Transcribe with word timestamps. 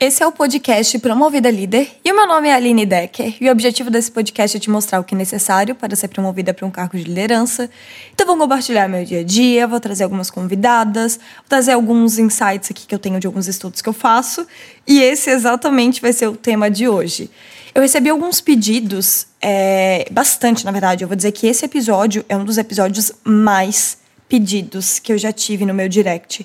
Esse 0.00 0.24
é 0.24 0.26
o 0.26 0.32
podcast 0.32 0.98
Promovida 0.98 1.48
Líder 1.48 1.88
e 2.04 2.10
o 2.10 2.16
meu 2.16 2.26
nome 2.26 2.48
é 2.48 2.52
Aline 2.52 2.84
Decker 2.84 3.36
e 3.40 3.48
o 3.48 3.52
objetivo 3.52 3.90
desse 3.90 4.10
podcast 4.10 4.56
é 4.56 4.60
te 4.60 4.68
mostrar 4.68 4.98
o 4.98 5.04
que 5.04 5.14
é 5.14 5.18
necessário 5.18 5.72
para 5.72 5.94
ser 5.94 6.08
promovida 6.08 6.52
para 6.52 6.66
um 6.66 6.70
cargo 6.70 6.98
de 6.98 7.04
liderança. 7.04 7.70
Então 8.12 8.26
vou 8.26 8.36
compartilhar 8.36 8.88
meu 8.88 9.04
dia 9.04 9.20
a 9.20 9.22
dia, 9.22 9.68
vou 9.68 9.78
trazer 9.78 10.02
algumas 10.02 10.30
convidadas, 10.30 11.16
vou 11.16 11.48
trazer 11.48 11.72
alguns 11.72 12.18
insights 12.18 12.72
aqui 12.72 12.88
que 12.88 12.94
eu 12.94 12.98
tenho 12.98 13.20
de 13.20 13.26
alguns 13.28 13.46
estudos 13.46 13.80
que 13.80 13.88
eu 13.88 13.92
faço 13.92 14.44
e 14.84 15.00
esse 15.00 15.30
exatamente 15.30 16.02
vai 16.02 16.12
ser 16.12 16.26
o 16.26 16.36
tema 16.36 16.68
de 16.68 16.88
hoje. 16.88 17.30
Eu 17.72 17.80
recebi 17.80 18.10
alguns 18.10 18.40
pedidos, 18.40 19.28
é, 19.40 20.06
bastante 20.10 20.64
na 20.64 20.72
verdade, 20.72 21.04
eu 21.04 21.08
vou 21.08 21.16
dizer 21.16 21.30
que 21.30 21.46
esse 21.46 21.64
episódio 21.64 22.24
é 22.28 22.36
um 22.36 22.44
dos 22.44 22.58
episódios 22.58 23.12
mais 23.22 23.98
pedidos 24.28 24.98
que 24.98 25.12
eu 25.12 25.18
já 25.18 25.32
tive 25.32 25.64
no 25.64 25.72
meu 25.72 25.88
direct. 25.88 26.44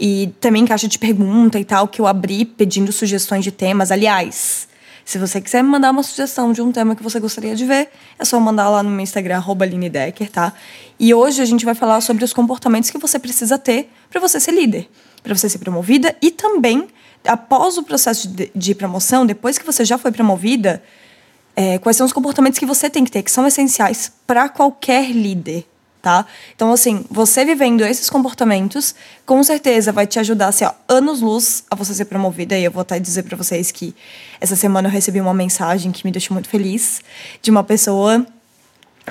E 0.00 0.32
também 0.40 0.64
caixa 0.64 0.86
de 0.86 0.98
pergunta 0.98 1.58
e 1.58 1.64
tal, 1.64 1.88
que 1.88 2.00
eu 2.00 2.06
abri 2.06 2.44
pedindo 2.44 2.92
sugestões 2.92 3.42
de 3.42 3.50
temas. 3.50 3.90
Aliás, 3.90 4.68
se 5.08 5.16
você 5.16 5.40
quiser 5.40 5.62
me 5.62 5.70
mandar 5.70 5.90
uma 5.90 6.02
sugestão 6.02 6.52
de 6.52 6.60
um 6.60 6.70
tema 6.70 6.94
que 6.94 7.02
você 7.02 7.18
gostaria 7.18 7.56
de 7.56 7.64
ver, 7.64 7.88
é 8.18 8.24
só 8.26 8.38
mandar 8.38 8.68
lá 8.68 8.82
no 8.82 8.90
meu 8.90 9.00
Instagram, 9.00 9.42
Decker, 9.90 10.30
tá? 10.30 10.52
E 11.00 11.14
hoje 11.14 11.40
a 11.40 11.46
gente 11.46 11.64
vai 11.64 11.74
falar 11.74 12.02
sobre 12.02 12.22
os 12.24 12.34
comportamentos 12.34 12.90
que 12.90 12.98
você 12.98 13.18
precisa 13.18 13.56
ter 13.56 13.90
para 14.10 14.20
você 14.20 14.38
ser 14.38 14.52
líder, 14.52 14.86
para 15.22 15.34
você 15.34 15.48
ser 15.48 15.60
promovida 15.60 16.14
e 16.20 16.30
também, 16.30 16.88
após 17.26 17.78
o 17.78 17.82
processo 17.84 18.28
de, 18.28 18.50
de 18.54 18.74
promoção, 18.74 19.24
depois 19.24 19.56
que 19.56 19.64
você 19.64 19.82
já 19.82 19.96
foi 19.96 20.12
promovida, 20.12 20.82
é, 21.56 21.78
quais 21.78 21.96
são 21.96 22.04
os 22.04 22.12
comportamentos 22.12 22.58
que 22.58 22.66
você 22.66 22.90
tem 22.90 23.02
que 23.02 23.10
ter, 23.10 23.22
que 23.22 23.30
são 23.30 23.46
essenciais 23.46 24.12
para 24.26 24.46
qualquer 24.50 25.10
líder, 25.10 25.64
tá? 26.00 26.24
Então, 26.54 26.72
assim, 26.72 27.04
você 27.10 27.44
vivendo 27.44 27.84
esses 27.84 28.08
comportamentos, 28.08 28.94
com 29.26 29.42
certeza 29.42 29.92
vai 29.92 30.06
te 30.06 30.18
ajudar, 30.18 30.48
assim, 30.48 30.64
ó, 30.64 30.72
anos-luz 30.88 31.64
a 31.70 31.74
você 31.74 31.92
ser 31.94 32.04
promovida. 32.04 32.56
E 32.56 32.64
eu 32.64 32.70
vou 32.70 32.82
até 32.82 32.98
dizer 32.98 33.24
para 33.24 33.36
vocês 33.36 33.70
que 33.70 33.94
essa 34.40 34.56
semana 34.56 34.88
eu 34.88 34.92
recebi 34.92 35.20
uma 35.20 35.34
mensagem 35.34 35.92
que 35.92 36.04
me 36.04 36.12
deixou 36.12 36.34
muito 36.34 36.48
feliz, 36.48 37.00
de 37.42 37.50
uma 37.50 37.64
pessoa, 37.64 38.26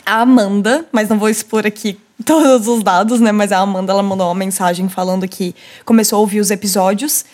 a 0.06 0.22
Amanda, 0.22 0.86
mas 0.92 1.10
não 1.10 1.20
vou 1.20 1.30
expor 1.30 1.66
aqui 1.66 2.00
todos 2.26 2.68
os 2.68 2.84
dados, 2.84 3.20
né? 3.20 3.32
Mas 3.32 3.52
a 3.52 3.60
Amanda, 3.60 3.92
ela 3.92 4.04
mandou 4.04 4.28
uma 4.28 4.36
mensagem 4.36 4.88
falando 4.90 5.28
que 5.28 5.56
começou 5.86 6.18
a 6.18 6.20
ouvir 6.22 6.40
os 6.40 6.52
episódios 6.52 7.26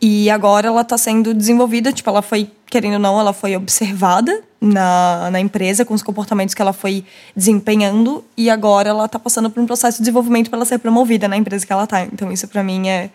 e 0.00 0.30
agora 0.30 0.68
ela 0.68 0.80
está 0.80 0.96
sendo 0.96 1.34
desenvolvida, 1.34 1.92
tipo, 1.92 2.08
ela 2.08 2.22
foi, 2.22 2.50
querendo 2.66 2.94
ou 2.94 2.98
não, 2.98 3.20
ela 3.20 3.32
foi 3.32 3.54
observada 3.54 4.42
na, 4.60 5.30
na 5.30 5.40
empresa 5.40 5.84
com 5.84 5.94
os 5.94 6.02
comportamentos 6.02 6.54
que 6.54 6.60
ela 6.60 6.72
foi 6.72 7.04
desempenhando 7.34 8.22
e 8.36 8.50
agora 8.50 8.90
ela 8.90 9.06
está 9.06 9.18
passando 9.18 9.48
por 9.48 9.60
um 9.62 9.66
processo 9.66 9.98
de 9.98 10.02
desenvolvimento 10.02 10.50
para 10.50 10.58
ela 10.58 10.66
ser 10.66 10.78
promovida 10.78 11.26
na 11.26 11.36
empresa 11.36 11.66
que 11.66 11.72
ela 11.72 11.84
está. 11.84 12.02
Então 12.02 12.30
isso 12.30 12.46
para 12.46 12.62
mim 12.62 12.88
é, 12.88 13.10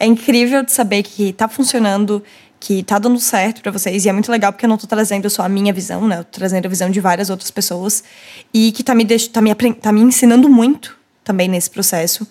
é 0.00 0.06
incrível 0.06 0.64
de 0.64 0.72
saber 0.72 1.04
que 1.04 1.28
está 1.28 1.46
funcionando, 1.46 2.22
que 2.58 2.80
está 2.80 2.98
dando 2.98 3.20
certo 3.20 3.62
para 3.62 3.70
vocês 3.70 4.04
e 4.04 4.08
é 4.08 4.12
muito 4.12 4.30
legal 4.30 4.52
porque 4.52 4.64
eu 4.64 4.68
não 4.68 4.74
estou 4.74 4.88
trazendo 4.88 5.30
só 5.30 5.42
a 5.42 5.48
minha 5.48 5.72
visão, 5.72 6.08
né? 6.08 6.18
Eu 6.18 6.24
tô 6.24 6.38
trazendo 6.38 6.66
a 6.66 6.68
visão 6.68 6.90
de 6.90 7.00
várias 7.00 7.30
outras 7.30 7.50
pessoas 7.50 8.02
e 8.52 8.72
que 8.72 8.82
está 8.82 8.94
me, 8.94 9.04
tá 9.04 9.40
me, 9.40 9.54
tá 9.54 9.92
me 9.92 10.00
ensinando 10.00 10.48
muito 10.48 10.96
também 11.22 11.46
nesse 11.48 11.70
processo. 11.70 12.26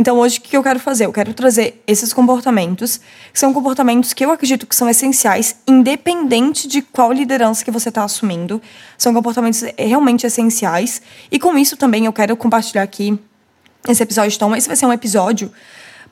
Então, 0.00 0.16
hoje, 0.16 0.38
o 0.38 0.42
que 0.42 0.56
eu 0.56 0.62
quero 0.62 0.78
fazer? 0.78 1.06
Eu 1.06 1.12
quero 1.12 1.34
trazer 1.34 1.82
esses 1.84 2.12
comportamentos, 2.12 3.00
que 3.32 3.38
são 3.38 3.52
comportamentos 3.52 4.12
que 4.12 4.24
eu 4.24 4.30
acredito 4.30 4.64
que 4.64 4.76
são 4.76 4.88
essenciais, 4.88 5.56
independente 5.66 6.68
de 6.68 6.82
qual 6.82 7.12
liderança 7.12 7.64
que 7.64 7.70
você 7.72 7.88
está 7.88 8.04
assumindo. 8.04 8.62
São 8.96 9.12
comportamentos 9.12 9.64
realmente 9.76 10.24
essenciais. 10.24 11.02
E 11.32 11.38
com 11.40 11.58
isso 11.58 11.76
também 11.76 12.06
eu 12.06 12.12
quero 12.12 12.36
compartilhar 12.36 12.84
aqui 12.84 13.18
esse 13.88 14.00
episódio. 14.00 14.36
Então, 14.36 14.54
esse 14.54 14.68
vai 14.68 14.76
ser 14.76 14.86
um 14.86 14.92
episódio 14.92 15.50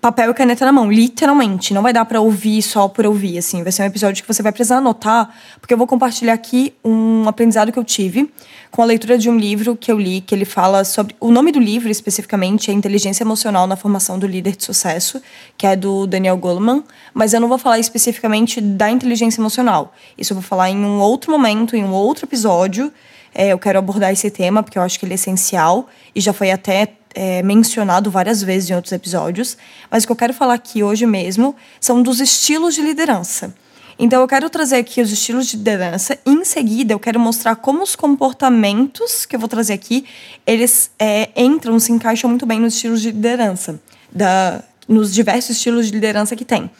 papel 0.00 0.30
e 0.30 0.34
caneta 0.34 0.64
na 0.64 0.72
mão, 0.72 0.90
literalmente. 0.90 1.74
Não 1.74 1.82
vai 1.82 1.92
dar 1.92 2.04
para 2.04 2.20
ouvir 2.20 2.62
só 2.62 2.88
por 2.88 3.06
ouvir, 3.06 3.38
assim. 3.38 3.62
Vai 3.62 3.72
ser 3.72 3.82
um 3.82 3.86
episódio 3.86 4.22
que 4.22 4.32
você 4.32 4.42
vai 4.42 4.52
precisar 4.52 4.78
anotar, 4.78 5.34
porque 5.60 5.74
eu 5.74 5.78
vou 5.78 5.86
compartilhar 5.86 6.32
aqui 6.32 6.72
um 6.84 7.28
aprendizado 7.28 7.72
que 7.72 7.78
eu 7.78 7.84
tive 7.84 8.30
com 8.70 8.82
a 8.82 8.84
leitura 8.84 9.16
de 9.16 9.30
um 9.30 9.36
livro 9.36 9.74
que 9.74 9.90
eu 9.90 9.98
li, 9.98 10.20
que 10.20 10.34
ele 10.34 10.44
fala 10.44 10.84
sobre. 10.84 11.16
O 11.18 11.30
nome 11.30 11.50
do 11.50 11.58
livro, 11.58 11.90
especificamente, 11.90 12.70
é 12.70 12.74
Inteligência 12.74 13.24
Emocional 13.24 13.66
na 13.66 13.74
Formação 13.74 14.18
do 14.18 14.26
Líder 14.26 14.54
de 14.54 14.64
Sucesso, 14.64 15.20
que 15.56 15.66
é 15.66 15.74
do 15.74 16.06
Daniel 16.06 16.36
Goleman, 16.36 16.84
mas 17.14 17.32
eu 17.32 17.40
não 17.40 17.48
vou 17.48 17.58
falar 17.58 17.78
especificamente 17.78 18.60
da 18.60 18.90
inteligência 18.90 19.40
emocional. 19.40 19.94
Isso 20.18 20.32
eu 20.32 20.36
vou 20.36 20.42
falar 20.42 20.70
em 20.70 20.76
um 20.76 20.98
outro 20.98 21.30
momento, 21.32 21.74
em 21.74 21.84
um 21.84 21.92
outro 21.92 22.26
episódio. 22.26 22.92
É, 23.34 23.48
eu 23.48 23.58
quero 23.58 23.78
abordar 23.78 24.12
esse 24.12 24.30
tema, 24.30 24.62
porque 24.62 24.78
eu 24.78 24.82
acho 24.82 24.98
que 24.98 25.04
ele 25.04 25.12
é 25.12 25.16
essencial 25.16 25.88
e 26.14 26.20
já 26.20 26.32
foi 26.32 26.50
até 26.50 26.92
é, 27.16 27.42
mencionado 27.42 28.10
várias 28.10 28.42
vezes 28.42 28.68
em 28.68 28.74
outros 28.74 28.92
episódios, 28.92 29.56
mas 29.90 30.04
o 30.04 30.06
que 30.06 30.12
eu 30.12 30.16
quero 30.16 30.34
falar 30.34 30.52
aqui 30.52 30.82
hoje 30.82 31.06
mesmo 31.06 31.56
são 31.80 32.02
dos 32.02 32.20
estilos 32.20 32.74
de 32.74 32.82
liderança. 32.82 33.54
Então, 33.98 34.20
eu 34.20 34.28
quero 34.28 34.50
trazer 34.50 34.76
aqui 34.76 35.00
os 35.00 35.10
estilos 35.10 35.46
de 35.46 35.56
liderança. 35.56 36.18
Em 36.26 36.44
seguida, 36.44 36.92
eu 36.92 36.98
quero 36.98 37.18
mostrar 37.18 37.56
como 37.56 37.82
os 37.82 37.96
comportamentos 37.96 39.24
que 39.24 39.34
eu 39.34 39.40
vou 39.40 39.48
trazer 39.48 39.72
aqui, 39.72 40.04
eles 40.46 40.90
é, 40.98 41.30
entram, 41.34 41.78
se 41.80 41.90
encaixam 41.90 42.28
muito 42.28 42.44
bem 42.44 42.60
nos 42.60 42.74
estilos 42.74 43.00
de 43.00 43.10
liderança, 43.10 43.80
da, 44.12 44.62
nos 44.86 45.14
diversos 45.14 45.56
estilos 45.56 45.86
de 45.86 45.92
liderança 45.92 46.36
que 46.36 46.44
tem. 46.44 46.70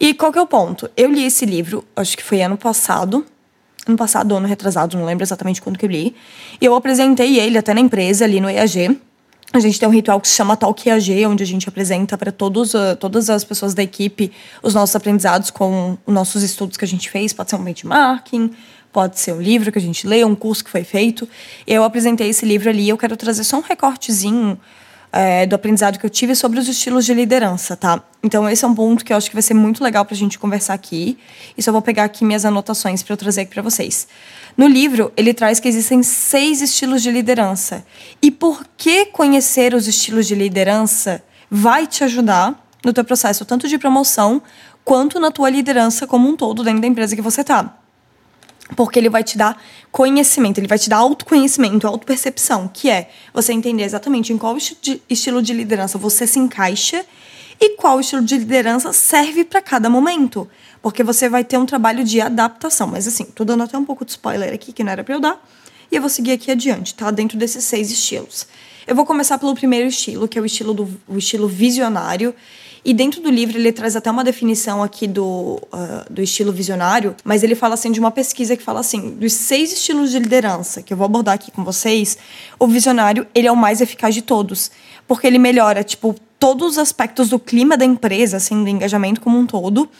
E 0.00 0.12
qual 0.12 0.32
que 0.32 0.38
é 0.38 0.42
o 0.42 0.46
ponto? 0.46 0.90
Eu 0.96 1.12
li 1.12 1.24
esse 1.24 1.46
livro, 1.46 1.84
acho 1.94 2.16
que 2.16 2.24
foi 2.24 2.42
ano 2.42 2.56
passado, 2.56 3.24
ano 3.86 3.96
passado, 3.96 4.34
ano 4.34 4.48
retrasado, 4.48 4.96
não 4.98 5.04
lembro 5.04 5.22
exatamente 5.22 5.62
quando 5.62 5.78
que 5.78 5.86
eu 5.86 5.90
li. 5.90 6.16
E 6.60 6.64
eu 6.64 6.74
apresentei 6.74 7.38
ele 7.38 7.56
até 7.56 7.72
na 7.72 7.80
empresa, 7.80 8.24
ali 8.24 8.40
no 8.40 8.50
EAG. 8.50 8.98
A 9.50 9.60
gente 9.60 9.80
tem 9.80 9.88
um 9.88 9.92
ritual 9.92 10.20
que 10.20 10.28
se 10.28 10.34
chama 10.34 10.56
Talk 10.58 10.88
EAG, 10.88 11.24
onde 11.24 11.42
a 11.42 11.46
gente 11.46 11.66
apresenta 11.68 12.18
para 12.18 12.30
todos, 12.30 12.74
uh, 12.74 12.94
todas 13.00 13.30
as 13.30 13.44
pessoas 13.44 13.72
da 13.72 13.82
equipe 13.82 14.30
os 14.62 14.74
nossos 14.74 14.94
aprendizados 14.94 15.50
com 15.50 15.96
os 16.06 16.12
nossos 16.12 16.42
estudos 16.42 16.76
que 16.76 16.84
a 16.84 16.88
gente 16.88 17.08
fez. 17.08 17.32
Pode 17.32 17.48
ser 17.48 17.56
um 17.56 17.64
benchmarking, 17.64 18.50
pode 18.92 19.18
ser 19.18 19.32
um 19.32 19.40
livro 19.40 19.72
que 19.72 19.78
a 19.78 19.80
gente 19.80 20.06
lê, 20.06 20.22
um 20.22 20.34
curso 20.34 20.62
que 20.62 20.70
foi 20.70 20.84
feito. 20.84 21.26
Eu 21.66 21.82
apresentei 21.82 22.28
esse 22.28 22.44
livro 22.44 22.68
ali 22.68 22.90
eu 22.90 22.98
quero 22.98 23.16
trazer 23.16 23.42
só 23.42 23.56
um 23.56 23.62
recortezinho 23.62 24.58
é, 25.12 25.46
do 25.46 25.54
aprendizado 25.54 25.98
que 25.98 26.04
eu 26.04 26.10
tive 26.10 26.34
sobre 26.34 26.58
os 26.58 26.68
estilos 26.68 27.04
de 27.04 27.14
liderança, 27.14 27.76
tá? 27.76 28.02
Então, 28.22 28.48
esse 28.48 28.64
é 28.64 28.68
um 28.68 28.74
ponto 28.74 29.04
que 29.04 29.12
eu 29.12 29.16
acho 29.16 29.28
que 29.28 29.34
vai 29.34 29.42
ser 29.42 29.54
muito 29.54 29.82
legal 29.82 30.04
para 30.04 30.14
a 30.14 30.18
gente 30.18 30.38
conversar 30.38 30.74
aqui. 30.74 31.18
E 31.56 31.62
só 31.62 31.72
vou 31.72 31.80
pegar 31.80 32.04
aqui 32.04 32.24
minhas 32.24 32.44
anotações 32.44 33.02
para 33.02 33.12
eu 33.12 33.16
trazer 33.16 33.42
aqui 33.42 33.54
para 33.54 33.62
vocês. 33.62 34.08
No 34.56 34.66
livro, 34.66 35.12
ele 35.16 35.32
traz 35.32 35.60
que 35.60 35.68
existem 35.68 36.02
seis 36.02 36.60
estilos 36.60 37.02
de 37.02 37.10
liderança. 37.10 37.84
E 38.20 38.30
por 38.30 38.64
que 38.76 39.06
conhecer 39.06 39.72
os 39.72 39.86
estilos 39.86 40.26
de 40.26 40.34
liderança 40.34 41.22
vai 41.50 41.86
te 41.86 42.04
ajudar 42.04 42.66
no 42.84 42.92
teu 42.92 43.04
processo, 43.04 43.44
tanto 43.44 43.68
de 43.68 43.78
promoção 43.78 44.42
quanto 44.84 45.20
na 45.20 45.30
tua 45.30 45.50
liderança 45.50 46.06
como 46.06 46.28
um 46.28 46.36
todo 46.36 46.64
dentro 46.64 46.80
da 46.80 46.86
empresa 46.86 47.14
que 47.14 47.22
você 47.22 47.42
está. 47.42 47.77
Porque 48.76 48.98
ele 48.98 49.08
vai 49.08 49.24
te 49.24 49.38
dar 49.38 49.60
conhecimento, 49.90 50.58
ele 50.58 50.68
vai 50.68 50.78
te 50.78 50.90
dar 50.90 50.98
autoconhecimento, 50.98 51.86
autopercepção, 51.86 52.68
que 52.68 52.90
é 52.90 53.10
você 53.32 53.52
entender 53.52 53.82
exatamente 53.82 54.32
em 54.32 54.38
qual 54.38 54.56
estilo 55.08 55.40
de 55.42 55.52
liderança 55.52 55.96
você 55.96 56.26
se 56.26 56.38
encaixa 56.38 57.04
e 57.60 57.76
qual 57.76 57.98
estilo 57.98 58.22
de 58.22 58.36
liderança 58.36 58.92
serve 58.92 59.44
para 59.44 59.60
cada 59.60 59.90
momento. 59.90 60.48
Porque 60.80 61.02
você 61.02 61.28
vai 61.28 61.44
ter 61.44 61.58
um 61.58 61.66
trabalho 61.66 62.04
de 62.04 62.20
adaptação. 62.20 62.86
Mas 62.86 63.08
assim, 63.08 63.24
tô 63.24 63.44
dando 63.44 63.64
até 63.64 63.76
um 63.76 63.84
pouco 63.84 64.04
de 64.04 64.12
spoiler 64.12 64.52
aqui, 64.52 64.72
que 64.72 64.84
não 64.84 64.92
era 64.92 65.02
para 65.02 65.14
eu 65.14 65.20
dar. 65.20 65.42
E 65.90 65.96
eu 65.96 66.00
vou 66.00 66.10
seguir 66.10 66.32
aqui 66.32 66.50
adiante, 66.50 66.94
tá? 66.94 67.10
Dentro 67.10 67.36
desses 67.36 67.64
seis 67.64 67.90
estilos. 67.90 68.46
Eu 68.86 68.94
vou 68.94 69.04
começar 69.04 69.38
pelo 69.38 69.54
primeiro 69.54 69.88
estilo, 69.88 70.28
que 70.28 70.38
é 70.38 70.42
o 70.42 70.46
estilo, 70.46 70.72
do, 70.72 70.88
o 71.08 71.18
estilo 71.18 71.48
visionário. 71.48 72.34
E 72.84 72.94
dentro 72.94 73.20
do 73.20 73.30
livro 73.30 73.58
ele 73.58 73.72
traz 73.72 73.96
até 73.96 74.10
uma 74.10 74.24
definição 74.24 74.82
aqui 74.82 75.06
do, 75.06 75.60
uh, 75.72 76.10
do 76.12 76.22
estilo 76.22 76.52
visionário, 76.52 77.14
mas 77.24 77.42
ele 77.42 77.54
fala 77.54 77.74
assim 77.74 77.90
de 77.90 78.00
uma 78.00 78.10
pesquisa 78.10 78.56
que 78.56 78.62
fala 78.62 78.80
assim, 78.80 79.10
dos 79.10 79.32
seis 79.32 79.72
estilos 79.72 80.10
de 80.10 80.18
liderança 80.18 80.82
que 80.82 80.92
eu 80.92 80.96
vou 80.96 81.04
abordar 81.04 81.34
aqui 81.34 81.50
com 81.50 81.64
vocês, 81.64 82.18
o 82.58 82.66
visionário 82.66 83.26
ele 83.34 83.46
é 83.46 83.52
o 83.52 83.56
mais 83.56 83.80
eficaz 83.80 84.14
de 84.14 84.22
todos, 84.22 84.70
porque 85.06 85.26
ele 85.26 85.38
melhora 85.38 85.82
tipo 85.82 86.14
todos 86.38 86.72
os 86.72 86.78
aspectos 86.78 87.28
do 87.28 87.38
clima 87.38 87.76
da 87.76 87.84
empresa, 87.84 88.36
assim, 88.36 88.62
do 88.62 88.70
engajamento 88.70 89.20
como 89.20 89.38
um 89.38 89.46
todo. 89.46 89.90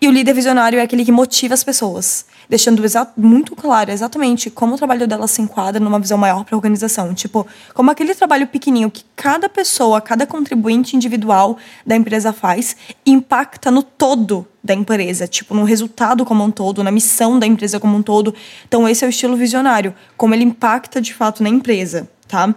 E 0.00 0.06
o 0.06 0.10
líder 0.10 0.34
visionário 0.34 0.78
é 0.78 0.82
aquele 0.82 1.04
que 1.04 1.12
motiva 1.12 1.54
as 1.54 1.64
pessoas, 1.64 2.26
deixando 2.48 2.82
muito 3.16 3.56
claro 3.56 3.90
exatamente 3.90 4.50
como 4.50 4.74
o 4.74 4.78
trabalho 4.78 5.06
dela 5.06 5.26
se 5.26 5.40
enquadra 5.40 5.80
numa 5.80 5.98
visão 5.98 6.18
maior 6.18 6.44
para 6.44 6.54
a 6.54 6.58
organização. 6.58 7.14
Tipo, 7.14 7.46
como 7.72 7.90
aquele 7.90 8.14
trabalho 8.14 8.46
pequenininho 8.46 8.90
que 8.90 9.04
cada 9.14 9.48
pessoa, 9.48 10.00
cada 10.00 10.26
contribuinte 10.26 10.96
individual 10.96 11.56
da 11.86 11.96
empresa 11.96 12.32
faz, 12.32 12.76
impacta 13.06 13.70
no 13.70 13.82
todo 13.82 14.46
da 14.62 14.74
empresa, 14.74 15.26
tipo, 15.26 15.54
no 15.54 15.64
resultado 15.64 16.24
como 16.24 16.44
um 16.44 16.50
todo, 16.50 16.82
na 16.82 16.90
missão 16.90 17.38
da 17.38 17.46
empresa 17.46 17.80
como 17.80 17.96
um 17.96 18.02
todo. 18.02 18.34
Então, 18.66 18.88
esse 18.88 19.04
é 19.04 19.08
o 19.08 19.10
estilo 19.10 19.36
visionário, 19.36 19.94
como 20.16 20.34
ele 20.34 20.44
impacta 20.44 21.00
de 21.00 21.14
fato 21.14 21.42
na 21.42 21.48
empresa, 21.48 22.10
tá? 22.28 22.54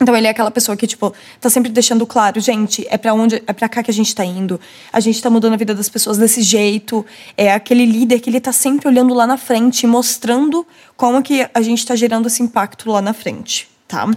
Então 0.00 0.14
ele 0.16 0.26
é 0.26 0.30
aquela 0.30 0.50
pessoa 0.50 0.76
que, 0.76 0.86
tipo, 0.86 1.14
tá 1.40 1.48
sempre 1.48 1.70
deixando 1.70 2.04
claro, 2.06 2.40
gente, 2.40 2.86
é 2.90 2.98
para 2.98 3.14
onde, 3.14 3.42
é 3.46 3.52
para 3.52 3.68
cá 3.68 3.82
que 3.82 3.90
a 3.90 3.94
gente 3.94 4.14
tá 4.14 4.24
indo. 4.24 4.60
A 4.92 4.98
gente 4.98 5.22
tá 5.22 5.30
mudando 5.30 5.54
a 5.54 5.56
vida 5.56 5.74
das 5.74 5.88
pessoas 5.88 6.18
desse 6.18 6.42
jeito. 6.42 7.06
É 7.36 7.52
aquele 7.52 7.86
líder 7.86 8.20
que 8.20 8.28
ele 8.28 8.40
tá 8.40 8.52
sempre 8.52 8.88
olhando 8.88 9.14
lá 9.14 9.26
na 9.26 9.36
frente, 9.36 9.86
mostrando 9.86 10.66
como 10.96 11.22
que 11.22 11.48
a 11.54 11.62
gente 11.62 11.86
tá 11.86 11.94
gerando 11.94 12.26
esse 12.26 12.42
impacto 12.42 12.90
lá 12.90 13.00
na 13.00 13.12
frente, 13.12 13.68
tá? 13.86 14.08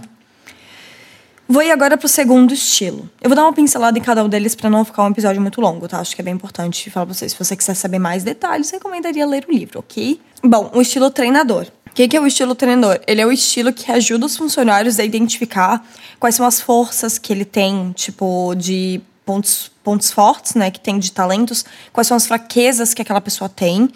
Vou 1.50 1.62
ir 1.62 1.70
agora 1.70 1.96
pro 1.96 2.06
segundo 2.08 2.52
estilo. 2.52 3.08
Eu 3.22 3.30
vou 3.30 3.34
dar 3.34 3.44
uma 3.44 3.54
pincelada 3.54 3.98
em 3.98 4.02
cada 4.02 4.22
um 4.22 4.28
deles 4.28 4.54
para 4.54 4.68
não 4.68 4.84
ficar 4.84 5.04
um 5.04 5.08
episódio 5.08 5.40
muito 5.40 5.62
longo, 5.62 5.88
tá? 5.88 5.98
Acho 5.98 6.14
que 6.14 6.20
é 6.20 6.24
bem 6.24 6.34
importante 6.34 6.90
falar 6.90 7.06
pra 7.06 7.14
vocês. 7.14 7.32
Se 7.32 7.38
você 7.38 7.56
quiser 7.56 7.72
saber 7.72 7.98
mais 7.98 8.22
detalhes, 8.22 8.70
recomendaria 8.70 9.24
ler 9.26 9.46
o 9.48 9.52
livro, 9.52 9.78
ok? 9.78 10.20
Bom, 10.44 10.70
o 10.74 10.82
estilo 10.82 11.10
treinador. 11.10 11.66
O 11.98 12.00
que, 12.00 12.06
que 12.06 12.16
é 12.16 12.20
o 12.20 12.28
estilo 12.28 12.54
treinador? 12.54 13.00
Ele 13.08 13.20
é 13.20 13.26
o 13.26 13.32
estilo 13.32 13.72
que 13.72 13.90
ajuda 13.90 14.24
os 14.24 14.36
funcionários 14.36 15.00
a 15.00 15.04
identificar 15.04 15.84
quais 16.20 16.36
são 16.36 16.46
as 16.46 16.60
forças 16.60 17.18
que 17.18 17.32
ele 17.32 17.44
tem, 17.44 17.90
tipo, 17.90 18.54
de 18.54 19.00
pontos, 19.26 19.68
pontos 19.82 20.12
fortes, 20.12 20.54
né, 20.54 20.70
que 20.70 20.78
tem 20.78 21.00
de 21.00 21.10
talentos, 21.10 21.64
quais 21.92 22.06
são 22.06 22.16
as 22.16 22.24
fraquezas 22.24 22.94
que 22.94 23.02
aquela 23.02 23.20
pessoa 23.20 23.48
tem. 23.48 23.90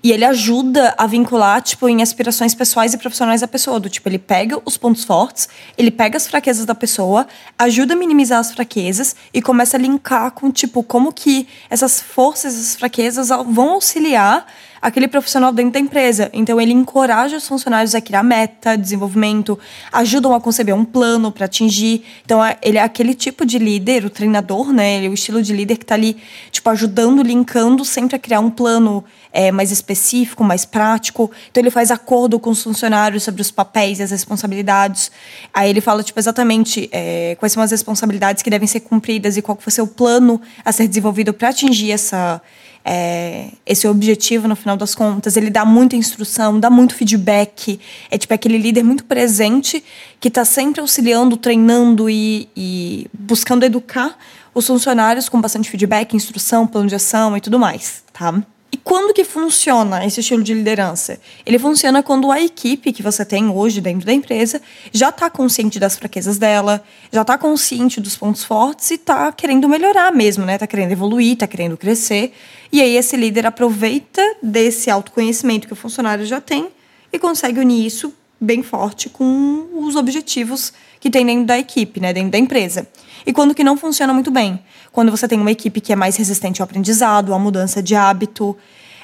E 0.00 0.12
ele 0.12 0.24
ajuda 0.24 0.94
a 0.96 1.08
vincular, 1.08 1.60
tipo, 1.60 1.88
em 1.88 2.02
aspirações 2.02 2.54
pessoais 2.54 2.94
e 2.94 2.98
profissionais 2.98 3.40
da 3.40 3.48
pessoa. 3.48 3.80
Do 3.80 3.90
tipo, 3.90 4.08
ele 4.08 4.20
pega 4.20 4.56
os 4.64 4.76
pontos 4.76 5.02
fortes, 5.02 5.48
ele 5.76 5.90
pega 5.90 6.16
as 6.16 6.28
fraquezas 6.28 6.64
da 6.64 6.74
pessoa, 6.76 7.26
ajuda 7.58 7.94
a 7.94 7.96
minimizar 7.96 8.38
as 8.38 8.52
fraquezas 8.52 9.16
e 9.34 9.42
começa 9.42 9.76
a 9.76 9.80
linkar 9.80 10.30
com, 10.30 10.52
tipo, 10.52 10.84
como 10.84 11.12
que 11.12 11.48
essas 11.68 12.00
forças, 12.00 12.54
essas 12.54 12.76
fraquezas 12.76 13.28
vão 13.28 13.70
auxiliar 13.70 14.46
aquele 14.80 15.08
profissional 15.08 15.52
dentro 15.52 15.72
da 15.72 15.80
empresa. 15.80 16.30
Então 16.32 16.60
ele 16.60 16.72
encoraja 16.72 17.36
os 17.36 17.46
funcionários 17.46 17.94
a 17.94 18.00
criar 18.00 18.22
meta, 18.22 18.76
desenvolvimento, 18.76 19.58
ajudam 19.92 20.34
a 20.34 20.40
conceber 20.40 20.74
um 20.74 20.84
plano 20.84 21.30
para 21.30 21.46
atingir. 21.46 22.04
Então 22.24 22.40
ele 22.62 22.78
é 22.78 22.82
aquele 22.82 23.14
tipo 23.14 23.44
de 23.44 23.58
líder, 23.58 24.04
o 24.04 24.10
treinador, 24.10 24.72
né? 24.72 24.96
Ele 24.96 25.06
é 25.06 25.10
o 25.10 25.14
estilo 25.14 25.42
de 25.42 25.52
líder 25.52 25.76
que 25.76 25.84
está 25.84 25.94
ali, 25.94 26.16
tipo, 26.50 26.68
ajudando, 26.70 27.22
linkando 27.22 27.84
sempre 27.84 28.16
a 28.16 28.18
criar 28.18 28.40
um 28.40 28.50
plano 28.50 29.04
é, 29.32 29.52
mais 29.52 29.70
específico, 29.70 30.42
mais 30.42 30.64
prático. 30.64 31.30
Então 31.50 31.62
ele 31.62 31.70
faz 31.70 31.90
acordo 31.90 32.38
com 32.38 32.50
os 32.50 32.62
funcionários 32.62 33.22
sobre 33.22 33.42
os 33.42 33.50
papéis 33.50 33.98
e 33.98 34.02
as 34.02 34.10
responsabilidades. 34.10 35.10
Aí 35.52 35.68
ele 35.68 35.80
fala, 35.80 36.02
tipo, 36.02 36.18
exatamente 36.18 36.88
é, 36.92 37.36
quais 37.38 37.52
são 37.52 37.62
as 37.62 37.70
responsabilidades 37.70 38.42
que 38.42 38.50
devem 38.50 38.66
ser 38.66 38.80
cumpridas 38.80 39.36
e 39.36 39.42
qual 39.42 39.58
vai 39.60 39.70
ser 39.70 39.82
o 39.82 39.86
plano 39.86 40.40
a 40.64 40.72
ser 40.72 40.88
desenvolvido 40.88 41.32
para 41.32 41.50
atingir 41.50 41.92
essa 41.92 42.40
é, 42.84 43.48
esse 43.66 43.86
objetivo 43.86 44.48
no 44.48 44.56
final 44.56 44.76
das 44.76 44.94
contas. 44.94 45.36
Ele 45.36 45.50
dá 45.50 45.64
muita 45.64 45.96
instrução, 45.96 46.58
dá 46.58 46.70
muito 46.70 46.94
feedback. 46.94 47.80
É 48.10 48.18
tipo 48.18 48.32
aquele 48.32 48.58
líder 48.58 48.82
muito 48.82 49.04
presente 49.04 49.82
que 50.18 50.28
está 50.28 50.44
sempre 50.44 50.80
auxiliando, 50.80 51.36
treinando 51.36 52.08
e, 52.08 52.48
e, 52.56 53.06
buscando 53.12 53.64
educar 53.64 54.16
os 54.54 54.66
funcionários 54.66 55.28
com 55.28 55.40
bastante 55.40 55.70
feedback, 55.70 56.14
instrução, 56.14 56.66
plano 56.66 56.88
de 56.88 56.94
ação 56.94 57.36
e 57.36 57.40
tudo 57.40 57.58
mais, 57.58 58.02
tá? 58.12 58.42
E 58.72 58.76
quando 58.76 59.12
que 59.12 59.24
funciona 59.24 60.04
esse 60.06 60.20
estilo 60.20 60.44
de 60.44 60.54
liderança? 60.54 61.20
Ele 61.44 61.58
funciona 61.58 62.02
quando 62.02 62.30
a 62.30 62.40
equipe 62.40 62.92
que 62.92 63.02
você 63.02 63.24
tem 63.24 63.48
hoje 63.48 63.80
dentro 63.80 64.06
da 64.06 64.12
empresa 64.12 64.62
já 64.92 65.08
está 65.08 65.28
consciente 65.28 65.80
das 65.80 65.96
fraquezas 65.96 66.38
dela, 66.38 66.82
já 67.12 67.22
está 67.22 67.36
consciente 67.36 68.00
dos 68.00 68.16
pontos 68.16 68.44
fortes 68.44 68.90
e 68.92 68.94
está 68.94 69.32
querendo 69.32 69.68
melhorar 69.68 70.12
mesmo, 70.12 70.44
né? 70.44 70.54
Está 70.54 70.68
querendo 70.68 70.92
evoluir, 70.92 71.32
está 71.32 71.48
querendo 71.48 71.76
crescer. 71.76 72.32
E 72.70 72.80
aí 72.80 72.96
esse 72.96 73.16
líder 73.16 73.44
aproveita 73.44 74.22
desse 74.40 74.88
autoconhecimento 74.88 75.66
que 75.66 75.72
o 75.72 75.76
funcionário 75.76 76.24
já 76.24 76.40
tem 76.40 76.68
e 77.12 77.18
consegue 77.18 77.58
unir 77.58 77.84
isso 77.84 78.14
bem 78.40 78.62
forte 78.62 79.08
com 79.08 79.68
os 79.74 79.96
objetivos 79.96 80.72
que 81.00 81.10
tem 81.10 81.26
dentro 81.26 81.46
da 81.46 81.58
equipe, 81.58 81.98
né, 82.00 82.12
dentro 82.12 82.30
da 82.30 82.38
empresa. 82.38 82.86
E 83.26 83.32
quando 83.32 83.54
que 83.54 83.64
não 83.64 83.76
funciona 83.76 84.14
muito 84.14 84.30
bem? 84.30 84.60
Quando 84.92 85.10
você 85.10 85.28
tem 85.28 85.40
uma 85.40 85.50
equipe 85.50 85.80
que 85.80 85.92
é 85.92 85.96
mais 85.96 86.16
resistente 86.16 86.60
ao 86.60 86.64
aprendizado, 86.64 87.32
à 87.32 87.38
mudança 87.38 87.82
de 87.82 87.94
hábito, 87.94 88.56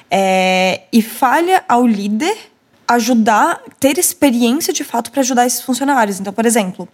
é, 0.09 0.81
e 0.91 1.01
falha 1.01 1.63
ao 1.67 1.85
líder 1.85 2.37
ajudar, 2.87 3.61
ter 3.79 3.97
experiência 3.97 4.71
de 4.71 4.83
fato 4.83 5.11
para 5.11 5.21
ajudar 5.21 5.45
esses 5.45 5.61
funcionários. 5.61 6.19
Então, 6.19 6.31
por 6.31 6.45
exemplo, 6.45 6.87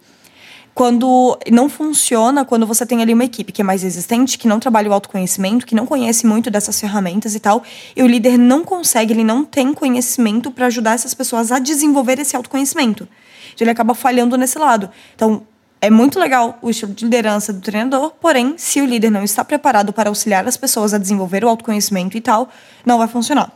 quando 0.74 1.38
não 1.52 1.68
funciona, 1.68 2.44
quando 2.44 2.66
você 2.66 2.84
tem 2.84 3.00
ali 3.00 3.14
uma 3.14 3.24
equipe 3.24 3.52
que 3.52 3.62
é 3.62 3.64
mais 3.64 3.82
resistente, 3.82 4.36
que 4.36 4.48
não 4.48 4.58
trabalha 4.58 4.90
o 4.90 4.92
autoconhecimento, 4.92 5.64
que 5.64 5.74
não 5.74 5.86
conhece 5.86 6.26
muito 6.26 6.50
dessas 6.50 6.80
ferramentas 6.80 7.34
e 7.36 7.40
tal, 7.40 7.62
e 7.94 8.02
o 8.02 8.06
líder 8.08 8.36
não 8.36 8.64
consegue, 8.64 9.12
ele 9.12 9.22
não 9.22 9.44
tem 9.44 9.72
conhecimento 9.72 10.50
para 10.50 10.66
ajudar 10.66 10.94
essas 10.94 11.14
pessoas 11.14 11.52
a 11.52 11.60
desenvolver 11.60 12.18
esse 12.18 12.34
autoconhecimento. 12.34 13.08
Então, 13.54 13.64
ele 13.64 13.70
acaba 13.70 13.94
falhando 13.94 14.36
nesse 14.36 14.58
lado. 14.58 14.90
Então, 15.14 15.46
é 15.84 15.90
muito 15.90 16.18
legal 16.18 16.58
o 16.62 16.70
estilo 16.70 16.94
de 16.94 17.04
liderança 17.04 17.52
do 17.52 17.60
treinador, 17.60 18.10
porém, 18.18 18.54
se 18.56 18.80
o 18.80 18.86
líder 18.86 19.10
não 19.10 19.22
está 19.22 19.44
preparado 19.44 19.92
para 19.92 20.08
auxiliar 20.08 20.48
as 20.48 20.56
pessoas 20.56 20.94
a 20.94 20.98
desenvolver 20.98 21.44
o 21.44 21.48
autoconhecimento 21.48 22.16
e 22.16 22.22
tal, 22.22 22.48
não 22.86 22.96
vai 22.96 23.06
funcionar. 23.06 23.52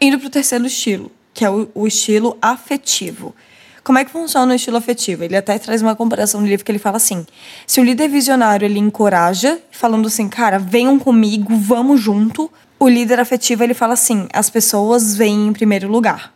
Indo 0.00 0.18
para 0.18 0.26
o 0.26 0.30
terceiro 0.30 0.64
estilo, 0.64 1.12
que 1.34 1.44
é 1.44 1.50
o, 1.50 1.68
o 1.74 1.86
estilo 1.86 2.38
afetivo. 2.40 3.34
Como 3.82 3.98
é 3.98 4.06
que 4.06 4.10
funciona 4.10 4.52
o 4.52 4.56
estilo 4.56 4.78
afetivo? 4.78 5.22
Ele 5.22 5.36
até 5.36 5.58
traz 5.58 5.82
uma 5.82 5.94
comparação 5.94 6.40
no 6.40 6.46
livro 6.46 6.64
que 6.64 6.72
ele 6.72 6.78
fala 6.78 6.96
assim: 6.96 7.26
se 7.66 7.78
o 7.78 7.84
líder 7.84 8.08
visionário 8.08 8.64
ele 8.64 8.78
encoraja, 8.78 9.60
falando 9.70 10.08
assim, 10.08 10.30
cara, 10.30 10.58
venham 10.58 10.98
comigo, 10.98 11.54
vamos 11.54 12.00
junto. 12.00 12.50
O 12.80 12.88
líder 12.88 13.20
afetivo 13.20 13.62
ele 13.62 13.74
fala 13.74 13.92
assim: 13.92 14.26
as 14.32 14.48
pessoas 14.48 15.14
vêm 15.14 15.48
em 15.48 15.52
primeiro 15.52 15.88
lugar. 15.88 16.32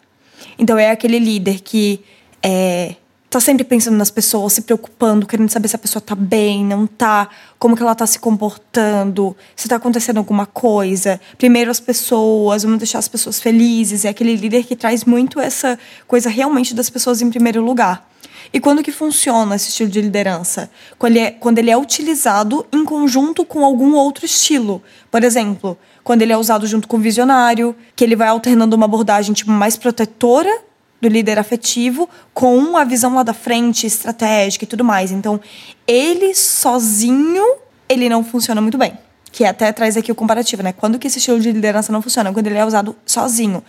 Então 0.59 0.77
é 0.77 0.91
aquele 0.91 1.19
líder 1.19 1.61
que 1.61 2.05
é, 2.43 2.97
tá 3.31 3.41
sempre 3.41 3.63
pensando 3.63 3.97
nas 3.97 4.11
pessoas, 4.11 4.55
se 4.55 4.63
preocupando, 4.63 5.27
querendo 5.27 5.51
saber 5.51 5.69
se 5.69 5.77
a 5.77 5.79
pessoa 5.79 6.01
tá 6.01 6.15
bem, 6.15 6.65
não 6.65 6.87
tá, 6.87 7.29
como 7.59 7.77
que 7.77 7.83
ela 7.83 7.95
tá 7.95 8.07
se 8.07 8.19
comportando, 8.19 9.37
se 9.55 9.69
tá 9.69 9.77
acontecendo 9.77 10.17
alguma 10.17 10.47
coisa. 10.47 11.21
Primeiro 11.37 11.71
as 11.71 11.81
pessoas, 11.81 12.63
vamos 12.63 12.79
deixar 12.79 12.99
as 12.99 13.09
pessoas 13.09 13.39
felizes. 13.39 14.05
É 14.05 14.09
aquele 14.09 14.35
líder 14.35 14.65
que 14.65 14.75
traz 14.75 15.05
muito 15.05 15.39
essa 15.39 15.79
coisa 16.07 16.31
realmente 16.31 16.75
das 16.75 16.89
pessoas 16.89 17.21
em 17.21 17.29
primeiro 17.29 17.63
lugar. 17.63 18.09
E 18.51 18.59
quando 18.59 18.83
que 18.83 18.91
funciona 18.91 19.57
esse 19.57 19.69
estilo 19.69 19.91
de 19.91 20.01
liderança? 20.01 20.71
Quando 20.99 21.17
ele, 21.17 21.25
é, 21.27 21.31
quando 21.31 21.59
ele 21.59 21.71
é 21.71 21.77
utilizado 21.77 22.65
em 22.73 22.83
conjunto 22.83 23.45
com 23.45 23.63
algum 23.63 23.95
outro 23.95 24.25
estilo. 24.25 24.83
Por 25.11 25.23
exemplo, 25.23 25.77
quando 26.03 26.23
ele 26.23 26.33
é 26.33 26.37
usado 26.37 26.67
junto 26.67 26.89
com 26.89 26.97
o 26.97 27.01
visionário, 27.01 27.77
que 27.95 28.03
ele 28.03 28.17
vai 28.17 28.29
alternando 28.29 28.75
uma 28.75 28.87
abordagem 28.87 29.35
tipo 29.35 29.51
mais 29.51 29.77
protetora 29.77 30.63
do 31.01 31.09
líder 31.09 31.39
afetivo 31.39 32.09
com 32.35 32.77
a 32.77 32.85
visão 32.85 33.15
lá 33.15 33.23
da 33.23 33.33
frente, 33.33 33.87
estratégica 33.87 34.65
e 34.65 34.69
tudo 34.69 34.85
mais. 34.85 35.11
Então, 35.11 35.41
ele 35.87 36.35
sozinho, 36.35 37.45
ele 37.89 38.09
não 38.09 38.25
funciona 38.25 38.61
muito 38.61 38.79
bem. 38.79 38.99
Que 39.31 39.45
até 39.45 39.71
traz 39.73 39.97
aqui 39.97 40.11
o 40.11 40.15
comparativo, 40.15 40.63
né? 40.63 40.73
Quando 40.73 40.99
que 40.99 41.07
esse 41.07 41.19
estilo 41.19 41.39
de 41.39 41.53
liderança 41.53 41.93
não 41.93 42.01
funciona? 42.01 42.33
Quando 42.33 42.47
ele 42.47 42.57
é 42.57 42.65
usado 42.65 42.97
sozinho. 43.05 43.63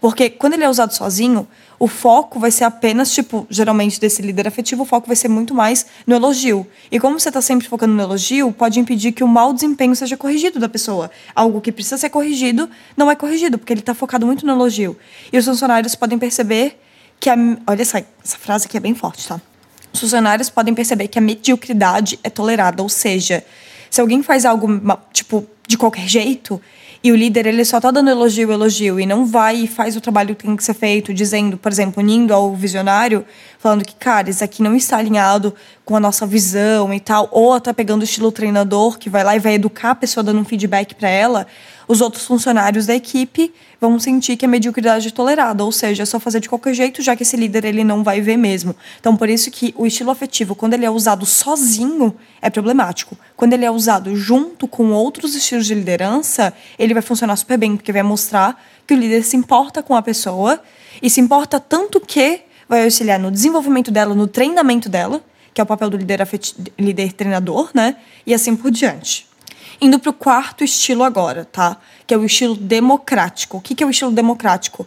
Porque 0.00 0.28
quando 0.28 0.54
ele 0.54 0.64
é 0.64 0.68
usado 0.68 0.92
sozinho, 0.92 1.48
o 1.78 1.88
foco 1.88 2.38
vai 2.38 2.50
ser 2.50 2.64
apenas, 2.64 3.12
tipo, 3.12 3.46
geralmente 3.50 4.00
desse 4.00 4.22
líder 4.22 4.46
afetivo, 4.46 4.82
o 4.82 4.86
foco 4.86 5.06
vai 5.06 5.16
ser 5.16 5.28
muito 5.28 5.54
mais 5.54 5.86
no 6.06 6.14
elogio. 6.14 6.66
E 6.90 7.00
como 7.00 7.18
você 7.18 7.28
está 7.28 7.40
sempre 7.40 7.66
focando 7.66 7.94
no 7.94 8.02
elogio, 8.02 8.52
pode 8.52 8.78
impedir 8.78 9.12
que 9.12 9.24
o 9.24 9.28
mau 9.28 9.52
desempenho 9.52 9.96
seja 9.96 10.16
corrigido 10.16 10.58
da 10.58 10.68
pessoa. 10.68 11.10
Algo 11.34 11.60
que 11.60 11.72
precisa 11.72 11.96
ser 11.96 12.10
corrigido 12.10 12.68
não 12.96 13.10
é 13.10 13.16
corrigido, 13.16 13.58
porque 13.58 13.72
ele 13.72 13.80
está 13.80 13.94
focado 13.94 14.26
muito 14.26 14.46
no 14.46 14.52
elogio. 14.52 14.96
E 15.32 15.38
os 15.38 15.44
funcionários 15.44 15.94
podem 15.94 16.18
perceber 16.18 16.78
que 17.20 17.30
a. 17.30 17.36
Olha 17.66 17.82
essa, 17.82 18.04
essa 18.24 18.38
frase 18.38 18.66
aqui 18.66 18.76
é 18.76 18.80
bem 18.80 18.94
forte, 18.94 19.26
tá? 19.26 19.40
Os 19.92 20.00
funcionários 20.00 20.50
podem 20.50 20.74
perceber 20.74 21.08
que 21.08 21.18
a 21.18 21.22
mediocridade 21.22 22.18
é 22.22 22.28
tolerada, 22.28 22.82
ou 22.82 22.88
seja, 22.88 23.42
se 23.90 24.00
alguém 24.00 24.22
faz 24.22 24.44
algo, 24.44 24.68
tipo, 25.12 25.46
de 25.66 25.78
qualquer 25.78 26.06
jeito, 26.06 26.60
e 27.02 27.12
o 27.12 27.16
líder 27.16 27.46
ele 27.46 27.64
só 27.64 27.80
tá 27.80 27.90
dando 27.90 28.10
elogio, 28.10 28.50
elogio 28.50 28.98
e 28.98 29.06
não 29.06 29.24
vai 29.24 29.56
e 29.56 29.66
faz 29.68 29.96
o 29.96 30.00
trabalho 30.00 30.34
que 30.34 30.44
tem 30.44 30.56
que 30.56 30.64
ser 30.64 30.74
feito, 30.74 31.14
dizendo, 31.14 31.56
por 31.56 31.70
exemplo, 31.70 32.02
unindo 32.02 32.34
ao 32.34 32.54
visionário, 32.54 33.24
falando 33.58 33.84
que, 33.84 33.94
cara, 33.94 34.28
isso 34.28 34.42
aqui 34.42 34.62
não 34.62 34.74
está 34.74 34.96
alinhado 34.96 35.54
com 35.84 35.96
a 35.96 36.00
nossa 36.00 36.26
visão 36.26 36.92
e 36.92 36.98
tal, 36.98 37.28
ou 37.30 37.60
tá 37.60 37.72
pegando 37.72 38.00
o 38.00 38.04
estilo 38.04 38.32
treinador, 38.32 38.98
que 38.98 39.08
vai 39.08 39.22
lá 39.22 39.36
e 39.36 39.38
vai 39.38 39.54
educar 39.54 39.92
a 39.92 39.94
pessoa 39.94 40.24
dando 40.24 40.40
um 40.40 40.44
feedback 40.44 40.94
para 40.94 41.08
ela, 41.08 41.46
os 41.88 42.00
outros 42.00 42.24
funcionários 42.24 42.86
da 42.86 42.94
equipe 42.94 43.52
vão 43.80 43.98
sentir 43.98 44.36
que 44.36 44.44
a 44.44 44.48
mediocridade 44.48 45.08
é 45.08 45.10
tolerada, 45.10 45.64
ou 45.64 45.70
seja, 45.70 46.02
é 46.02 46.06
só 46.06 46.18
fazer 46.18 46.40
de 46.40 46.48
qualquer 46.48 46.74
jeito, 46.74 47.02
já 47.02 47.14
que 47.14 47.22
esse 47.22 47.36
líder 47.36 47.64
ele 47.64 47.84
não 47.84 48.02
vai 48.02 48.20
ver 48.20 48.36
mesmo. 48.36 48.74
Então, 48.98 49.16
por 49.16 49.28
isso 49.28 49.50
que 49.50 49.74
o 49.76 49.86
estilo 49.86 50.10
afetivo, 50.10 50.54
quando 50.54 50.74
ele 50.74 50.84
é 50.84 50.90
usado 50.90 51.24
sozinho, 51.24 52.14
é 52.42 52.50
problemático. 52.50 53.16
Quando 53.36 53.52
ele 53.52 53.64
é 53.64 53.70
usado 53.70 54.16
junto 54.16 54.66
com 54.66 54.90
outros 54.92 55.34
estilos 55.34 55.66
de 55.66 55.74
liderança, 55.74 56.52
ele 56.78 56.92
vai 56.92 57.02
funcionar 57.02 57.36
super 57.36 57.56
bem, 57.56 57.76
porque 57.76 57.92
vai 57.92 58.02
mostrar 58.02 58.60
que 58.86 58.94
o 58.94 58.96
líder 58.96 59.22
se 59.22 59.36
importa 59.36 59.82
com 59.82 59.94
a 59.94 60.02
pessoa 60.02 60.60
e 61.00 61.10
se 61.10 61.20
importa 61.20 61.60
tanto 61.60 62.00
que 62.00 62.40
vai 62.68 62.84
auxiliar 62.84 63.18
no 63.18 63.30
desenvolvimento 63.30 63.90
dela, 63.90 64.14
no 64.14 64.26
treinamento 64.26 64.88
dela, 64.88 65.22
que 65.54 65.60
é 65.60 65.64
o 65.64 65.66
papel 65.66 65.88
do 65.88 65.96
líder, 65.96 66.26
líder 66.78 67.12
treinador, 67.12 67.70
né? 67.72 67.96
E 68.26 68.34
assim 68.34 68.56
por 68.56 68.70
diante. 68.70 69.26
Indo 69.80 69.98
para 69.98 70.10
o 70.10 70.12
quarto 70.12 70.64
estilo 70.64 71.04
agora, 71.04 71.44
tá? 71.44 71.76
Que 72.06 72.14
é 72.14 72.16
o 72.16 72.24
estilo 72.24 72.54
democrático. 72.54 73.58
O 73.58 73.60
que, 73.60 73.74
que 73.74 73.84
é 73.84 73.86
o 73.86 73.90
estilo 73.90 74.10
democrático? 74.10 74.86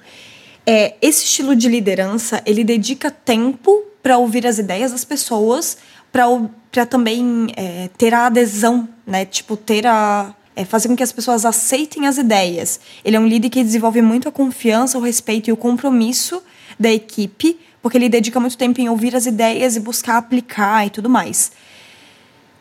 É, 0.65 0.95
esse 1.01 1.25
estilo 1.25 1.55
de 1.55 1.67
liderança, 1.67 2.41
ele 2.45 2.63
dedica 2.63 3.11
tempo 3.11 3.83
para 4.01 4.17
ouvir 4.17 4.47
as 4.47 4.57
ideias 4.57 4.91
das 4.91 5.05
pessoas, 5.05 5.77
para 6.11 6.85
também 6.85 7.47
é, 7.55 7.89
ter 7.97 8.13
a 8.13 8.25
adesão, 8.27 8.87
né? 9.05 9.25
Tipo, 9.25 9.55
ter 9.55 9.85
a. 9.85 10.33
É, 10.55 10.65
fazer 10.65 10.89
com 10.89 10.95
que 10.95 11.03
as 11.03 11.11
pessoas 11.11 11.45
aceitem 11.45 12.05
as 12.05 12.17
ideias. 12.17 12.81
Ele 13.05 13.15
é 13.15 13.19
um 13.19 13.27
líder 13.27 13.49
que 13.49 13.63
desenvolve 13.63 14.01
muito 14.01 14.27
a 14.27 14.31
confiança, 14.31 14.97
o 14.97 15.01
respeito 15.01 15.49
e 15.49 15.53
o 15.53 15.57
compromisso 15.57 16.43
da 16.77 16.91
equipe 16.91 17.57
porque 17.81 17.97
ele 17.97 18.09
dedica 18.09 18.39
muito 18.39 18.57
tempo 18.57 18.79
em 18.81 18.89
ouvir 18.89 19.15
as 19.15 19.25
ideias 19.25 19.75
e 19.75 19.79
buscar 19.79 20.17
aplicar 20.17 20.85
e 20.85 20.89
tudo 20.89 21.09
mais. 21.09 21.51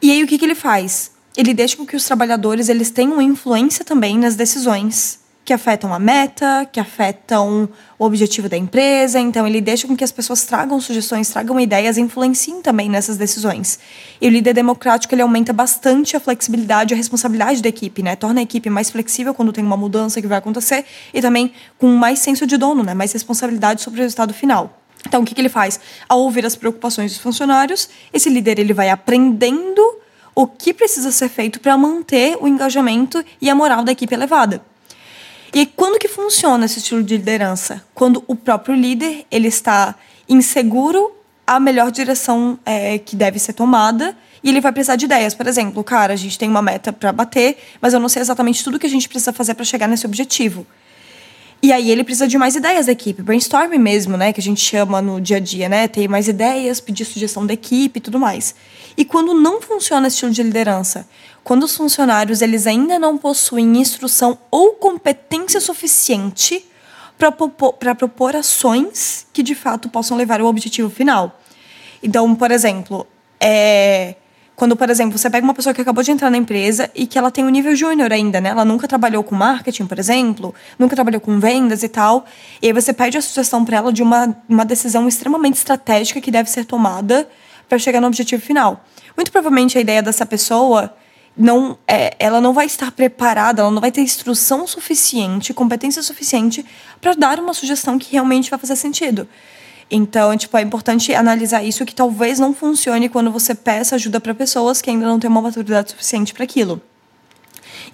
E 0.00 0.10
aí 0.10 0.22
o 0.22 0.26
que, 0.26 0.38
que 0.38 0.44
ele 0.44 0.54
faz? 0.54 1.10
Ele 1.38 1.54
deixa 1.54 1.76
com 1.76 1.86
que 1.86 1.94
os 1.94 2.04
trabalhadores 2.04 2.68
eles 2.68 2.90
tenham 2.90 3.22
influência 3.22 3.84
também 3.84 4.18
nas 4.18 4.34
decisões 4.34 5.20
que 5.44 5.52
afetam 5.52 5.94
a 5.94 5.98
meta, 6.00 6.68
que 6.70 6.80
afetam 6.80 7.68
o 7.96 8.04
objetivo 8.04 8.48
da 8.48 8.56
empresa. 8.56 9.20
Então, 9.20 9.46
ele 9.46 9.60
deixa 9.60 9.86
com 9.86 9.96
que 9.96 10.02
as 10.02 10.10
pessoas 10.10 10.44
tragam 10.44 10.78
sugestões, 10.80 11.30
tragam 11.30 11.58
ideias 11.60 11.96
e 11.96 12.00
influenciem 12.00 12.60
também 12.60 12.90
nessas 12.90 13.16
decisões. 13.16 13.78
E 14.20 14.26
o 14.26 14.30
líder 14.30 14.52
democrático 14.52 15.14
ele 15.14 15.22
aumenta 15.22 15.52
bastante 15.52 16.16
a 16.16 16.20
flexibilidade 16.20 16.92
e 16.92 16.94
a 16.94 16.96
responsabilidade 16.98 17.62
da 17.62 17.68
equipe, 17.68 18.02
né? 18.02 18.16
Torna 18.16 18.40
a 18.40 18.42
equipe 18.42 18.68
mais 18.68 18.90
flexível 18.90 19.32
quando 19.32 19.52
tem 19.52 19.64
uma 19.64 19.76
mudança 19.76 20.20
que 20.20 20.26
vai 20.26 20.38
acontecer 20.38 20.84
e 21.14 21.22
também 21.22 21.52
com 21.78 21.86
mais 21.86 22.18
senso 22.18 22.46
de 22.48 22.56
dono, 22.56 22.82
né? 22.82 22.94
Mais 22.94 23.12
responsabilidade 23.12 23.80
sobre 23.80 24.00
o 24.00 24.02
resultado 24.02 24.34
final. 24.34 24.82
Então, 25.06 25.22
o 25.22 25.24
que, 25.24 25.34
que 25.34 25.40
ele 25.40 25.48
faz? 25.48 25.78
Ao 26.08 26.20
ouvir 26.20 26.44
as 26.44 26.56
preocupações 26.56 27.12
dos 27.12 27.20
funcionários, 27.20 27.88
esse 28.12 28.28
líder 28.28 28.58
ele 28.58 28.74
vai 28.74 28.90
aprendendo 28.90 29.98
o 30.38 30.46
que 30.46 30.72
precisa 30.72 31.10
ser 31.10 31.28
feito 31.28 31.58
para 31.58 31.76
manter 31.76 32.38
o 32.40 32.46
engajamento 32.46 33.24
e 33.40 33.50
a 33.50 33.56
moral 33.56 33.82
da 33.82 33.90
equipe 33.90 34.14
elevada. 34.14 34.62
E 35.52 35.66
quando 35.66 35.98
que 35.98 36.06
funciona 36.06 36.64
esse 36.64 36.78
estilo 36.78 37.02
de 37.02 37.16
liderança? 37.16 37.84
Quando 37.92 38.22
o 38.28 38.36
próprio 38.36 38.76
líder 38.76 39.26
ele 39.32 39.48
está 39.48 39.96
inseguro 40.28 41.10
a 41.44 41.58
melhor 41.58 41.90
direção 41.90 42.56
é, 42.64 42.98
que 42.98 43.16
deve 43.16 43.40
ser 43.40 43.52
tomada 43.52 44.16
e 44.40 44.50
ele 44.50 44.60
vai 44.60 44.70
precisar 44.70 44.94
de 44.94 45.06
ideias. 45.06 45.34
Por 45.34 45.48
exemplo, 45.48 45.82
cara, 45.82 46.12
a 46.12 46.16
gente 46.16 46.38
tem 46.38 46.48
uma 46.48 46.62
meta 46.62 46.92
para 46.92 47.10
bater, 47.10 47.58
mas 47.80 47.92
eu 47.92 47.98
não 47.98 48.08
sei 48.08 48.22
exatamente 48.22 48.62
tudo 48.62 48.78
que 48.78 48.86
a 48.86 48.90
gente 48.90 49.08
precisa 49.08 49.32
fazer 49.32 49.54
para 49.54 49.64
chegar 49.64 49.88
nesse 49.88 50.06
objetivo. 50.06 50.64
E 51.60 51.72
aí 51.72 51.90
ele 51.90 52.04
precisa 52.04 52.28
de 52.28 52.38
mais 52.38 52.54
ideias 52.54 52.86
da 52.86 52.92
equipe, 52.92 53.20
brainstorming 53.20 53.78
mesmo, 53.78 54.16
né, 54.16 54.32
que 54.32 54.40
a 54.40 54.42
gente 54.42 54.60
chama 54.60 55.02
no 55.02 55.20
dia 55.20 55.38
a 55.38 55.40
dia, 55.40 55.68
né, 55.68 55.88
ter 55.88 56.06
mais 56.08 56.28
ideias, 56.28 56.80
pedir 56.80 57.04
sugestão 57.04 57.44
da 57.44 57.52
equipe 57.52 57.98
e 57.98 58.00
tudo 58.00 58.18
mais. 58.18 58.54
E 58.96 59.04
quando 59.04 59.34
não 59.34 59.60
funciona 59.60 60.06
esse 60.06 60.14
estilo 60.16 60.30
de 60.30 60.42
liderança, 60.42 61.08
quando 61.42 61.64
os 61.64 61.76
funcionários 61.76 62.42
eles 62.42 62.66
ainda 62.66 62.98
não 62.98 63.18
possuem 63.18 63.76
instrução 63.78 64.38
ou 64.50 64.72
competência 64.74 65.60
suficiente 65.60 66.64
para 67.18 67.32
propor, 67.32 67.72
propor 67.72 68.36
ações 68.36 69.26
que 69.32 69.42
de 69.42 69.54
fato 69.54 69.88
possam 69.88 70.16
levar 70.16 70.40
ao 70.40 70.46
objetivo 70.46 70.88
final. 70.88 71.40
Então, 72.00 72.32
por 72.36 72.52
exemplo, 72.52 73.04
é, 73.40 74.14
quando, 74.58 74.74
por 74.74 74.90
exemplo, 74.90 75.16
você 75.16 75.30
pega 75.30 75.44
uma 75.44 75.54
pessoa 75.54 75.72
que 75.72 75.80
acabou 75.80 76.02
de 76.02 76.10
entrar 76.10 76.28
na 76.30 76.36
empresa 76.36 76.90
e 76.92 77.06
que 77.06 77.16
ela 77.16 77.30
tem 77.30 77.44
um 77.44 77.48
nível 77.48 77.76
júnior 77.76 78.12
ainda, 78.12 78.40
né? 78.40 78.48
Ela 78.48 78.64
nunca 78.64 78.88
trabalhou 78.88 79.22
com 79.22 79.36
marketing, 79.36 79.86
por 79.86 80.00
exemplo, 80.00 80.52
nunca 80.76 80.96
trabalhou 80.96 81.20
com 81.20 81.38
vendas 81.38 81.84
e 81.84 81.88
tal. 81.88 82.26
E 82.60 82.66
aí 82.66 82.72
você 82.72 82.92
pede 82.92 83.16
a 83.16 83.22
sugestão 83.22 83.64
para 83.64 83.76
ela 83.76 83.92
de 83.92 84.02
uma, 84.02 84.36
uma 84.48 84.64
decisão 84.64 85.06
extremamente 85.06 85.54
estratégica 85.54 86.20
que 86.20 86.28
deve 86.28 86.50
ser 86.50 86.64
tomada 86.64 87.28
para 87.68 87.78
chegar 87.78 88.00
no 88.00 88.08
objetivo 88.08 88.42
final. 88.42 88.84
Muito 89.16 89.30
provavelmente 89.30 89.78
a 89.78 89.80
ideia 89.80 90.02
dessa 90.02 90.26
pessoa 90.26 90.92
não 91.36 91.78
é, 91.86 92.16
ela 92.18 92.40
não 92.40 92.52
vai 92.52 92.66
estar 92.66 92.90
preparada, 92.90 93.62
ela 93.62 93.70
não 93.70 93.80
vai 93.80 93.92
ter 93.92 94.00
instrução 94.00 94.66
suficiente, 94.66 95.54
competência 95.54 96.02
suficiente 96.02 96.66
para 97.00 97.14
dar 97.14 97.38
uma 97.38 97.54
sugestão 97.54 97.96
que 97.96 98.10
realmente 98.10 98.50
vai 98.50 98.58
fazer 98.58 98.74
sentido. 98.74 99.28
Então, 99.90 100.36
tipo, 100.36 100.56
é 100.56 100.60
importante 100.60 101.14
analisar 101.14 101.62
isso 101.62 101.86
que 101.86 101.94
talvez 101.94 102.38
não 102.38 102.52
funcione 102.52 103.08
quando 103.08 103.30
você 103.30 103.54
peça 103.54 103.94
ajuda 103.94 104.20
para 104.20 104.34
pessoas 104.34 104.82
que 104.82 104.90
ainda 104.90 105.06
não 105.06 105.18
têm 105.18 105.30
uma 105.30 105.40
maturidade 105.40 105.90
suficiente 105.90 106.34
para 106.34 106.44
aquilo. 106.44 106.80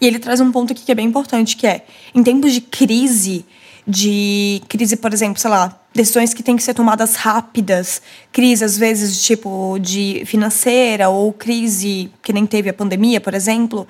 E 0.01 0.07
ele 0.07 0.19
traz 0.19 0.41
um 0.41 0.51
ponto 0.51 0.73
aqui 0.73 0.85
que 0.85 0.91
é 0.91 0.95
bem 0.95 1.07
importante, 1.07 1.57
que 1.57 1.67
é, 1.67 1.85
em 2.13 2.23
tempos 2.23 2.53
de 2.53 2.61
crise, 2.61 3.45
de 3.87 4.61
crise, 4.69 4.97
por 4.97 5.13
exemplo, 5.13 5.41
sei 5.41 5.51
lá, 5.51 5.81
decisões 5.95 6.35
que 6.35 6.43
têm 6.43 6.57
que 6.57 6.65
ser 6.65 6.75
tomadas 6.75 7.15
rápidas, 7.15 8.03
crise 8.33 8.65
às 8.65 8.77
vezes 8.77 9.23
tipo 9.23 9.79
de 9.79 10.25
financeira 10.27 11.09
ou 11.09 11.33
crise 11.33 12.11
que 12.23 12.33
nem 12.33 12.45
teve 12.45 12.71
a 12.71 12.75
pandemia, 12.75 13.21
por 13.21 13.35
exemplo, 13.35 13.87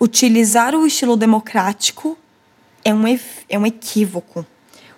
utilizar 0.00 0.74
o 0.74 0.84
estilo 0.86 1.16
democrático 1.16 2.18
é 2.84 2.92
um, 2.92 3.04
é 3.48 3.58
um 3.58 3.66
equívoco 3.66 4.44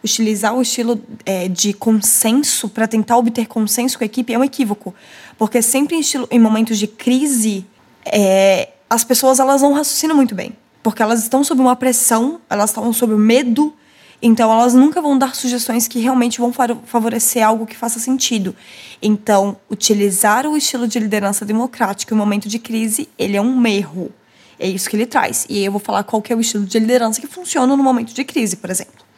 utilizar 0.03 0.55
o 0.55 0.63
estilo 0.63 1.01
é, 1.25 1.49
de 1.49 1.73
consenso 1.73 2.69
para 2.69 2.89
tentar 2.89 3.17
obter 3.17 3.47
consenso 3.47 3.99
com 3.99 4.05
a 4.05 4.07
equipe 4.07 4.33
é 4.33 4.39
um 4.39 4.45
equívoco. 4.45 4.95
Porque 5.39 5.63
sempre 5.63 5.97
em, 5.97 6.01
estilo, 6.01 6.27
em 6.31 6.39
momentos 6.39 6.79
de 6.79 6.87
crise, 6.87 7.67
é, 8.05 8.71
as 8.89 9.05
pessoas 9.05 9.39
elas 9.39 9.63
não 9.63 9.73
raciocinam 9.73 10.17
muito 10.17 10.35
bem. 10.35 10.53
Porque 10.83 11.03
elas 11.03 11.23
estão 11.23 11.45
sob 11.45 11.61
uma 11.61 11.77
pressão, 11.77 12.41
elas 12.49 12.71
estão 12.71 12.91
sob 12.93 13.15
medo, 13.15 13.75
então 14.23 14.51
elas 14.53 14.75
nunca 14.75 15.01
vão 15.01 15.17
dar 15.17 15.35
sugestões 15.35 15.87
que 15.87 15.99
realmente 15.99 16.41
vão 16.41 16.53
favorecer 16.53 17.47
algo 17.47 17.67
que 17.67 17.77
faça 17.77 17.99
sentido. 17.99 18.55
Então, 19.03 19.57
utilizar 19.71 20.47
o 20.47 20.57
estilo 20.57 20.89
de 20.89 20.99
liderança 20.99 21.45
democrática 21.45 22.15
em 22.15 22.19
momento 22.19 22.49
de 22.49 22.59
crise, 22.59 23.09
ele 23.19 23.37
é 23.37 23.43
um 23.43 23.67
erro. 23.67 24.11
É 24.59 24.69
isso 24.69 24.91
que 24.91 24.97
ele 24.97 25.07
traz. 25.07 25.47
E 25.49 25.65
eu 25.65 25.73
vou 25.73 25.81
falar 25.81 26.03
qual 26.05 26.21
que 26.21 26.33
é 26.33 26.37
o 26.37 26.41
estilo 26.41 26.65
de 26.67 26.79
liderança 26.79 27.21
que 27.21 27.27
funciona 27.27 27.75
no 27.75 27.83
momento 27.83 28.13
de 28.13 28.25
crise, 28.25 28.57
por 28.57 28.69
exemplo. 28.69 29.10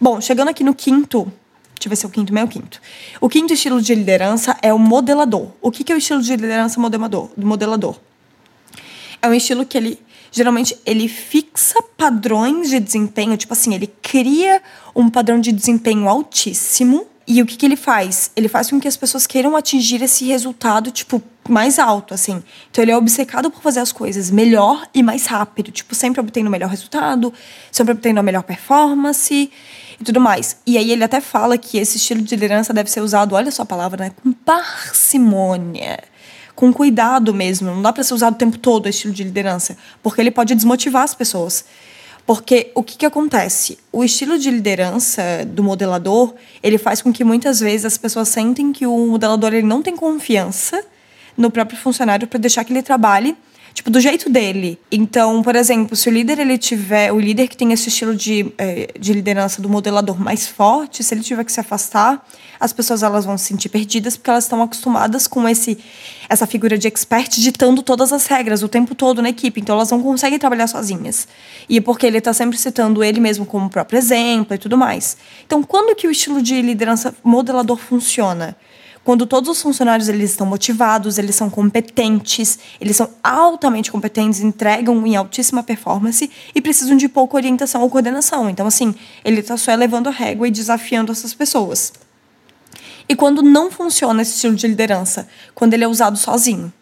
Bom, 0.00 0.18
chegando 0.18 0.48
aqui 0.48 0.64
no 0.64 0.74
quinto, 0.74 1.24
deixa 1.74 1.84
eu 1.84 1.90
ver 1.90 1.96
se 1.96 2.06
é 2.06 2.08
o 2.08 2.10
quinto, 2.10 2.32
o 2.34 2.48
quinto. 2.48 2.80
O 3.20 3.28
quinto 3.28 3.52
estilo 3.52 3.82
de 3.82 3.94
liderança 3.94 4.56
é 4.62 4.72
o 4.72 4.78
modelador. 4.78 5.50
O 5.60 5.70
que 5.70 5.92
é 5.92 5.94
o 5.94 5.98
estilo 5.98 6.22
de 6.22 6.34
liderança 6.34 6.80
modelador? 6.80 7.28
modelador? 7.36 8.00
É 9.20 9.28
um 9.28 9.34
estilo 9.34 9.66
que 9.66 9.76
ele 9.76 9.98
geralmente 10.32 10.74
ele 10.86 11.06
fixa 11.06 11.82
padrões 11.98 12.70
de 12.70 12.80
desempenho, 12.80 13.36
tipo 13.36 13.52
assim, 13.52 13.74
ele 13.74 13.88
cria 14.00 14.62
um 14.94 15.10
padrão 15.10 15.38
de 15.38 15.52
desempenho 15.52 16.08
altíssimo. 16.08 17.06
E 17.26 17.42
o 17.42 17.46
que, 17.46 17.56
que 17.56 17.66
ele 17.66 17.76
faz? 17.76 18.30
Ele 18.34 18.48
faz 18.48 18.70
com 18.70 18.80
que 18.80 18.88
as 18.88 18.96
pessoas 18.96 19.26
queiram 19.26 19.54
atingir 19.54 20.02
esse 20.02 20.24
resultado, 20.24 20.90
tipo, 20.90 21.22
mais 21.48 21.78
alto, 21.78 22.14
assim. 22.14 22.42
Então 22.70 22.82
ele 22.82 22.90
é 22.90 22.96
obcecado 22.96 23.50
por 23.50 23.62
fazer 23.62 23.80
as 23.80 23.92
coisas 23.92 24.30
melhor 24.30 24.88
e 24.94 25.02
mais 25.02 25.26
rápido, 25.26 25.70
tipo, 25.70 25.94
sempre 25.94 26.20
obtendo 26.20 26.48
o 26.48 26.50
melhor 26.50 26.70
resultado, 26.70 27.32
sempre 27.70 27.92
obtendo 27.92 28.18
a 28.18 28.22
melhor 28.22 28.42
performance 28.42 29.50
e 30.00 30.04
tudo 30.04 30.20
mais. 30.20 30.56
E 30.66 30.78
aí 30.78 30.90
ele 30.90 31.04
até 31.04 31.20
fala 31.20 31.58
que 31.58 31.76
esse 31.76 31.98
estilo 31.98 32.22
de 32.22 32.34
liderança 32.34 32.72
deve 32.72 32.90
ser 32.90 33.00
usado, 33.00 33.34
olha 33.34 33.50
só 33.50 33.62
a 33.62 33.66
palavra, 33.66 34.06
né? 34.06 34.12
Com 34.22 34.32
parcimônia. 34.32 35.98
Com 36.54 36.72
cuidado 36.72 37.34
mesmo. 37.34 37.70
Não 37.70 37.82
dá 37.82 37.92
para 37.92 38.02
ser 38.02 38.14
usado 38.14 38.34
o 38.34 38.38
tempo 38.38 38.58
todo 38.58 38.88
esse 38.88 38.98
estilo 38.98 39.14
de 39.14 39.24
liderança. 39.24 39.76
Porque 40.02 40.20
ele 40.20 40.30
pode 40.30 40.54
desmotivar 40.54 41.02
as 41.02 41.14
pessoas. 41.14 41.64
Porque 42.26 42.70
o 42.74 42.82
que, 42.82 42.96
que 42.96 43.06
acontece? 43.06 43.78
O 43.92 44.04
estilo 44.04 44.38
de 44.38 44.50
liderança 44.50 45.22
do 45.46 45.62
modelador, 45.62 46.34
ele 46.62 46.78
faz 46.78 47.02
com 47.02 47.12
que 47.12 47.24
muitas 47.24 47.60
vezes 47.60 47.86
as 47.86 47.98
pessoas 47.98 48.28
sentem 48.28 48.72
que 48.72 48.86
o 48.86 49.06
modelador 49.06 49.52
ele 49.52 49.66
não 49.66 49.82
tem 49.82 49.96
confiança 49.96 50.82
no 51.36 51.50
próprio 51.50 51.78
funcionário 51.78 52.28
para 52.28 52.38
deixar 52.38 52.64
que 52.64 52.72
ele 52.72 52.82
trabalhe 52.82 53.36
tipo, 53.80 53.90
do 53.90 53.98
jeito 53.98 54.28
dele. 54.28 54.78
Então, 54.92 55.42
por 55.42 55.56
exemplo, 55.56 55.96
se 55.96 56.08
o 56.08 56.12
líder 56.12 56.38
ele 56.38 56.58
tiver, 56.58 57.10
o 57.12 57.18
líder 57.18 57.48
que 57.48 57.56
tem 57.56 57.72
esse 57.72 57.88
estilo 57.88 58.14
de, 58.14 58.52
é, 58.58 58.90
de 58.98 59.12
liderança 59.12 59.62
do 59.62 59.68
modelador 59.70 60.20
mais 60.20 60.46
forte, 60.46 61.02
se 61.02 61.14
ele 61.14 61.22
tiver 61.22 61.42
que 61.44 61.50
se 61.50 61.60
afastar, 61.60 62.24
as 62.58 62.74
pessoas 62.74 63.02
elas 63.02 63.24
vão 63.24 63.38
se 63.38 63.46
sentir 63.46 63.70
perdidas 63.70 64.18
porque 64.18 64.28
elas 64.28 64.44
estão 64.44 64.62
acostumadas 64.62 65.26
com 65.26 65.48
esse 65.48 65.78
essa 66.28 66.46
figura 66.46 66.78
de 66.78 66.86
expert 66.86 67.40
ditando 67.40 67.82
todas 67.82 68.12
as 68.12 68.26
regras 68.26 68.62
o 68.62 68.68
tempo 68.68 68.94
todo 68.94 69.20
na 69.20 69.30
equipe, 69.30 69.60
então 69.60 69.74
elas 69.74 69.90
não 69.90 70.00
conseguem 70.00 70.38
trabalhar 70.38 70.68
sozinhas. 70.68 71.26
E 71.68 71.78
é 71.78 71.80
porque 71.80 72.06
ele 72.06 72.18
está 72.18 72.32
sempre 72.32 72.56
citando 72.56 73.02
ele 73.02 73.18
mesmo 73.18 73.44
como 73.44 73.68
próprio 73.68 73.98
exemplo 73.98 74.54
e 74.54 74.58
tudo 74.58 74.76
mais. 74.76 75.16
Então, 75.44 75.62
quando 75.62 75.96
que 75.96 76.06
o 76.06 76.10
estilo 76.10 76.40
de 76.40 76.62
liderança 76.62 77.12
modelador 77.24 77.78
funciona? 77.78 78.56
Quando 79.04 79.26
todos 79.26 79.48
os 79.48 79.62
funcionários 79.62 80.08
eles 80.08 80.30
estão 80.30 80.46
motivados, 80.46 81.18
eles 81.18 81.34
são 81.34 81.48
competentes, 81.48 82.58
eles 82.80 82.96
são 82.96 83.08
altamente 83.22 83.90
competentes, 83.90 84.40
entregam 84.40 85.06
em 85.06 85.16
altíssima 85.16 85.62
performance 85.62 86.30
e 86.54 86.60
precisam 86.60 86.96
de 86.96 87.08
pouca 87.08 87.36
orientação 87.36 87.80
ou 87.82 87.88
coordenação. 87.88 88.50
Então, 88.50 88.66
assim, 88.66 88.94
ele 89.24 89.40
está 89.40 89.56
só 89.56 89.72
elevando 89.72 90.08
a 90.08 90.12
régua 90.12 90.46
e 90.46 90.50
desafiando 90.50 91.10
essas 91.10 91.32
pessoas. 91.32 91.92
E 93.08 93.16
quando 93.16 93.42
não 93.42 93.70
funciona 93.70 94.22
esse 94.22 94.34
estilo 94.34 94.54
de 94.54 94.68
liderança, 94.68 95.26
quando 95.54 95.74
ele 95.74 95.82
é 95.82 95.88
usado 95.88 96.16
sozinho, 96.16 96.72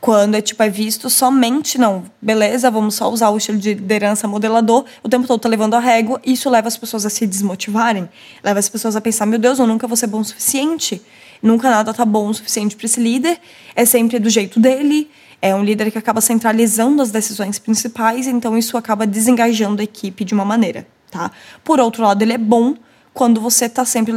quando 0.00 0.36
é 0.36 0.40
tipo 0.40 0.62
é 0.62 0.68
visto 0.68 1.10
somente 1.10 1.78
não, 1.78 2.04
beleza, 2.22 2.70
vamos 2.70 2.94
só 2.94 3.10
usar 3.10 3.30
o 3.30 3.36
estilo 3.36 3.58
de 3.58 3.74
liderança 3.74 4.28
modelador, 4.28 4.84
o 5.02 5.08
tempo 5.08 5.26
todo 5.26 5.40
tá 5.40 5.48
levando 5.48 5.74
a 5.74 5.80
régua, 5.80 6.20
isso 6.24 6.48
leva 6.48 6.68
as 6.68 6.76
pessoas 6.76 7.04
a 7.04 7.10
se 7.10 7.26
desmotivarem, 7.26 8.08
leva 8.44 8.60
as 8.60 8.68
pessoas 8.68 8.94
a 8.94 9.00
pensar, 9.00 9.26
meu 9.26 9.38
Deus, 9.38 9.58
eu 9.58 9.66
nunca 9.66 9.88
vou 9.88 9.96
ser 9.96 10.06
bom 10.06 10.20
o 10.20 10.24
suficiente. 10.24 11.02
Nunca 11.46 11.70
nada 11.70 11.94
tá 11.94 12.04
bom 12.04 12.28
o 12.28 12.34
suficiente 12.34 12.74
para 12.74 12.86
esse 12.86 12.98
líder, 12.98 13.38
é 13.76 13.84
sempre 13.84 14.18
do 14.18 14.28
jeito 14.28 14.58
dele. 14.58 15.08
É 15.40 15.54
um 15.54 15.62
líder 15.62 15.92
que 15.92 15.98
acaba 15.98 16.20
centralizando 16.20 17.00
as 17.00 17.12
decisões 17.12 17.56
principais, 17.56 18.26
então 18.26 18.58
isso 18.58 18.76
acaba 18.76 19.06
desengajando 19.06 19.80
a 19.80 19.84
equipe 19.84 20.24
de 20.24 20.34
uma 20.34 20.44
maneira, 20.44 20.88
tá? 21.08 21.30
Por 21.62 21.78
outro 21.78 22.02
lado, 22.02 22.20
ele 22.20 22.32
é 22.32 22.38
bom 22.38 22.74
quando 23.14 23.40
você 23.40 23.66
está 23.66 23.84
sempre 23.84 24.12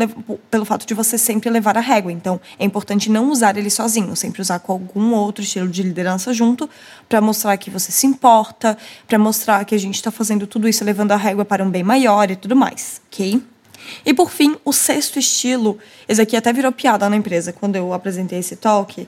pelo 0.50 0.65
fato 0.65 0.88
de 0.88 0.93
você 0.95 1.19
sempre 1.19 1.51
levar 1.51 1.77
a 1.77 1.81
régua. 1.81 2.12
Então, 2.12 2.41
é 2.57 2.65
importante 2.65 3.12
não 3.12 3.29
usar 3.29 3.55
ele 3.57 3.69
sozinho, 3.69 4.15
sempre 4.15 4.41
usar 4.41 4.57
com 4.57 4.71
algum 4.71 5.13
outro 5.13 5.43
estilo 5.43 5.67
de 5.67 5.83
liderança 5.83 6.33
junto, 6.33 6.67
para 7.07 7.21
mostrar 7.21 7.55
que 7.57 7.69
você 7.69 7.91
se 7.91 8.07
importa, 8.07 8.75
para 9.07 9.19
mostrar 9.19 9.63
que 9.65 9.75
a 9.75 9.79
gente 9.79 9.95
está 9.95 10.09
fazendo 10.09 10.48
tudo 10.48 10.67
isso 10.67 10.83
levando 10.83 11.12
a 11.12 11.15
régua 11.15 11.45
para 11.45 11.63
um 11.63 11.69
bem 11.69 11.83
maior 11.83 12.31
e 12.31 12.36
tudo 12.36 12.55
mais, 12.55 13.01
ok? 13.07 13.39
E 14.05 14.13
por 14.13 14.31
fim, 14.31 14.55
o 14.63 14.71
sexto 14.71 15.19
estilo, 15.19 15.77
esse 16.07 16.21
aqui 16.21 16.36
até 16.36 16.51
virou 16.53 16.71
piada 16.71 17.09
na 17.09 17.15
empresa 17.15 17.53
quando 17.53 17.75
eu 17.75 17.93
apresentei 17.93 18.39
esse 18.39 18.55
talk. 18.55 19.07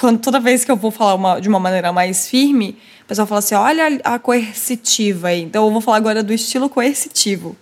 Quando, 0.00 0.18
toda 0.20 0.40
vez 0.40 0.64
que 0.64 0.70
eu 0.70 0.76
vou 0.76 0.90
falar 0.90 1.14
uma, 1.14 1.40
de 1.40 1.48
uma 1.48 1.60
maneira 1.60 1.92
mais 1.92 2.28
firme, 2.28 2.78
o 3.04 3.06
pessoal 3.06 3.26
fala 3.26 3.38
assim: 3.38 3.54
olha 3.54 4.00
a 4.02 4.18
coercitiva 4.18 5.28
aí. 5.28 5.42
Então 5.42 5.64
eu 5.64 5.70
vou 5.70 5.80
falar 5.80 5.98
agora 5.98 6.22
do 6.22 6.32
estilo 6.32 6.68
coercitivo. 6.68 7.56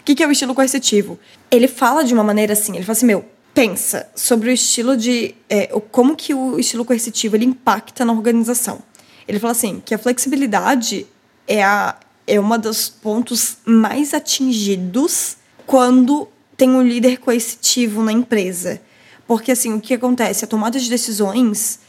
O 0.00 0.02
que, 0.04 0.14
que 0.14 0.22
é 0.22 0.26
o 0.26 0.30
estilo 0.30 0.54
coercitivo? 0.54 1.18
Ele 1.50 1.68
fala 1.68 2.02
de 2.02 2.14
uma 2.14 2.24
maneira 2.24 2.54
assim: 2.54 2.74
ele 2.74 2.84
fala 2.84 2.92
assim, 2.92 3.06
meu, 3.06 3.24
pensa 3.52 4.08
sobre 4.14 4.50
o 4.50 4.52
estilo 4.52 4.96
de. 4.96 5.34
É, 5.48 5.66
como 5.90 6.16
que 6.16 6.32
o 6.32 6.58
estilo 6.58 6.84
coercitivo 6.84 7.36
ele 7.36 7.44
impacta 7.44 8.04
na 8.04 8.12
organização. 8.12 8.80
Ele 9.28 9.38
fala 9.38 9.52
assim: 9.52 9.82
que 9.84 9.94
a 9.94 9.98
flexibilidade 9.98 11.06
é, 11.46 11.62
a, 11.62 11.96
é 12.26 12.40
uma 12.40 12.58
dos 12.58 12.88
pontos 12.88 13.58
mais 13.64 14.14
atingidos 14.14 15.36
quando 15.66 16.28
tem 16.56 16.70
um 16.70 16.82
líder 16.82 17.18
coercitivo 17.18 18.02
na 18.02 18.12
empresa. 18.12 18.80
Porque, 19.26 19.52
assim, 19.52 19.74
o 19.74 19.80
que 19.80 19.94
acontece? 19.94 20.44
A 20.44 20.48
tomada 20.48 20.78
de 20.78 20.88
decisões, 20.88 21.80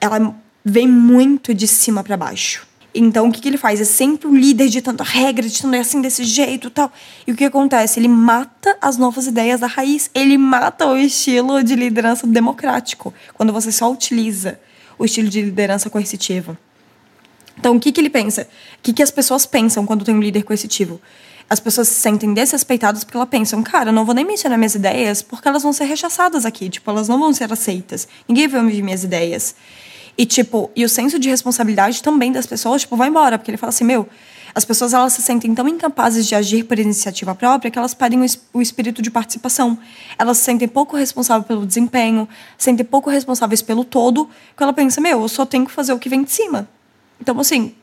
ela 0.00 0.34
vem 0.64 0.88
muito 0.88 1.54
de 1.54 1.68
cima 1.68 2.02
para 2.02 2.16
baixo. 2.16 2.66
Então, 2.94 3.28
o 3.28 3.32
que, 3.32 3.40
que, 3.40 3.48
ele 3.48 3.58
faz? 3.58 3.80
É 3.80 3.84
sempre 3.84 4.26
o 4.26 4.34
líder 4.34 4.68
ditando 4.68 5.02
a 5.02 5.06
regra, 5.06 5.46
ditando 5.46 5.76
é 5.76 5.80
assim, 5.80 6.00
desse 6.00 6.24
jeito 6.24 6.70
tal. 6.70 6.90
E 7.26 7.32
o 7.32 7.36
que 7.36 7.44
acontece? 7.44 8.00
Ele 8.00 8.08
mata 8.08 8.76
as 8.80 8.96
novas 8.96 9.26
ideias 9.26 9.60
da 9.60 9.66
raiz. 9.66 10.10
Ele 10.14 10.38
mata 10.38 10.86
o 10.86 10.96
estilo 10.96 11.62
de 11.62 11.76
liderança 11.76 12.26
democrático, 12.26 13.12
quando 13.34 13.52
você 13.52 13.70
só 13.70 13.92
utiliza 13.92 14.58
o 14.98 15.04
estilo 15.04 15.28
de 15.28 15.42
liderança 15.42 15.90
coercitivo. 15.90 16.56
Então, 17.58 17.76
o 17.76 17.80
que, 17.80 17.92
que 17.92 18.00
ele 18.00 18.10
pensa? 18.10 18.48
O 18.78 18.82
que, 18.82 18.92
que 18.92 19.02
as 19.02 19.10
pessoas 19.10 19.44
pensam 19.44 19.84
quando 19.84 20.04
tem 20.04 20.14
um 20.14 20.20
líder 20.20 20.42
coercitivo? 20.42 21.00
As 21.50 21.58
pessoas 21.58 21.88
se 21.88 21.94
sentem 21.94 22.34
desrespeitadas 22.34 23.04
porque 23.04 23.16
elas 23.16 23.28
pensam, 23.28 23.62
cara, 23.62 23.88
eu 23.88 23.92
não 23.92 24.04
vou 24.04 24.14
nem 24.14 24.24
mencionar 24.24 24.58
minhas 24.58 24.74
ideias 24.74 25.22
porque 25.22 25.48
elas 25.48 25.62
vão 25.62 25.72
ser 25.72 25.84
rechaçadas 25.84 26.44
aqui. 26.44 26.68
Tipo, 26.68 26.90
elas 26.90 27.08
não 27.08 27.18
vão 27.18 27.32
ser 27.32 27.50
aceitas. 27.52 28.06
Ninguém 28.28 28.48
vai 28.48 28.60
ouvir 28.60 28.82
minhas 28.82 29.02
ideias. 29.02 29.54
E, 30.16 30.26
tipo, 30.26 30.70
e 30.76 30.84
o 30.84 30.88
senso 30.88 31.18
de 31.18 31.28
responsabilidade 31.28 32.02
também 32.02 32.30
das 32.32 32.44
pessoas, 32.44 32.82
tipo, 32.82 32.96
vai 32.96 33.08
embora. 33.08 33.38
Porque 33.38 33.50
ele 33.50 33.56
fala 33.56 33.70
assim, 33.70 33.84
meu, 33.84 34.06
as 34.54 34.64
pessoas 34.64 34.92
elas 34.92 35.12
se 35.12 35.22
sentem 35.22 35.54
tão 35.54 35.68
incapazes 35.68 36.26
de 36.26 36.34
agir 36.34 36.64
por 36.64 36.78
iniciativa 36.78 37.34
própria 37.34 37.70
que 37.70 37.78
elas 37.78 37.94
perdem 37.94 38.20
o 38.52 38.60
espírito 38.60 39.00
de 39.00 39.10
participação. 39.10 39.78
Elas 40.18 40.38
se 40.38 40.44
sentem 40.44 40.66
pouco 40.66 40.96
responsáveis 40.96 41.46
pelo 41.46 41.64
desempenho, 41.64 42.28
se 42.56 42.64
sentem 42.64 42.84
pouco 42.84 43.08
responsáveis 43.08 43.62
pelo 43.62 43.84
todo, 43.84 44.28
porque 44.50 44.62
ela 44.62 44.72
pensa, 44.72 45.00
meu, 45.00 45.22
eu 45.22 45.28
só 45.28 45.46
tenho 45.46 45.64
que 45.64 45.72
fazer 45.72 45.92
o 45.92 45.98
que 45.98 46.08
vem 46.08 46.24
de 46.24 46.32
cima. 46.32 46.68
Então, 47.20 47.38
assim, 47.38 47.74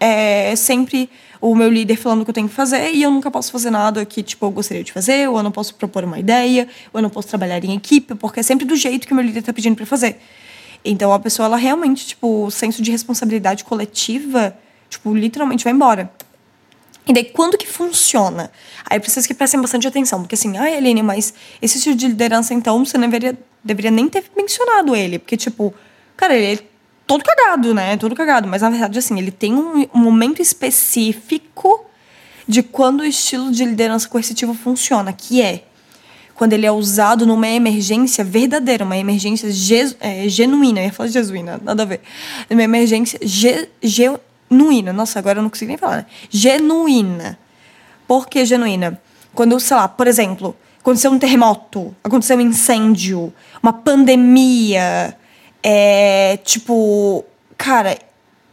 é 0.00 0.54
sempre 0.56 1.10
o 1.50 1.54
meu 1.54 1.68
líder 1.68 1.96
falando 1.96 2.22
o 2.22 2.24
que 2.24 2.30
eu 2.30 2.34
tenho 2.34 2.48
que 2.48 2.54
fazer 2.54 2.92
e 2.92 3.02
eu 3.02 3.10
nunca 3.10 3.30
posso 3.30 3.52
fazer 3.52 3.68
nada 3.68 4.02
que, 4.06 4.22
tipo, 4.22 4.46
eu 4.46 4.50
gostaria 4.50 4.82
de 4.82 4.90
fazer, 4.90 5.28
ou 5.28 5.36
eu 5.36 5.42
não 5.42 5.52
posso 5.52 5.74
propor 5.74 6.02
uma 6.02 6.18
ideia, 6.18 6.66
ou 6.90 6.98
eu 6.98 7.02
não 7.02 7.10
posso 7.10 7.28
trabalhar 7.28 7.62
em 7.62 7.74
equipe, 7.74 8.14
porque 8.14 8.40
é 8.40 8.42
sempre 8.42 8.64
do 8.64 8.74
jeito 8.74 9.06
que 9.06 9.12
o 9.12 9.16
meu 9.16 9.22
líder 9.22 9.40
está 9.40 9.52
pedindo 9.52 9.76
para 9.76 9.84
fazer. 9.84 10.16
Então, 10.82 11.12
a 11.12 11.18
pessoa, 11.18 11.44
ela 11.44 11.58
realmente, 11.58 12.06
tipo, 12.06 12.46
o 12.46 12.50
senso 12.50 12.80
de 12.82 12.90
responsabilidade 12.90 13.62
coletiva, 13.62 14.56
tipo, 14.88 15.14
literalmente 15.14 15.64
vai 15.64 15.74
embora. 15.74 16.10
E 17.06 17.12
daí, 17.12 17.24
quando 17.24 17.58
que 17.58 17.66
funciona? 17.66 18.50
Aí 18.88 18.98
precisa 18.98 19.28
que 19.28 19.34
prestem 19.34 19.60
bastante 19.60 19.86
atenção, 19.86 20.22
porque 20.22 20.36
assim, 20.36 20.56
ah, 20.56 20.70
Eline, 20.70 21.02
mas 21.02 21.34
esse 21.60 21.78
tipo 21.78 21.94
de 21.94 22.08
liderança, 22.08 22.54
então, 22.54 22.82
você 22.86 22.96
não 22.96 23.06
deveria, 23.06 23.38
deveria 23.62 23.90
nem 23.90 24.08
ter 24.08 24.24
mencionado 24.34 24.96
ele, 24.96 25.18
porque, 25.18 25.36
tipo, 25.36 25.74
cara, 26.16 26.34
ele 26.34 26.73
todo 27.06 27.22
cagado, 27.22 27.74
né? 27.74 27.96
Todo 27.96 28.14
cagado. 28.14 28.48
Mas 28.48 28.62
na 28.62 28.70
verdade, 28.70 28.98
assim, 28.98 29.18
ele 29.18 29.30
tem 29.30 29.54
um, 29.54 29.86
um 29.94 29.98
momento 29.98 30.40
específico 30.40 31.84
de 32.46 32.62
quando 32.62 33.00
o 33.00 33.04
estilo 33.04 33.50
de 33.50 33.64
liderança 33.64 34.08
coercitiva 34.08 34.54
funciona, 34.54 35.12
que 35.12 35.40
é 35.40 35.64
quando 36.34 36.52
ele 36.52 36.66
é 36.66 36.72
usado 36.72 37.26
numa 37.26 37.46
emergência 37.46 38.24
verdadeira, 38.24 38.84
uma 38.84 38.96
emergência 38.96 39.48
é, 40.00 40.28
genuína. 40.28 40.80
Eu 40.80 40.84
ia 40.86 40.92
falar 40.92 41.08
jesuína, 41.08 41.60
nada 41.62 41.84
a 41.84 41.86
ver. 41.86 42.00
Uma 42.50 42.62
emergência 42.62 43.18
ge, 43.22 43.68
genuína. 43.82 44.92
Nossa, 44.92 45.18
agora 45.18 45.38
eu 45.38 45.42
não 45.42 45.50
consigo 45.50 45.68
nem 45.68 45.78
falar, 45.78 45.98
né? 45.98 46.06
Genuína. 46.28 47.38
Por 48.06 48.28
que 48.28 48.44
genuína? 48.44 49.00
Quando, 49.32 49.58
sei 49.60 49.76
lá, 49.76 49.88
por 49.88 50.06
exemplo, 50.06 50.56
aconteceu 50.80 51.10
um 51.10 51.18
terremoto, 51.18 51.94
aconteceu 52.02 52.36
um 52.36 52.40
incêndio, 52.40 53.32
uma 53.62 53.72
pandemia, 53.72 55.16
é, 55.66 56.36
tipo, 56.44 57.24
cara, 57.56 57.98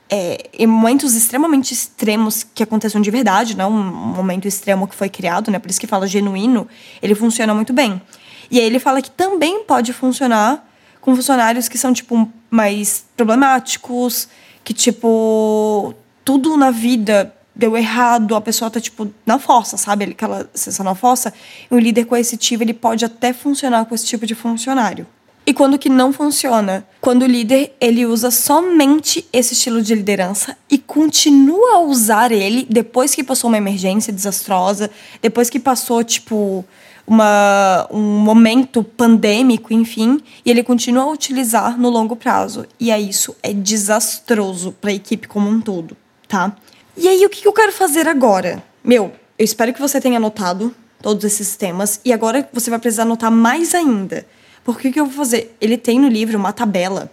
é, 0.09 0.49
em 0.57 0.65
momentos 0.65 1.13
extremamente 1.13 1.73
extremos 1.73 2.41
que 2.41 2.63
acontecem 2.63 3.01
de 3.01 3.11
verdade, 3.11 3.57
não 3.57 3.69
um 3.69 3.83
momento 3.83 4.47
extremo 4.47 4.87
que 4.87 4.95
foi 4.95 5.09
criado, 5.09 5.51
né? 5.51 5.59
Por 5.59 5.69
isso 5.69 5.79
que 5.79 5.87
fala 5.87 6.07
genuíno, 6.07 6.65
ele 7.01 7.13
funciona 7.13 7.53
muito 7.53 7.73
bem. 7.73 8.01
E 8.49 8.59
aí 8.59 8.65
ele 8.65 8.79
fala 8.79 9.01
que 9.01 9.11
também 9.11 9.65
pode 9.65 9.91
funcionar 9.91 10.65
com 11.01 11.13
funcionários 11.13 11.67
que 11.67 11.77
são, 11.77 11.91
tipo, 11.91 12.31
mais 12.49 13.03
problemáticos, 13.17 14.29
que, 14.63 14.73
tipo, 14.73 15.93
tudo 16.23 16.55
na 16.55 16.71
vida 16.71 17.35
deu 17.53 17.75
errado, 17.75 18.35
a 18.37 18.41
pessoa 18.41 18.71
tá, 18.71 18.79
tipo, 18.79 19.13
na 19.25 19.37
força, 19.37 19.75
sabe? 19.75 20.05
Aquela 20.05 20.49
sensação 20.53 20.85
na 20.85 20.95
força. 20.95 21.33
E 21.69 21.75
o 21.75 21.79
líder 21.79 22.05
coercitivo, 22.05 22.63
ele 22.63 22.73
pode 22.73 23.03
até 23.03 23.33
funcionar 23.33 23.85
com 23.85 23.93
esse 23.95 24.05
tipo 24.05 24.25
de 24.25 24.33
funcionário 24.33 25.05
e 25.45 25.53
quando 25.53 25.79
que 25.79 25.89
não 25.89 26.13
funciona. 26.13 26.85
Quando 26.99 27.23
o 27.23 27.27
líder 27.27 27.75
ele 27.79 28.05
usa 28.05 28.29
somente 28.29 29.27
esse 29.33 29.53
estilo 29.53 29.81
de 29.81 29.95
liderança 29.95 30.55
e 30.69 30.77
continua 30.77 31.75
a 31.75 31.79
usar 31.79 32.31
ele 32.31 32.65
depois 32.69 33.15
que 33.15 33.23
passou 33.23 33.49
uma 33.49 33.57
emergência 33.57 34.13
desastrosa, 34.13 34.89
depois 35.21 35.49
que 35.49 35.59
passou 35.59 36.03
tipo 36.03 36.63
uma, 37.07 37.87
um 37.91 38.19
momento 38.19 38.83
pandêmico, 38.83 39.73
enfim, 39.73 40.21
e 40.45 40.51
ele 40.51 40.63
continua 40.63 41.03
a 41.03 41.11
utilizar 41.11 41.77
no 41.77 41.89
longo 41.89 42.15
prazo. 42.15 42.65
E 42.79 42.91
aí 42.91 43.09
isso 43.09 43.35
é 43.41 43.51
desastroso 43.51 44.73
para 44.79 44.91
a 44.91 44.93
equipe 44.93 45.27
como 45.27 45.49
um 45.49 45.59
todo, 45.59 45.97
tá? 46.27 46.55
E 46.95 47.07
aí 47.07 47.25
o 47.25 47.29
que 47.29 47.47
eu 47.47 47.53
quero 47.53 47.71
fazer 47.71 48.07
agora? 48.07 48.63
Meu, 48.83 49.11
eu 49.37 49.43
espero 49.43 49.73
que 49.73 49.81
você 49.81 49.99
tenha 49.99 50.17
anotado 50.17 50.73
todos 51.01 51.23
esses 51.23 51.55
temas 51.55 51.99
e 52.05 52.13
agora 52.13 52.47
você 52.53 52.69
vai 52.69 52.77
precisar 52.77 53.03
anotar 53.03 53.31
mais 53.31 53.73
ainda 53.73 54.25
porque 54.63 54.89
o 54.89 54.93
que 54.93 54.99
eu 54.99 55.05
vou 55.05 55.13
fazer? 55.13 55.55
Ele 55.59 55.77
tem 55.77 55.99
no 55.99 56.07
livro 56.07 56.37
uma 56.37 56.53
tabela. 56.53 57.11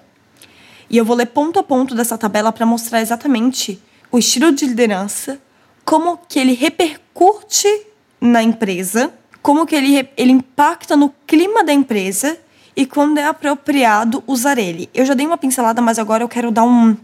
E 0.90 0.96
eu 0.96 1.04
vou 1.04 1.16
ler 1.16 1.26
ponto 1.26 1.58
a 1.58 1.62
ponto 1.62 1.94
dessa 1.94 2.16
tabela 2.16 2.52
para 2.52 2.64
mostrar 2.64 3.00
exatamente 3.00 3.80
o 4.10 4.18
estilo 4.18 4.52
de 4.52 4.66
liderança, 4.66 5.40
como 5.84 6.18
que 6.28 6.38
ele 6.38 6.54
repercute 6.54 7.68
na 8.20 8.42
empresa, 8.42 9.12
como 9.42 9.66
que 9.66 9.74
ele, 9.74 10.08
ele 10.16 10.32
impacta 10.32 10.96
no 10.96 11.10
clima 11.26 11.62
da 11.62 11.72
empresa 11.72 12.38
e 12.74 12.86
quando 12.86 13.18
é 13.18 13.24
apropriado 13.24 14.22
usar 14.26 14.58
ele. 14.58 14.88
Eu 14.94 15.04
já 15.04 15.14
dei 15.14 15.26
uma 15.26 15.36
pincelada, 15.36 15.82
mas 15.82 15.98
agora 15.98 16.22
eu 16.22 16.28
quero 16.28 16.50
dar 16.50 16.64
um 16.64 16.96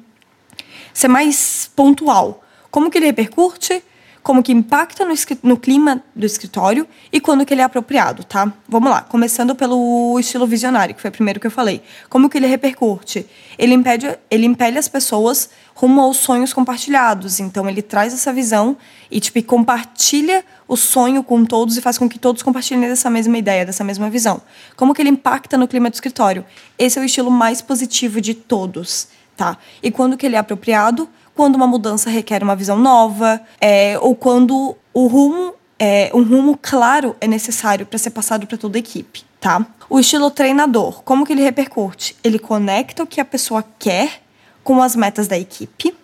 ser 0.93 1.09
mais 1.09 1.71
pontual. 1.75 2.45
Como 2.71 2.91
que 2.91 2.99
ele 2.99 3.07
repercute? 3.07 3.83
Como 4.25 4.43
que 4.43 4.53
impacta 4.53 5.05
no, 5.05 5.15
no, 5.43 5.57
clima 5.59 6.03
do 6.17 6.25
escritório 6.25 6.89
e 7.13 7.21
quando 7.21 7.45
que 7.45 7.53
ele 7.53 7.61
é 7.61 7.65
apropriado, 7.65 8.25
tá? 8.25 8.51
Vamos 8.67 8.91
lá, 8.91 9.03
começando 9.03 9.55
pelo 9.55 10.19
estilo 10.19 10.47
visionário, 10.47 10.95
que 10.95 11.03
foi 11.03 11.11
o 11.11 11.13
primeiro 11.13 11.39
que 11.39 11.47
eu 11.47 11.51
falei. 11.51 11.83
Como 12.09 12.31
que 12.31 12.39
ele 12.39 12.47
repercute? 12.47 13.27
Ele 13.59 13.75
impede, 13.75 14.19
ele 14.31 14.47
impele 14.47 14.79
as 14.79 14.89
pessoas 14.89 15.51
rumo 15.75 16.01
aos 16.01 16.17
sonhos 16.17 16.55
compartilhados. 16.55 17.39
Então 17.39 17.69
ele 17.69 17.83
traz 17.83 18.15
essa 18.15 18.33
visão 18.33 18.79
e 19.11 19.21
tipo 19.21 19.43
compartilha 19.43 20.43
o 20.67 20.75
sonho 20.75 21.23
com 21.23 21.45
todos 21.45 21.77
e 21.77 21.83
faz 21.83 21.99
com 21.99 22.09
que 22.09 22.19
todos 22.19 22.43
compartilhem 22.43 22.89
dessa 22.89 23.11
mesma 23.11 23.37
ideia, 23.37 23.67
dessa 23.67 23.85
mesma 23.85 24.09
visão. 24.09 24.41
Como 24.75 24.95
que 24.95 25.03
ele 25.03 25.11
impacta 25.11 25.59
no 25.59 25.69
clima 25.69 25.91
do 25.91 25.95
escritório? 25.95 26.47
Esse 26.79 26.99
é 26.99 27.03
o 27.03 27.05
estilo 27.05 27.31
mais 27.31 27.61
positivo 27.61 28.23
de 28.23 28.33
todos, 28.33 29.07
tá? 29.37 29.59
E 29.83 29.91
quando 29.91 30.17
que 30.17 30.25
ele 30.25 30.37
é 30.37 30.39
apropriado? 30.39 31.11
Quando 31.35 31.57
uma 31.57 31.67
mudança 31.67 32.09
requer 32.09 32.43
uma 32.43 32.55
visão 32.55 32.79
nova, 32.79 33.41
é, 33.61 33.99
ou 34.01 34.15
quando 34.15 34.77
o 34.93 35.07
rumo, 35.07 35.55
é, 35.79 36.11
um 36.15 36.23
rumo 36.23 36.59
claro 36.61 37.17
é 37.21 37.27
necessário 37.27 37.85
para 37.85 37.99
ser 37.99 38.11
passado 38.11 38.47
para 38.47 38.57
toda 38.57 38.79
a 38.79 38.81
equipe, 38.81 39.25
tá? 39.41 39.67
O 39.91 39.99
estilo 39.99 40.31
treinador, 40.31 41.03
como 41.03 41.27
que 41.27 41.33
ele 41.33 41.43
repercute? 41.43 42.17
Ele 42.23 42.39
conecta 42.39 43.03
o 43.03 43.07
que 43.07 43.21
a 43.21 43.25
pessoa 43.25 43.65
quer 43.79 44.23
com 44.63 44.83
as 44.83 44.97
metas 44.97 45.27
da 45.29 45.39
equipe. 45.39 45.95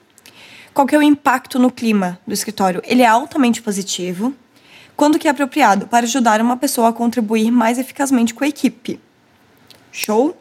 Qual 0.74 0.86
que 0.86 0.94
é 0.94 0.98
o 0.98 1.02
impacto 1.02 1.58
no 1.58 1.70
clima 1.70 2.18
do 2.26 2.34
escritório? 2.34 2.82
Ele 2.84 3.02
é 3.02 3.06
altamente 3.06 3.62
positivo. 3.62 4.34
Quando 4.96 5.18
que 5.18 5.26
é 5.26 5.30
apropriado? 5.30 5.86
Para 5.86 6.04
ajudar 6.04 6.40
uma 6.40 6.56
pessoa 6.56 6.88
a 6.88 6.92
contribuir 6.92 7.50
mais 7.50 7.78
eficazmente 7.78 8.34
com 8.34 8.44
a 8.44 8.48
equipe. 8.48 9.00
Show? 9.90 10.36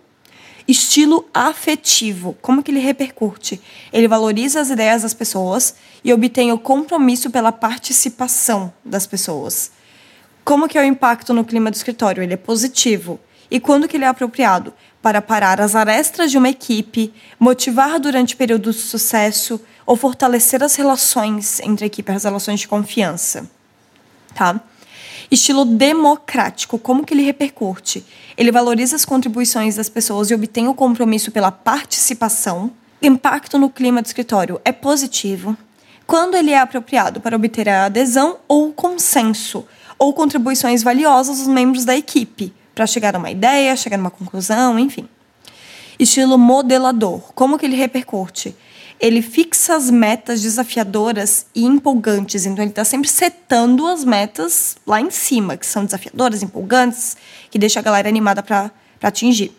Estilo 0.69 1.27
afetivo, 1.34 2.38
como 2.43 2.62
que 2.62 2.69
ele 2.69 2.79
repercute? 2.79 3.60
Ele 3.91 4.08
valoriza 4.08 4.62
as 4.62 4.69
ideias 4.69 5.01
das 5.01 5.15
pessoas 5.15 5.73
e 6.03 6.13
obtém 6.13 6.51
o 6.51 6.60
compromisso 6.60 7.32
pela 7.32 7.51
participação 7.51 8.71
das 8.86 9.08
pessoas. 9.08 9.71
Como 10.45 10.67
que 10.67 10.77
é 10.77 10.82
o 10.82 10.86
impacto 10.86 11.34
no 11.34 11.43
clima 11.43 11.71
do 11.71 11.73
escritório? 11.73 12.21
Ele 12.21 12.36
é 12.36 12.38
positivo. 12.38 13.19
E 13.49 13.60
quando 13.60 13.88
que 13.88 13.97
ele 13.97 14.05
é 14.05 14.08
apropriado? 14.08 14.71
Para 15.01 15.23
parar 15.23 15.60
as 15.60 15.75
arestas 15.75 16.29
de 16.29 16.38
uma 16.38 16.49
equipe, 16.49 17.12
motivar 17.39 17.99
durante 17.99 18.36
períodos 18.36 18.75
de 18.75 18.82
sucesso 18.84 19.60
ou 19.88 19.95
fortalecer 19.95 20.62
as 20.62 20.75
relações 20.75 21.60
entre 21.62 21.86
a 21.86 21.88
equipe, 21.88 22.12
as 22.12 22.25
relações 22.25 22.60
de 22.60 22.67
confiança. 22.67 23.49
Tá? 24.36 24.62
Estilo 25.32 25.63
democrático, 25.63 26.80
como 26.80 27.06
que 27.06 27.13
ele 27.13 27.24
repercute? 27.24 28.04
Ele 28.36 28.52
valoriza 28.52 28.96
as 28.96 29.06
contribuições 29.06 29.76
das 29.76 29.88
pessoas 29.88 30.32
e 30.32 30.34
obtém 30.34 30.68
o 30.68 30.74
compromisso 30.74 31.32
pela 31.32 31.52
participação. 31.52 32.72
Impacto 33.02 33.58
no 33.60 33.70
clima 33.70 34.02
do 34.02 34.08
escritório 34.08 34.60
é 34.65 34.72
positivo 34.72 35.56
quando 36.10 36.36
ele 36.36 36.50
é 36.50 36.58
apropriado 36.58 37.22
para 37.22 37.36
obter 37.36 37.70
a 37.70 37.86
adesão 37.86 38.38
ou 38.48 38.74
consenso, 38.74 39.63
ou 40.00 40.12
contribuições 40.12 40.82
valiosas 40.82 41.38
dos 41.38 41.48
membros 41.48 41.86
da 41.86 41.96
equipe, 41.96 42.52
para 42.74 42.88
chegar 42.88 43.15
a 43.15 43.20
uma 43.20 43.30
ideia, 43.30 43.76
chegar 43.76 43.98
a 43.98 44.00
uma 44.00 44.10
conclusão, 44.10 44.80
enfim. 44.80 45.08
Estilo 46.00 46.36
modelador, 46.36 47.32
como 47.36 47.60
que 47.60 47.65
ele 47.68 47.76
repercute? 47.76 48.56
Ele 49.00 49.22
fixa 49.22 49.76
as 49.76 49.90
metas 49.90 50.42
desafiadoras 50.42 51.46
e 51.56 51.66
empolgantes, 51.66 52.46
então 52.46 52.64
ele 52.64 52.72
está 52.72 52.84
sempre 52.84 53.08
setando 53.08 53.88
as 53.88 54.04
metas 54.04 54.76
lá 54.86 55.00
em 55.00 55.10
cima, 55.10 55.56
que 55.56 55.66
são 55.66 55.86
desafiadoras, 55.86 56.44
empolgantes, 56.44 57.16
que 57.50 57.58
deixa 57.58 57.80
a 57.80 57.84
galera 57.84 58.10
animada 58.10 58.44
para 58.44 58.72
atingir. 59.02 59.56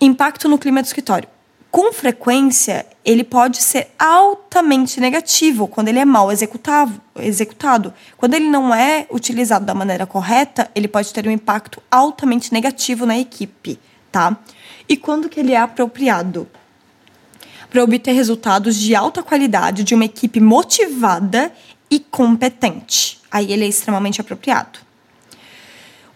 Impacto 0.00 0.48
no 0.48 0.58
clima 0.58 0.82
do 0.82 0.86
escritório 0.86 1.28
com 1.76 1.92
frequência, 1.92 2.86
ele 3.04 3.22
pode 3.22 3.62
ser 3.62 3.88
altamente 3.98 4.98
negativo 4.98 5.68
quando 5.68 5.88
ele 5.88 5.98
é 5.98 6.06
mal 6.06 6.30
executado. 6.32 7.92
Quando 8.16 8.32
ele 8.32 8.48
não 8.48 8.74
é 8.74 9.06
utilizado 9.10 9.66
da 9.66 9.74
maneira 9.74 10.06
correta, 10.06 10.70
ele 10.74 10.88
pode 10.88 11.12
ter 11.12 11.28
um 11.28 11.30
impacto 11.30 11.82
altamente 11.90 12.50
negativo 12.50 13.04
na 13.04 13.18
equipe, 13.18 13.78
tá? 14.10 14.38
E 14.88 14.96
quando 14.96 15.28
que 15.28 15.38
ele 15.38 15.52
é 15.52 15.58
apropriado? 15.58 16.48
Para 17.70 17.82
obter 17.82 18.12
resultados 18.12 18.76
de 18.76 18.94
alta 18.94 19.22
qualidade 19.22 19.84
de 19.84 19.94
uma 19.94 20.04
equipe 20.04 20.40
motivada 20.40 21.52
e 21.90 22.00
competente. 22.00 23.20
Aí 23.30 23.52
ele 23.52 23.64
é 23.64 23.68
extremamente 23.68 24.20
apropriado. 24.20 24.78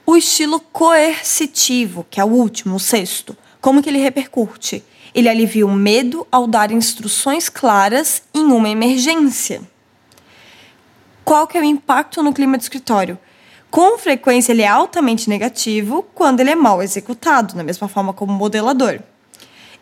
O 0.07 0.17
estilo 0.17 0.59
coercitivo, 0.59 2.07
que 2.11 2.21
é 2.21 2.25
o 2.25 2.29
último, 2.29 2.77
o 2.77 2.81
sexto, 2.81 3.37
como 3.61 3.83
que 3.83 3.89
ele 3.89 3.99
repercute? 3.99 4.83
Ele 5.15 5.29
alivia 5.29 5.67
o 5.67 5.73
medo 5.73 6.27
ao 6.33 6.47
dar 6.47 6.71
instruções 6.71 7.49
claras 7.49 8.23
em 8.35 8.45
uma 8.45 8.69
emergência. 8.69 9.61
Qual 11.25 11.47
que 11.47 11.59
é 11.59 11.61
o 11.61 11.65
impacto 11.65 12.23
no 12.23 12.33
clima 12.33 12.57
de 12.57 12.65
escritório? 12.65 13.19
Com 13.71 13.97
frequência, 13.99 14.53
ele 14.53 14.63
é 14.63 14.67
altamente 14.67 15.29
negativo 15.29 16.05
quando 16.15 16.41
ele 16.41 16.51
é 16.51 16.57
mal 16.57 16.83
executado, 16.83 17.55
da 17.55 17.63
mesma 17.63 17.87
forma 17.87 18.13
como 18.13 18.33
modelador. 18.33 19.01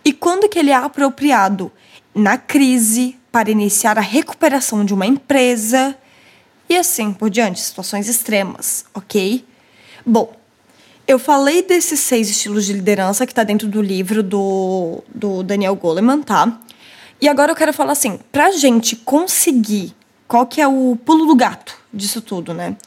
E 0.08 0.12
quando 0.14 0.48
que 0.48 0.58
ele 0.58 0.70
é 0.70 0.74
apropriado? 0.74 1.70
Na 2.14 2.38
crise, 2.38 3.14
para 3.30 3.50
iniciar 3.50 3.98
a 3.98 4.00
recuperação 4.00 4.82
de 4.82 4.94
uma 4.94 5.04
empresa 5.04 5.94
e 6.66 6.74
assim 6.74 7.12
por 7.12 7.28
diante, 7.28 7.60
situações 7.60 8.08
extremas, 8.08 8.86
ok? 8.94 9.44
Bom, 10.06 10.34
eu 11.06 11.18
falei 11.18 11.62
desses 11.62 12.00
seis 12.00 12.30
estilos 12.30 12.64
de 12.64 12.72
liderança 12.72 13.26
que 13.26 13.32
está 13.32 13.44
dentro 13.44 13.68
do 13.68 13.82
livro 13.82 14.22
do, 14.22 15.04
do 15.14 15.42
Daniel 15.42 15.76
Goleman, 15.76 16.22
tá? 16.22 16.58
E 17.20 17.28
agora 17.28 17.52
eu 17.52 17.56
quero 17.56 17.74
falar 17.74 17.92
assim, 17.92 18.18
pra 18.32 18.50
gente 18.50 18.96
conseguir, 18.96 19.94
qual 20.26 20.46
que 20.46 20.58
é 20.58 20.66
o 20.66 20.96
pulo 21.04 21.26
do 21.26 21.36
gato 21.36 21.76
disso 21.92 22.22
tudo, 22.22 22.54
né? 22.54 22.78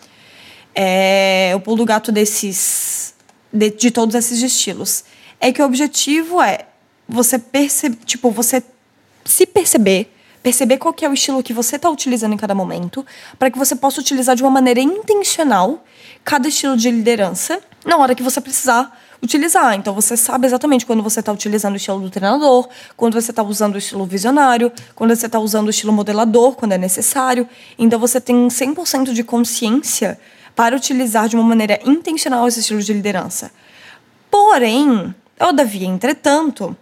É, 0.73 1.53
o 1.55 1.60
pulo 1.60 1.77
do 1.77 1.86
gato 1.86 2.12
desses, 2.12 3.13
de, 3.53 3.69
de 3.69 3.91
todos 3.91 4.15
esses 4.15 4.41
estilos. 4.41 5.03
É 5.39 5.51
que 5.51 5.62
o 5.62 5.65
objetivo 5.65 6.41
é 6.41 6.65
você 7.12 7.38
perceber, 7.38 7.97
tipo, 8.06 8.32
você 8.32 8.63
se 9.26 9.45
perceber, 9.45 10.12
perceber 10.41 10.78
qual 10.78 10.93
que 10.93 11.06
é 11.06 11.10
o 11.10 11.13
estilo 11.13 11.43
que 11.43 11.54
você 11.54 11.76
está 11.76 11.89
utilizando 11.89 12.34
em 12.34 12.38
cada 12.38 12.56
momento, 12.56 13.06
para 13.38 13.52
que 13.52 13.58
você 13.58 13.76
possa 13.76 14.00
utilizar 14.02 14.36
de 14.36 14.41
uma 14.41 14.50
maneira 14.50 14.80
intencional 14.80 15.84
cada 16.24 16.47
estilo 16.47 16.76
de 16.76 16.89
liderança 16.89 17.62
na 17.86 17.97
hora 17.97 18.15
que 18.15 18.24
você 18.24 18.39
precisar 18.39 18.97
utilizar. 19.21 19.76
Então 19.76 19.93
você 19.93 20.17
sabe 20.17 20.47
exatamente 20.47 20.86
quando 20.86 21.04
você 21.04 21.19
está 21.19 21.32
utilizando 21.32 21.74
o 21.74 21.78
estilo 21.78 22.00
do 22.00 22.10
treinador, 22.10 22.67
quando 22.97 23.13
você 23.13 23.32
está 23.32 23.43
usando 23.43 23.76
o 23.76 23.78
estilo 23.78 24.06
visionário, 24.06 24.71
quando 24.95 25.15
você 25.15 25.28
está 25.28 25.39
usando 25.39 25.67
o 25.67 25.69
estilo 25.69 25.93
modelador, 25.93 26.56
quando 26.56 26.71
é 26.71 26.78
necessário. 26.78 27.47
Então 27.78 28.00
você 28.00 28.19
tem 28.19 28.47
100% 28.47 29.13
de 29.13 29.24
consciência 29.24 30.19
para 30.56 30.76
utilizar 30.76 31.28
de 31.28 31.36
uma 31.36 31.43
maneira 31.43 31.80
intencional 31.86 32.47
esse 32.47 32.60
estilo 32.62 32.82
de 32.82 32.93
liderança. 32.93 33.52
Porém, 34.30 35.13
todavia, 35.38 35.88
entretanto, 35.88 36.76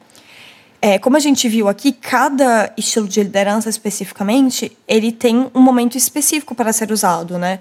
é, 0.81 0.97
como 0.97 1.17
a 1.17 1.19
gente 1.19 1.47
viu 1.49 1.67
aqui, 1.67 1.91
cada 1.91 2.71
estilo 2.77 3.07
de 3.07 3.21
liderança 3.21 3.69
especificamente, 3.69 4.75
ele 4.87 5.11
tem 5.11 5.49
um 5.53 5.61
momento 5.61 5.97
específico 5.97 6.55
para 6.55 6.71
ser 6.71 6.91
usado, 6.91 7.37
né? 7.37 7.59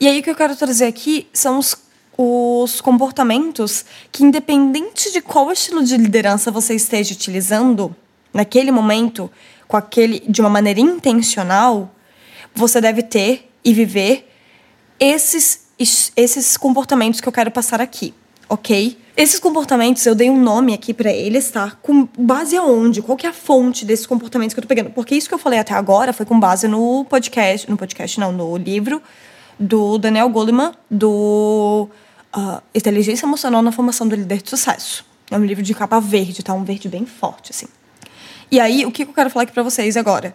E 0.00 0.06
aí 0.06 0.20
o 0.20 0.22
que 0.22 0.30
eu 0.30 0.36
quero 0.36 0.54
trazer 0.54 0.86
aqui 0.86 1.26
são 1.32 1.58
os 1.58 1.74
os 2.18 2.80
comportamentos 2.80 3.84
que, 4.10 4.24
independente 4.24 5.12
de 5.12 5.20
qual 5.20 5.52
estilo 5.52 5.84
de 5.84 5.96
liderança 5.96 6.50
você 6.50 6.74
esteja 6.74 7.14
utilizando, 7.14 7.94
naquele 8.34 8.72
momento, 8.72 9.30
com 9.68 9.76
aquele 9.76 10.18
de 10.28 10.40
uma 10.40 10.50
maneira 10.50 10.80
intencional, 10.80 11.94
você 12.52 12.80
deve 12.80 13.04
ter 13.04 13.48
e 13.64 13.72
viver 13.72 14.28
esses, 14.98 15.68
esses 15.78 16.56
comportamentos 16.56 17.20
que 17.20 17.28
eu 17.28 17.32
quero 17.32 17.52
passar 17.52 17.80
aqui, 17.80 18.12
ok? 18.48 18.98
Esses 19.18 19.40
comportamentos, 19.40 20.06
eu 20.06 20.14
dei 20.14 20.30
um 20.30 20.40
nome 20.40 20.72
aqui 20.72 20.94
para 20.94 21.12
eles, 21.12 21.50
tá? 21.50 21.72
Com 21.82 22.08
base 22.16 22.56
aonde? 22.56 23.02
Qual 23.02 23.18
que 23.18 23.26
é 23.26 23.30
a 23.30 23.32
fonte 23.32 23.84
desses 23.84 24.06
comportamentos 24.06 24.54
que 24.54 24.60
eu 24.60 24.62
tô 24.62 24.68
pegando? 24.68 24.90
Porque 24.90 25.12
isso 25.12 25.28
que 25.28 25.34
eu 25.34 25.38
falei 25.40 25.58
até 25.58 25.74
agora 25.74 26.12
foi 26.12 26.24
com 26.24 26.38
base 26.38 26.68
no 26.68 27.04
podcast, 27.04 27.68
no 27.68 27.76
podcast 27.76 28.20
não, 28.20 28.30
no 28.30 28.56
livro 28.56 29.02
do 29.58 29.98
Daniel 29.98 30.28
Goleman, 30.28 30.72
do 30.88 31.88
uh, 32.32 32.62
Inteligência 32.72 33.26
Emocional 33.26 33.60
na 33.60 33.72
Formação 33.72 34.06
do 34.06 34.14
Líder 34.14 34.40
de 34.40 34.50
Sucesso. 34.50 35.04
É 35.28 35.36
um 35.36 35.44
livro 35.44 35.64
de 35.64 35.74
capa 35.74 35.98
verde, 35.98 36.44
tá? 36.44 36.54
Um 36.54 36.62
verde 36.62 36.88
bem 36.88 37.04
forte, 37.04 37.50
assim. 37.50 37.66
E 38.52 38.60
aí, 38.60 38.86
o 38.86 38.92
que 38.92 39.02
eu 39.02 39.12
quero 39.12 39.30
falar 39.30 39.42
aqui 39.42 39.52
para 39.52 39.64
vocês 39.64 39.96
agora? 39.96 40.32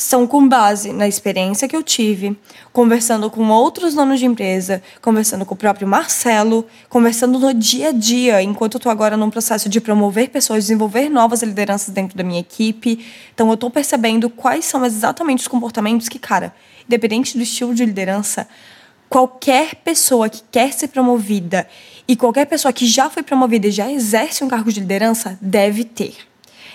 São 0.00 0.28
com 0.28 0.46
base 0.46 0.92
na 0.92 1.08
experiência 1.08 1.66
que 1.66 1.74
eu 1.74 1.82
tive, 1.82 2.38
conversando 2.72 3.28
com 3.28 3.48
outros 3.48 3.94
donos 3.94 4.20
de 4.20 4.26
empresa, 4.26 4.80
conversando 5.02 5.44
com 5.44 5.54
o 5.54 5.56
próprio 5.56 5.88
Marcelo, 5.88 6.64
conversando 6.88 7.36
no 7.36 7.52
dia 7.52 7.88
a 7.88 7.92
dia, 7.92 8.40
enquanto 8.40 8.74
eu 8.74 8.78
estou 8.78 8.92
agora 8.92 9.16
num 9.16 9.28
processo 9.28 9.68
de 9.68 9.80
promover 9.80 10.30
pessoas, 10.30 10.62
desenvolver 10.62 11.08
novas 11.08 11.42
lideranças 11.42 11.92
dentro 11.92 12.16
da 12.16 12.22
minha 12.22 12.38
equipe. 12.38 13.04
Então, 13.34 13.48
eu 13.48 13.54
estou 13.54 13.72
percebendo 13.72 14.30
quais 14.30 14.66
são 14.66 14.86
exatamente 14.86 15.40
os 15.40 15.48
comportamentos 15.48 16.08
que, 16.08 16.20
cara, 16.20 16.54
independente 16.86 17.36
do 17.36 17.42
estilo 17.42 17.74
de 17.74 17.84
liderança, 17.84 18.46
qualquer 19.08 19.74
pessoa 19.74 20.28
que 20.28 20.42
quer 20.52 20.72
ser 20.72 20.86
promovida 20.86 21.66
e 22.06 22.14
qualquer 22.14 22.46
pessoa 22.46 22.72
que 22.72 22.86
já 22.86 23.10
foi 23.10 23.24
promovida 23.24 23.66
e 23.66 23.72
já 23.72 23.90
exerce 23.90 24.44
um 24.44 24.48
cargo 24.48 24.72
de 24.72 24.78
liderança 24.78 25.36
deve 25.42 25.82
ter. 25.82 26.14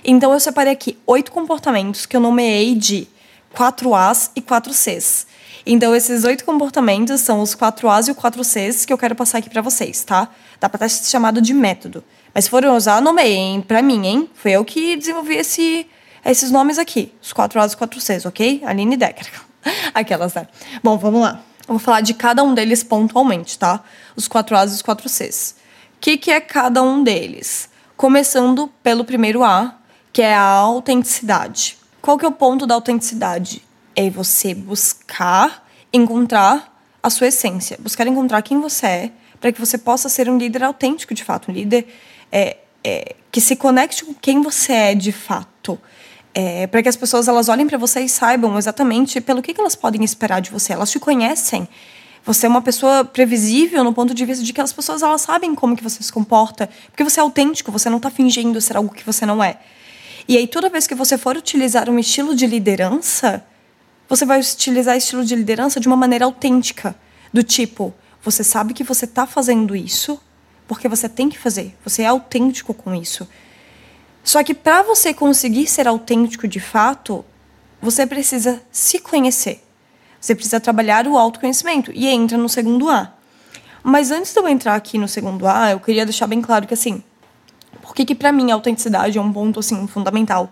Então 0.04 0.34
eu 0.34 0.40
separei 0.42 0.74
aqui 0.74 0.98
oito 1.08 1.32
comportamentos 1.32 2.06
que 2.06 2.18
eu 2.18 2.20
nomeei 2.20 2.76
de 2.76 3.08
4 3.54 3.94
As 3.94 4.32
e 4.36 4.42
4 4.42 4.74
Cs. 4.74 5.28
Então 5.66 5.96
esses 5.96 6.24
oito 6.24 6.44
comportamentos 6.44 7.22
são 7.22 7.40
os 7.42 7.56
4 7.56 7.90
As 7.90 8.08
e 8.08 8.12
os 8.12 8.18
4 8.18 8.44
Cs 8.44 8.86
que 8.86 8.92
eu 8.92 8.98
quero 8.98 9.16
passar 9.16 9.38
aqui 9.38 9.50
para 9.50 9.62
vocês, 9.62 10.04
tá? 10.04 10.28
Dá 10.60 10.68
para 10.68 10.86
estar 10.86 11.06
chamado 11.10 11.40
de 11.40 11.54
método. 11.54 12.04
Mas 12.34 12.46
se 12.46 12.50
forem 12.50 12.70
usar, 12.72 13.02
nomeiem 13.02 13.62
para 13.62 13.82
mim, 13.82 14.06
hein? 14.06 14.30
Foi 14.34 14.52
eu 14.52 14.66
que 14.66 14.96
desenvolvi 14.96 15.36
esse, 15.36 15.88
esses 16.26 16.50
nomes 16.50 16.80
aqui, 16.80 17.14
os 17.22 17.32
4 17.32 17.60
As 17.60 17.66
e 17.66 17.70
os 17.70 17.76
4 17.76 18.02
Cs, 18.02 18.26
ok? 18.26 18.64
Aline 18.66 18.98
Decker. 18.98 19.30
Aquelas, 19.94 20.34
né? 20.34 20.48
Bom, 20.84 20.98
vamos 20.98 21.22
lá. 21.22 21.42
Eu 21.68 21.76
vou 21.76 21.80
falar 21.80 22.02
de 22.02 22.14
cada 22.14 22.44
um 22.44 22.54
deles 22.54 22.84
pontualmente, 22.84 23.58
tá? 23.58 23.84
Os 24.16 24.28
4 24.28 24.58
As 24.58 24.72
e 24.72 24.76
os 24.76 24.82
4 24.82 25.08
Cs. 25.08 25.56
O 25.96 26.00
que, 26.02 26.18
que 26.18 26.32
é 26.32 26.42
cada 26.42 26.82
um 26.82 27.04
deles? 27.04 27.70
Começando 27.96 28.68
pelo 28.82 29.06
primeiro 29.06 29.44
A, 29.44 29.76
que 30.12 30.22
é 30.22 30.34
a 30.36 30.44
autenticidade. 30.44 31.83
Qual 32.04 32.18
que 32.18 32.26
é 32.26 32.28
o 32.28 32.34
ponto 32.34 32.68
da 32.68 32.76
autenticidade? 32.76 33.64
É 33.96 34.10
você 34.10 34.54
buscar 34.54 35.66
encontrar 35.94 36.78
a 37.02 37.10
sua 37.10 37.28
essência, 37.28 37.78
buscar 37.80 38.06
encontrar 38.06 38.42
quem 38.42 38.60
você 38.60 38.86
é, 38.86 39.12
para 39.40 39.54
que 39.54 39.60
você 39.60 39.78
possa 39.78 40.10
ser 40.10 40.30
um 40.30 40.38
líder 40.38 40.64
autêntico 40.64 41.14
de 41.14 41.24
fato, 41.24 41.50
um 41.50 41.54
líder 41.54 41.88
é, 42.30 42.58
é, 42.84 43.16
que 43.32 43.40
se 43.40 43.56
conecte 43.56 44.04
com 44.04 44.14
quem 44.14 44.42
você 44.42 44.74
é 44.74 44.96
de 44.96 45.14
fato 45.14 45.80
é, 46.34 46.68
para 46.68 46.84
que 46.84 46.90
as 46.90 46.98
pessoas 46.98 47.30
elas 47.30 47.48
olhem 47.48 47.66
para 47.66 47.78
você 47.78 48.02
e 48.02 48.10
saibam 48.10 48.58
exatamente 48.58 49.22
pelo 49.22 49.42
que, 49.42 49.54
que 49.54 49.62
elas 49.62 49.74
podem 49.74 50.04
esperar 50.04 50.42
de 50.42 50.52
você. 50.52 50.74
Elas 50.74 50.92
te 50.92 51.00
conhecem. 51.00 51.70
Você 52.26 52.48
é 52.48 52.50
uma 52.50 52.62
pessoa 52.62 53.06
previsível 53.06 53.82
no 53.82 53.94
ponto 53.94 54.14
de 54.14 54.26
vista 54.26 54.44
de 54.44 54.52
que 54.52 54.60
as 54.60 54.74
pessoas 54.74 55.02
elas 55.04 55.22
sabem 55.22 55.56
como 55.56 55.74
que 55.74 55.84
você 55.84 56.04
se 56.04 56.12
comporta, 56.12 56.70
porque 56.88 57.04
você 57.06 57.22
é 57.22 57.24
autêntico, 57.24 57.72
você 57.72 57.90
não 57.90 57.98
está 57.98 58.12
fingindo 58.12 58.60
ser 58.60 58.76
algo 58.76 58.94
que 58.94 59.06
você 59.06 59.26
não 59.26 59.42
é. 59.42 59.58
E 60.28 60.38
aí 60.38 60.48
toda 60.48 60.70
vez 60.70 60.88
que 60.88 60.96
você 60.96 61.18
for 61.18 61.36
utilizar 61.36 61.90
um 61.90 62.00
estilo 62.00 62.36
de 62.36 62.48
liderança, 62.48 63.46
você 64.08 64.26
vai 64.26 64.40
utilizar 64.40 64.96
estilo 64.96 65.26
de 65.26 65.36
liderança 65.36 65.80
de 65.80 65.88
uma 65.88 65.98
maneira 65.98 66.26
autêntica, 66.26 66.96
do 67.32 67.44
tipo, 67.44 67.94
você 68.22 68.44
sabe 68.44 68.74
que 68.74 68.84
você 68.84 69.06
está 69.06 69.26
fazendo 69.26 69.76
isso 69.76 70.20
porque 70.68 70.88
você 70.88 71.10
tem 71.10 71.30
que 71.30 71.38
fazer, 71.38 71.76
você 71.84 72.04
é 72.04 72.08
autêntico 72.08 72.74
com 72.74 72.96
isso. 72.96 73.28
Só 74.24 74.42
que 74.44 74.54
para 74.54 74.82
você 74.82 75.14
conseguir 75.14 75.68
ser 75.68 75.88
autêntico 75.88 76.48
de 76.48 76.60
fato, 76.60 77.26
você 77.82 78.08
precisa 78.08 78.62
se 78.72 79.00
conhecer. 79.00 79.62
Você 80.20 80.34
precisa 80.34 80.60
trabalhar 80.60 81.06
o 81.06 81.18
autoconhecimento 81.18 81.92
e 81.94 82.08
entra 82.08 82.38
no 82.38 82.48
segundo 82.48 82.90
A. 82.90 83.14
Mas 83.84 84.10
antes 84.10 84.34
de 84.34 84.40
eu 84.40 84.48
entrar 84.48 84.76
aqui 84.76 84.98
no 84.98 85.08
segundo 85.08 85.46
A, 85.46 85.72
eu 85.72 85.80
queria 85.82 86.06
deixar 86.06 86.28
bem 86.28 86.42
claro 86.42 86.66
que 86.66 86.74
assim, 86.74 87.04
por 87.94 87.98
que 87.98 88.06
que 88.06 88.16
para 88.16 88.32
mim 88.32 88.50
a 88.50 88.56
autenticidade 88.56 89.20
é 89.20 89.22
um 89.22 89.32
ponto 89.32 89.60
assim 89.60 89.86
fundamental? 89.86 90.52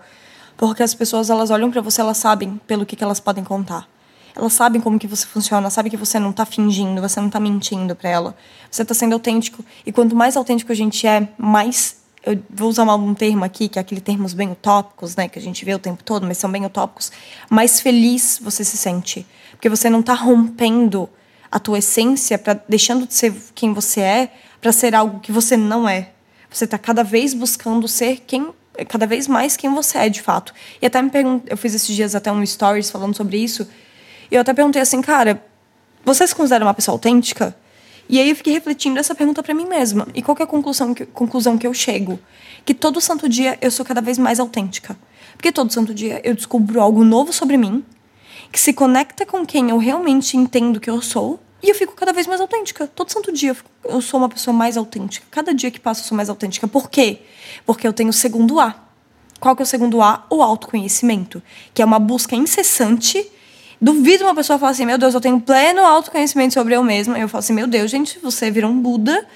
Porque 0.55 0.83
as 0.83 0.93
pessoas 0.93 1.27
elas 1.27 1.49
olham 1.49 1.71
para 1.71 1.81
você, 1.81 1.99
elas 1.99 2.17
sabem 2.17 2.61
pelo 2.67 2.85
que 2.85 2.95
que 2.95 3.03
elas 3.03 3.19
podem 3.19 3.43
contar. 3.43 3.89
Elas 4.35 4.53
sabem 4.53 4.79
como 4.79 4.99
que 4.99 5.07
você 5.07 5.25
funciona, 5.25 5.67
sabem 5.71 5.89
que 5.89 5.97
você 5.97 6.19
não 6.19 6.31
tá 6.31 6.45
fingindo, 6.45 7.01
você 7.01 7.19
não 7.19 7.31
tá 7.31 7.39
mentindo 7.39 7.95
para 7.95 8.11
ela. 8.11 8.35
Você 8.69 8.85
tá 8.85 8.93
sendo 8.93 9.13
autêntico. 9.13 9.65
E 9.83 9.91
quanto 9.91 10.15
mais 10.15 10.37
autêntico 10.37 10.71
a 10.71 10.75
gente 10.75 11.07
é, 11.07 11.29
mais 11.35 12.03
eu 12.23 12.39
vou 12.47 12.69
usar 12.69 12.83
um 12.83 13.13
termo 13.15 13.43
aqui, 13.43 13.67
que 13.67 13.79
é 13.79 13.81
aquele 13.81 14.01
termos 14.01 14.35
bem 14.35 14.51
utópicos, 14.51 15.15
né, 15.15 15.27
que 15.27 15.39
a 15.39 15.41
gente 15.41 15.65
vê 15.65 15.73
o 15.73 15.79
tempo 15.79 16.03
todo, 16.03 16.27
mas 16.27 16.37
são 16.37 16.51
bem 16.51 16.63
utópicos, 16.63 17.11
mais 17.49 17.81
feliz 17.81 18.39
você 18.39 18.63
se 18.63 18.77
sente, 18.77 19.25
porque 19.53 19.67
você 19.67 19.89
não 19.89 20.01
está 20.01 20.13
rompendo 20.13 21.09
a 21.51 21.59
tua 21.59 21.79
essência 21.79 22.37
para 22.37 22.61
deixando 22.69 23.07
de 23.07 23.15
ser 23.15 23.33
quem 23.55 23.73
você 23.73 24.01
é 24.01 24.31
para 24.61 24.71
ser 24.71 24.93
algo 24.93 25.19
que 25.19 25.31
você 25.31 25.57
não 25.57 25.89
é. 25.89 26.11
Você 26.51 26.65
está 26.65 26.77
cada 26.77 27.03
vez 27.03 27.33
buscando 27.33 27.87
ser 27.87 28.21
quem 28.27 28.53
cada 28.87 29.05
vez 29.05 29.27
mais 29.27 29.57
quem 29.57 29.69
você 29.73 29.97
é 29.97 30.09
de 30.09 30.21
fato. 30.21 30.53
E 30.81 30.85
até 30.85 31.01
me 31.01 31.09
perguntei, 31.09 31.51
eu 31.51 31.57
fiz 31.57 31.73
esses 31.73 31.93
dias 31.93 32.15
até 32.15 32.31
um 32.31 32.45
stories 32.45 32.89
falando 32.89 33.15
sobre 33.15 33.37
isso, 33.37 33.67
e 34.29 34.35
eu 34.35 34.41
até 34.41 34.53
perguntei 34.53 34.81
assim, 34.81 35.01
cara, 35.01 35.43
você 36.05 36.25
se 36.25 36.33
considera 36.33 36.63
uma 36.63 36.73
pessoa 36.73 36.95
autêntica? 36.95 37.55
E 38.07 38.19
aí 38.19 38.29
eu 38.29 38.35
fiquei 38.35 38.53
refletindo 38.53 38.99
essa 38.99 39.13
pergunta 39.13 39.43
para 39.43 39.53
mim 39.53 39.65
mesma. 39.65 40.07
E 40.13 40.21
qual 40.21 40.35
é 40.39 40.43
a 40.43 40.47
conclusão 40.47 40.93
que, 40.93 41.05
conclusão 41.05 41.57
que 41.57 41.67
eu 41.67 41.73
chego? 41.73 42.19
Que 42.65 42.73
todo 42.73 42.99
santo 42.99 43.29
dia 43.29 43.57
eu 43.61 43.71
sou 43.71 43.85
cada 43.85 44.01
vez 44.01 44.17
mais 44.17 44.39
autêntica. 44.39 44.97
Porque 45.33 45.51
todo 45.51 45.71
santo 45.71 45.93
dia 45.93 46.21
eu 46.23 46.33
descubro 46.35 46.81
algo 46.81 47.03
novo 47.03 47.31
sobre 47.31 47.57
mim, 47.57 47.83
que 48.51 48.59
se 48.59 48.73
conecta 48.73 49.25
com 49.25 49.45
quem 49.45 49.69
eu 49.69 49.77
realmente 49.77 50.35
entendo 50.35 50.79
que 50.79 50.89
eu 50.89 51.01
sou, 51.01 51.39
e 51.61 51.69
eu 51.69 51.75
fico 51.75 51.93
cada 51.93 52.13
vez 52.13 52.27
mais 52.27 52.41
autêntica. 52.41 52.87
Todo 52.87 53.11
santo 53.11 53.31
dia 53.31 53.55
eu 53.85 54.01
sou 54.01 54.19
uma 54.19 54.29
pessoa 54.29 54.53
mais 54.53 54.77
autêntica. 54.77 55.25
Cada 55.29 55.53
dia 55.53 55.69
que 55.69 55.79
passa 55.79 56.01
eu 56.01 56.05
sou 56.05 56.15
mais 56.15 56.29
autêntica. 56.29 56.67
Por 56.67 56.89
quê? 56.89 57.19
Porque 57.65 57.87
eu 57.87 57.93
tenho 57.93 58.09
o 58.09 58.13
segundo 58.13 58.59
A. 58.59 58.75
Qual 59.39 59.55
que 59.55 59.61
é 59.61 59.65
o 59.65 59.67
segundo 59.67 60.01
A? 60.01 60.25
O 60.29 60.41
autoconhecimento, 60.41 61.41
que 61.73 61.81
é 61.81 61.85
uma 61.85 61.99
busca 61.99 62.35
incessante 62.35 63.29
Duvido 63.83 64.23
uma 64.25 64.35
pessoa 64.35 64.59
falar 64.59 64.73
assim, 64.73 64.85
meu 64.85 64.99
Deus, 64.99 65.15
eu 65.15 65.19
tenho 65.19 65.41
pleno 65.41 65.81
autoconhecimento 65.81 66.53
sobre 66.53 66.75
eu 66.75 66.83
mesma. 66.83 67.17
Eu 67.17 67.27
falo 67.27 67.39
assim, 67.39 67.53
meu 67.53 67.65
Deus, 67.65 67.89
gente, 67.89 68.19
você 68.19 68.51
virou 68.51 68.69
um 68.69 68.79
Buda. 68.79 69.27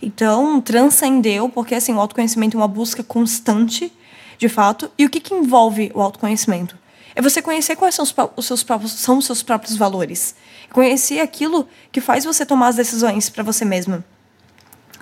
Então, 0.00 0.58
transcendeu, 0.58 1.50
porque 1.50 1.74
assim, 1.74 1.92
o 1.92 2.00
autoconhecimento 2.00 2.56
é 2.56 2.60
uma 2.60 2.66
busca 2.66 3.02
constante, 3.02 3.92
de 4.38 4.48
fato. 4.48 4.90
E 4.96 5.04
o 5.04 5.10
que, 5.10 5.20
que 5.20 5.34
envolve 5.34 5.92
o 5.94 6.00
autoconhecimento? 6.00 6.78
É 7.14 7.22
você 7.22 7.42
conhecer 7.42 7.76
quais 7.76 7.94
são 7.94 8.04
os, 8.04 8.14
os 8.36 8.46
seus 8.46 8.62
próprios, 8.62 8.92
são 8.92 9.18
os 9.18 9.26
seus 9.26 9.42
próprios 9.42 9.76
valores. 9.76 10.34
Conhecer 10.72 11.20
aquilo 11.20 11.66
que 11.90 12.00
faz 12.00 12.24
você 12.24 12.46
tomar 12.46 12.68
as 12.68 12.76
decisões 12.76 13.28
para 13.28 13.42
você 13.42 13.64
mesma. 13.64 14.04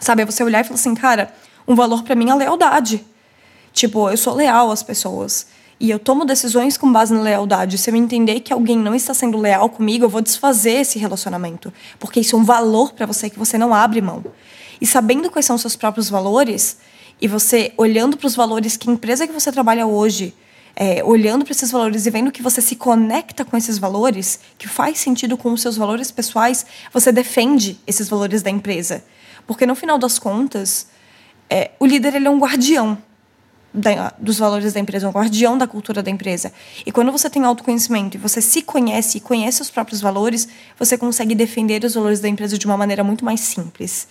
Sabe? 0.01 0.23
É 0.23 0.25
você 0.25 0.43
olhar 0.43 0.61
e 0.61 0.65
falar 0.65 0.77
assim, 0.77 0.95
cara, 0.95 1.33
um 1.67 1.75
valor 1.75 2.03
para 2.03 2.15
mim 2.15 2.31
é 2.31 2.35
lealdade. 2.35 3.05
Tipo, 3.73 4.09
eu 4.09 4.17
sou 4.17 4.35
leal 4.35 4.71
às 4.71 4.83
pessoas. 4.83 5.47
E 5.81 5.91
eu 5.91 5.99
tomo 5.99 6.25
decisões 6.25 6.77
com 6.77 6.91
base 6.91 7.15
na 7.15 7.21
lealdade. 7.21 7.79
Se 7.79 7.91
eu 7.91 7.95
entender 7.95 8.41
que 8.41 8.53
alguém 8.53 8.77
não 8.77 8.95
está 8.95 9.15
sendo 9.15 9.39
leal 9.39 9.69
comigo, 9.69 10.05
eu 10.05 10.09
vou 10.09 10.21
desfazer 10.21 10.81
esse 10.81 10.99
relacionamento. 10.99 11.73
Porque 11.99 12.21
isso 12.21 12.35
é 12.35 12.39
um 12.39 12.45
valor 12.45 12.93
para 12.93 13.07
você 13.07 13.31
que 13.31 13.39
você 13.39 13.57
não 13.57 13.73
abre 13.73 14.01
mão. 14.01 14.25
E 14.81 14.87
sabendo 14.87 15.31
quais 15.31 15.47
são 15.47 15.57
os 15.57 15.63
seus 15.63 15.77
próprios 15.77 16.09
valores, 16.09 16.79
e 17.21 17.29
você 17.29 17.73
olhando 17.77 18.17
para 18.17 18.27
os 18.27 18.35
valores 18.35 18.77
que 18.77 18.89
a 18.89 18.93
empresa 18.93 19.27
que 19.27 19.33
você 19.33 19.53
trabalha 19.53 19.87
hoje, 19.87 20.35
é, 20.81 21.03
olhando 21.03 21.45
para 21.45 21.51
esses 21.51 21.73
valores 21.73 22.07
e 22.07 22.11
vendo 22.11 22.31
que 22.31 22.41
você 22.41 22.63
se 22.63 22.77
conecta 22.77 23.45
com 23.45 23.57
esses 23.57 23.79
valores, 23.79 24.39
que 24.57 24.69
faz 24.69 25.01
sentido 25.01 25.37
com 25.37 25.53
os 25.53 25.61
seus 25.61 25.77
valores 25.77 26.13
pessoais, 26.13 26.65
você 26.93 27.11
defende 27.11 27.81
esses 27.85 28.09
valores 28.09 28.43
da 28.43 28.51
empresa. 28.51 29.03
Porque 29.45 29.67
no 29.67 29.75
final 29.75 29.99
das 29.99 30.21
contas, 30.21 30.87
é, 31.51 31.73
o 31.81 31.85
líder 31.85 32.15
ele 32.15 32.29
é 32.29 32.31
um 32.31 32.39
guardião 32.39 32.97
da, 33.75 34.15
dos 34.21 34.39
valores 34.39 34.73
da 34.73 34.79
empresa, 34.79 35.09
um 35.09 35.11
guardião 35.11 35.59
da 35.59 35.67
cultura 35.67 36.01
da 36.01 36.13
empresa. 36.13 36.53
E 36.87 36.93
quando 36.93 37.11
você 37.11 37.29
tem 37.29 37.43
autoconhecimento 37.43 38.17
e 38.17 38.21
você 38.21 38.41
se 38.41 38.63
conhece 38.63 39.19
e 39.19 39.21
conhece 39.21 39.61
os 39.61 39.71
próprios 39.71 40.01
valores, 40.01 40.47
você 40.79 40.97
consegue 40.97 41.35
defender 41.35 41.83
os 41.83 41.95
valores 41.95 42.21
da 42.21 42.29
empresa 42.29 42.57
de 42.57 42.67
uma 42.67 42.77
maneira 42.77 43.03
muito 43.03 43.25
mais 43.25 43.41
simples. 43.41 44.07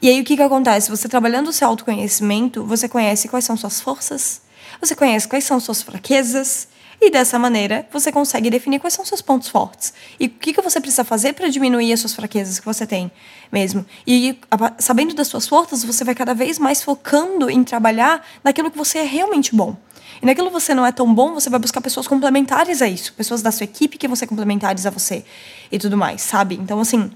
E 0.00 0.08
aí 0.08 0.18
o 0.18 0.24
que, 0.24 0.34
que 0.34 0.42
acontece? 0.42 0.88
Você 0.88 1.10
trabalhando 1.10 1.48
o 1.48 1.52
seu 1.52 1.68
autoconhecimento, 1.68 2.64
você 2.64 2.88
conhece 2.88 3.28
quais 3.28 3.44
são 3.44 3.54
suas 3.54 3.82
forças, 3.82 4.40
você 4.80 4.94
conhece 4.94 5.28
quais 5.28 5.44
são 5.44 5.60
suas 5.60 5.82
fraquezas, 5.82 6.68
e 7.02 7.10
dessa 7.10 7.38
maneira, 7.38 7.88
você 7.90 8.12
consegue 8.12 8.50
definir 8.50 8.78
quais 8.78 8.92
são 8.92 9.06
seus 9.06 9.22
pontos 9.22 9.48
fortes. 9.48 9.94
E 10.18 10.26
o 10.26 10.28
que, 10.28 10.52
que 10.52 10.60
você 10.60 10.78
precisa 10.78 11.02
fazer 11.02 11.32
para 11.32 11.48
diminuir 11.48 11.90
as 11.94 12.00
suas 12.00 12.14
fraquezas 12.14 12.60
que 12.60 12.66
você 12.66 12.86
tem 12.86 13.10
mesmo. 13.50 13.86
E 14.06 14.38
sabendo 14.78 15.14
das 15.14 15.26
suas 15.26 15.48
forças, 15.48 15.82
você 15.82 16.04
vai 16.04 16.14
cada 16.14 16.34
vez 16.34 16.58
mais 16.58 16.82
focando 16.82 17.48
em 17.48 17.64
trabalhar 17.64 18.26
naquilo 18.44 18.70
que 18.70 18.76
você 18.76 18.98
é 18.98 19.04
realmente 19.04 19.56
bom. 19.56 19.76
E 20.20 20.26
naquilo 20.26 20.48
que 20.48 20.52
você 20.52 20.74
não 20.74 20.84
é 20.84 20.92
tão 20.92 21.12
bom, 21.12 21.32
você 21.32 21.48
vai 21.48 21.58
buscar 21.58 21.80
pessoas 21.80 22.06
complementares 22.06 22.82
a 22.82 22.86
isso. 22.86 23.14
Pessoas 23.14 23.40
da 23.40 23.50
sua 23.50 23.64
equipe 23.64 23.96
que 23.96 24.06
vão 24.06 24.14
ser 24.14 24.26
complementares 24.26 24.84
a 24.84 24.90
você. 24.90 25.24
E 25.72 25.78
tudo 25.78 25.96
mais, 25.96 26.20
sabe? 26.20 26.56
Então, 26.56 26.80
assim, 26.80 27.10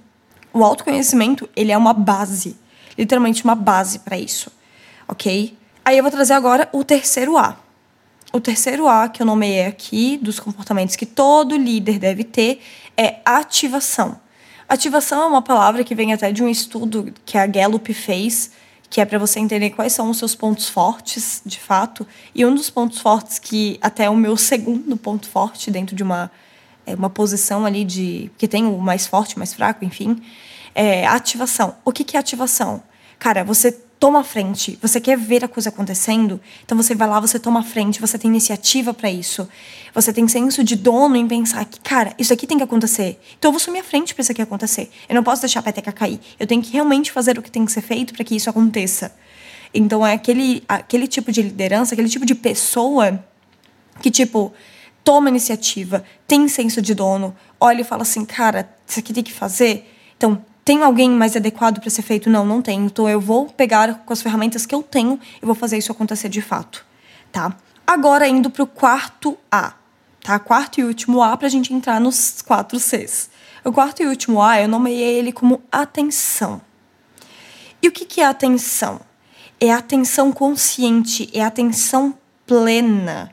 o 0.50 0.64
autoconhecimento, 0.64 1.46
ele 1.54 1.70
é 1.70 1.76
uma 1.76 1.92
base. 1.92 2.56
Literalmente 2.96 3.44
uma 3.44 3.54
base 3.54 3.98
para 3.98 4.16
isso. 4.16 4.50
Ok? 5.06 5.54
Aí 5.84 5.98
eu 5.98 6.02
vou 6.02 6.10
trazer 6.10 6.32
agora 6.32 6.68
o 6.72 6.82
terceiro 6.82 7.36
A 7.36 7.58
o 8.34 8.40
terceiro 8.40 8.88
A 8.88 9.08
que 9.08 9.22
eu 9.22 9.26
nomeei 9.26 9.64
aqui, 9.64 10.18
dos 10.20 10.40
comportamentos 10.40 10.96
que 10.96 11.06
todo 11.06 11.56
líder 11.56 12.00
deve 12.00 12.24
ter, 12.24 12.60
é 12.96 13.20
ativação. 13.24 14.18
Ativação 14.68 15.22
é 15.22 15.26
uma 15.26 15.40
palavra 15.40 15.84
que 15.84 15.94
vem 15.94 16.12
até 16.12 16.32
de 16.32 16.42
um 16.42 16.48
estudo 16.48 17.14
que 17.24 17.38
a 17.38 17.46
Gallup 17.46 17.94
fez, 17.94 18.50
que 18.90 19.00
é 19.00 19.04
para 19.04 19.20
você 19.20 19.38
entender 19.38 19.70
quais 19.70 19.92
são 19.92 20.10
os 20.10 20.18
seus 20.18 20.34
pontos 20.34 20.68
fortes, 20.68 21.42
de 21.46 21.60
fato. 21.60 22.04
E 22.34 22.44
um 22.44 22.52
dos 22.52 22.68
pontos 22.70 22.98
fortes 22.98 23.38
que 23.38 23.78
até 23.80 24.06
é 24.06 24.10
o 24.10 24.16
meu 24.16 24.36
segundo 24.36 24.96
ponto 24.96 25.28
forte 25.28 25.70
dentro 25.70 25.94
de 25.94 26.02
uma 26.02 26.28
é 26.86 26.94
uma 26.94 27.08
posição 27.08 27.64
ali 27.64 27.84
de 27.84 28.30
que 28.36 28.48
tem 28.48 28.66
o 28.66 28.78
mais 28.78 29.06
forte, 29.06 29.36
o 29.36 29.38
mais 29.38 29.54
fraco, 29.54 29.84
enfim, 29.84 30.20
é 30.74 31.06
ativação. 31.06 31.76
O 31.84 31.92
que 31.92 32.02
que 32.02 32.16
é 32.16 32.20
ativação? 32.20 32.82
Cara, 33.18 33.44
você 33.44 33.72
toma 34.04 34.22
frente, 34.22 34.78
você 34.82 35.00
quer 35.00 35.16
ver 35.16 35.42
a 35.46 35.48
coisa 35.48 35.70
acontecendo, 35.70 36.38
então 36.62 36.76
você 36.76 36.94
vai 36.94 37.08
lá, 37.08 37.18
você 37.18 37.38
toma 37.38 37.62
frente, 37.62 37.98
você 37.98 38.18
tem 38.18 38.28
iniciativa 38.30 38.92
para 38.92 39.10
isso. 39.10 39.48
Você 39.94 40.12
tem 40.12 40.28
senso 40.28 40.62
de 40.62 40.76
dono 40.76 41.16
em 41.16 41.26
pensar 41.26 41.64
que, 41.64 41.80
cara, 41.80 42.12
isso 42.18 42.30
aqui 42.30 42.46
tem 42.46 42.58
que 42.58 42.62
acontecer. 42.62 43.18
Então 43.38 43.48
eu 43.48 43.52
vou 43.52 43.58
sumir 43.58 43.80
a 43.80 43.82
frente 43.82 44.14
para 44.14 44.20
isso 44.20 44.30
aqui 44.30 44.42
acontecer. 44.42 44.90
Eu 45.08 45.14
não 45.14 45.22
posso 45.22 45.40
deixar 45.40 45.60
a 45.60 45.62
peteca 45.62 45.90
cair. 45.90 46.20
Eu 46.38 46.46
tenho 46.46 46.60
que 46.60 46.70
realmente 46.70 47.10
fazer 47.10 47.38
o 47.38 47.42
que 47.42 47.50
tem 47.50 47.64
que 47.64 47.72
ser 47.72 47.80
feito 47.80 48.12
para 48.12 48.22
que 48.22 48.36
isso 48.36 48.50
aconteça. 48.50 49.10
Então 49.72 50.06
é 50.06 50.12
aquele, 50.12 50.62
aquele 50.68 51.06
tipo 51.08 51.32
de 51.32 51.40
liderança, 51.40 51.94
aquele 51.94 52.10
tipo 52.10 52.26
de 52.26 52.34
pessoa 52.34 53.24
que, 54.02 54.10
tipo, 54.10 54.52
toma 55.02 55.30
iniciativa, 55.30 56.04
tem 56.28 56.46
senso 56.46 56.82
de 56.82 56.92
dono, 56.94 57.34
olha 57.58 57.80
e 57.80 57.84
fala 57.84 58.02
assim, 58.02 58.26
cara, 58.26 58.68
isso 58.86 58.98
aqui 58.98 59.14
tem 59.14 59.24
que 59.24 59.32
fazer. 59.32 59.90
Então, 60.14 60.44
tem 60.64 60.82
alguém 60.82 61.10
mais 61.10 61.36
adequado 61.36 61.80
para 61.80 61.90
ser 61.90 62.02
feito? 62.02 62.30
Não, 62.30 62.46
não 62.46 62.62
tem. 62.62 62.86
Então 62.86 63.08
eu 63.08 63.20
vou 63.20 63.46
pegar 63.46 64.02
com 64.06 64.12
as 64.12 64.22
ferramentas 64.22 64.64
que 64.64 64.74
eu 64.74 64.82
tenho 64.82 65.20
e 65.42 65.44
vou 65.44 65.54
fazer 65.54 65.76
isso 65.76 65.92
acontecer 65.92 66.28
de 66.28 66.40
fato, 66.40 66.84
tá? 67.30 67.54
Agora 67.86 68.26
indo 68.26 68.48
para 68.48 68.62
o 68.62 68.66
quarto 68.66 69.36
A, 69.52 69.74
tá? 70.22 70.38
Quarto 70.38 70.80
e 70.80 70.84
último 70.84 71.22
A 71.22 71.36
para 71.36 71.46
a 71.46 71.50
gente 71.50 71.72
entrar 71.74 72.00
nos 72.00 72.40
quatro 72.40 72.80
Cs. 72.80 73.28
O 73.62 73.72
quarto 73.72 74.02
e 74.02 74.06
último 74.06 74.42
A 74.42 74.60
eu 74.60 74.68
nomeei 74.68 75.18
ele 75.18 75.32
como 75.32 75.62
atenção. 75.70 76.62
E 77.82 77.88
o 77.88 77.92
que, 77.92 78.06
que 78.06 78.22
é 78.22 78.24
atenção? 78.24 79.00
É 79.60 79.70
atenção 79.70 80.32
consciente, 80.32 81.28
é 81.34 81.42
atenção 81.42 82.14
plena. 82.46 83.30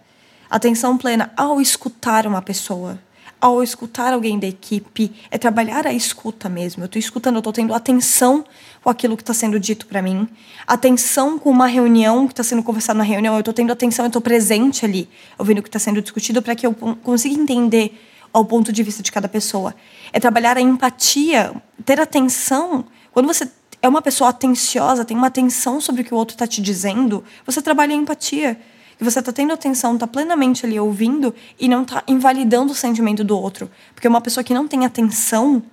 Atenção 0.50 0.98
plena 0.98 1.32
ao 1.38 1.62
escutar 1.62 2.28
uma 2.28 2.42
pessoa 2.42 3.00
ao 3.42 3.64
escutar 3.64 4.14
alguém 4.14 4.38
da 4.38 4.46
equipe, 4.46 5.12
é 5.32 5.38
trabalhar 5.38 5.88
a 5.88 5.92
escuta 5.92 6.48
mesmo. 6.48 6.84
Eu 6.84 6.86
estou 6.86 7.00
escutando, 7.00 7.36
eu 7.36 7.40
estou 7.40 7.52
tendo 7.52 7.74
atenção 7.74 8.46
com 8.84 8.90
aquilo 8.90 9.18
que 9.18 9.24
está 9.24 9.34
sendo 9.34 9.60
dito 9.60 9.88
para 9.88 10.02
mim, 10.02 10.28
atenção 10.68 11.40
com 11.40 11.50
uma 11.50 11.66
reunião 11.66 12.28
que 12.28 12.34
está 12.34 12.44
sendo 12.44 12.62
conversado 12.62 12.98
na 12.98 13.04
reunião, 13.04 13.34
eu 13.34 13.40
estou 13.40 13.54
tendo 13.54 13.72
atenção, 13.72 14.06
eu 14.06 14.08
estou 14.08 14.22
presente 14.22 14.86
ali, 14.86 15.10
ouvindo 15.38 15.58
o 15.58 15.64
que 15.64 15.70
está 15.70 15.80
sendo 15.80 16.02
discutido 16.02 16.42
para 16.42 16.56
que 16.56 16.66
eu 16.66 16.74
consiga 16.74 17.34
entender 17.34 18.00
ao 18.32 18.46
ponto 18.46 18.72
de 18.72 18.84
vista 18.84 19.02
de 19.02 19.12
cada 19.12 19.28
pessoa. 19.28 19.76
É 20.14 20.20
trabalhar 20.20 20.58
a 20.58 20.62
empatia, 20.62 21.52
ter 21.84 22.00
atenção. 22.00 22.86
Quando 23.12 23.26
você 23.26 23.50
é 23.82 23.90
uma 23.90 24.02
pessoa 24.02 24.30
atenciosa, 24.30 25.04
tem 25.04 25.18
uma 25.18 25.28
atenção 25.28 25.82
sobre 25.82 26.02
o 26.02 26.06
que 26.06 26.14
o 26.14 26.18
outro 26.18 26.36
está 26.36 26.46
te 26.46 26.62
dizendo, 26.62 27.24
você 27.46 27.62
trabalha 27.62 27.94
a 27.94 27.98
empatia 27.98 28.58
e 29.02 29.04
você 29.04 29.18
está 29.18 29.32
tendo 29.32 29.52
atenção, 29.52 29.96
está 29.96 30.06
plenamente 30.06 30.64
ali 30.64 30.80
ouvindo 30.80 31.34
e 31.60 31.68
não 31.68 31.82
está 31.82 32.04
invalidando 32.08 32.72
o 32.72 32.76
sentimento 32.76 33.24
do 33.24 33.36
outro. 33.36 33.68
Porque 33.96 34.08
uma 34.08 34.22
pessoa 34.22 34.44
que 34.44 34.54
não 34.54 34.68
tem 34.68 34.86
atenção, 34.86 35.64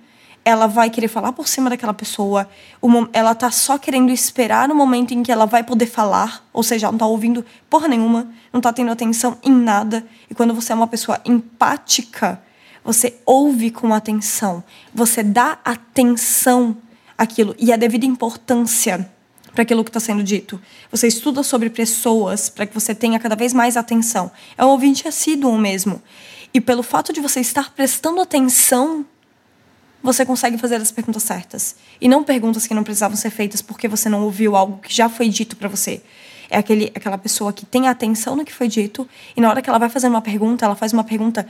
ela 0.43 0.65
vai 0.65 0.89
querer 0.89 1.07
falar 1.07 1.31
por 1.31 1.47
cima 1.47 1.69
daquela 1.69 1.93
pessoa, 1.93 2.49
ela 3.13 3.35
tá 3.35 3.51
só 3.51 3.77
querendo 3.77 4.11
esperar 4.11 4.71
o 4.71 4.75
momento 4.75 5.13
em 5.13 5.21
que 5.21 5.31
ela 5.31 5.45
vai 5.45 5.63
poder 5.63 5.85
falar, 5.85 6.43
ou 6.51 6.63
seja, 6.63 6.87
ela 6.87 6.91
não 6.91 6.97
tá 6.97 7.05
ouvindo 7.05 7.45
porra 7.69 7.87
nenhuma, 7.87 8.27
não 8.51 8.59
tá 8.59 8.73
tendo 8.73 8.91
atenção 8.91 9.37
em 9.43 9.51
nada. 9.51 10.03
E 10.27 10.33
quando 10.33 10.51
você 10.55 10.71
é 10.71 10.75
uma 10.75 10.87
pessoa 10.87 11.21
empática, 11.23 12.41
Você 12.83 13.19
ouve 13.25 13.69
com 13.69 13.93
atenção. 13.93 14.63
Você 14.93 15.21
dá 15.21 15.59
atenção 15.63 16.75
àquilo 17.17 17.55
e 17.59 17.71
a 17.71 17.77
devida 17.77 18.05
importância 18.05 19.07
para 19.53 19.63
aquilo 19.63 19.83
que 19.83 19.89
está 19.89 19.99
sendo 19.99 20.23
dito. 20.23 20.59
Você 20.91 21.07
estuda 21.07 21.43
sobre 21.43 21.69
pessoas 21.69 22.49
para 22.49 22.65
que 22.65 22.73
você 22.73 22.93
tenha 22.93 23.19
cada 23.19 23.35
vez 23.35 23.53
mais 23.53 23.77
atenção. 23.77 24.31
É 24.57 24.65
um 24.65 24.69
ouvinte 24.69 25.07
assíduo 25.07 25.57
mesmo. 25.57 26.01
E 26.53 26.59
pelo 26.59 26.83
fato 26.83 27.13
de 27.13 27.21
você 27.21 27.39
estar 27.39 27.73
prestando 27.73 28.21
atenção, 28.21 29.05
você 30.01 30.25
consegue 30.25 30.57
fazer 30.57 30.75
as 30.75 30.91
perguntas 30.91 31.23
certas. 31.23 31.75
E 31.99 32.07
não 32.07 32.23
perguntas 32.23 32.65
que 32.65 32.73
não 32.73 32.83
precisavam 32.83 33.17
ser 33.17 33.29
feitas 33.29 33.61
porque 33.61 33.87
você 33.87 34.09
não 34.09 34.23
ouviu 34.23 34.55
algo 34.55 34.79
que 34.79 34.93
já 34.93 35.09
foi 35.09 35.29
dito 35.29 35.55
para 35.55 35.67
você. 35.67 36.01
É 36.49 36.57
aquele, 36.57 36.91
aquela 36.95 37.17
pessoa 37.17 37.53
que 37.53 37.65
tem 37.65 37.87
atenção 37.87 38.35
no 38.35 38.43
que 38.43 38.53
foi 38.53 38.67
dito 38.67 39.07
e 39.35 39.41
na 39.41 39.49
hora 39.49 39.61
que 39.61 39.69
ela 39.69 39.77
vai 39.77 39.89
fazer 39.89 40.07
uma 40.07 40.21
pergunta, 40.21 40.65
ela 40.65 40.75
faz 40.75 40.93
uma 40.93 41.03
pergunta 41.03 41.45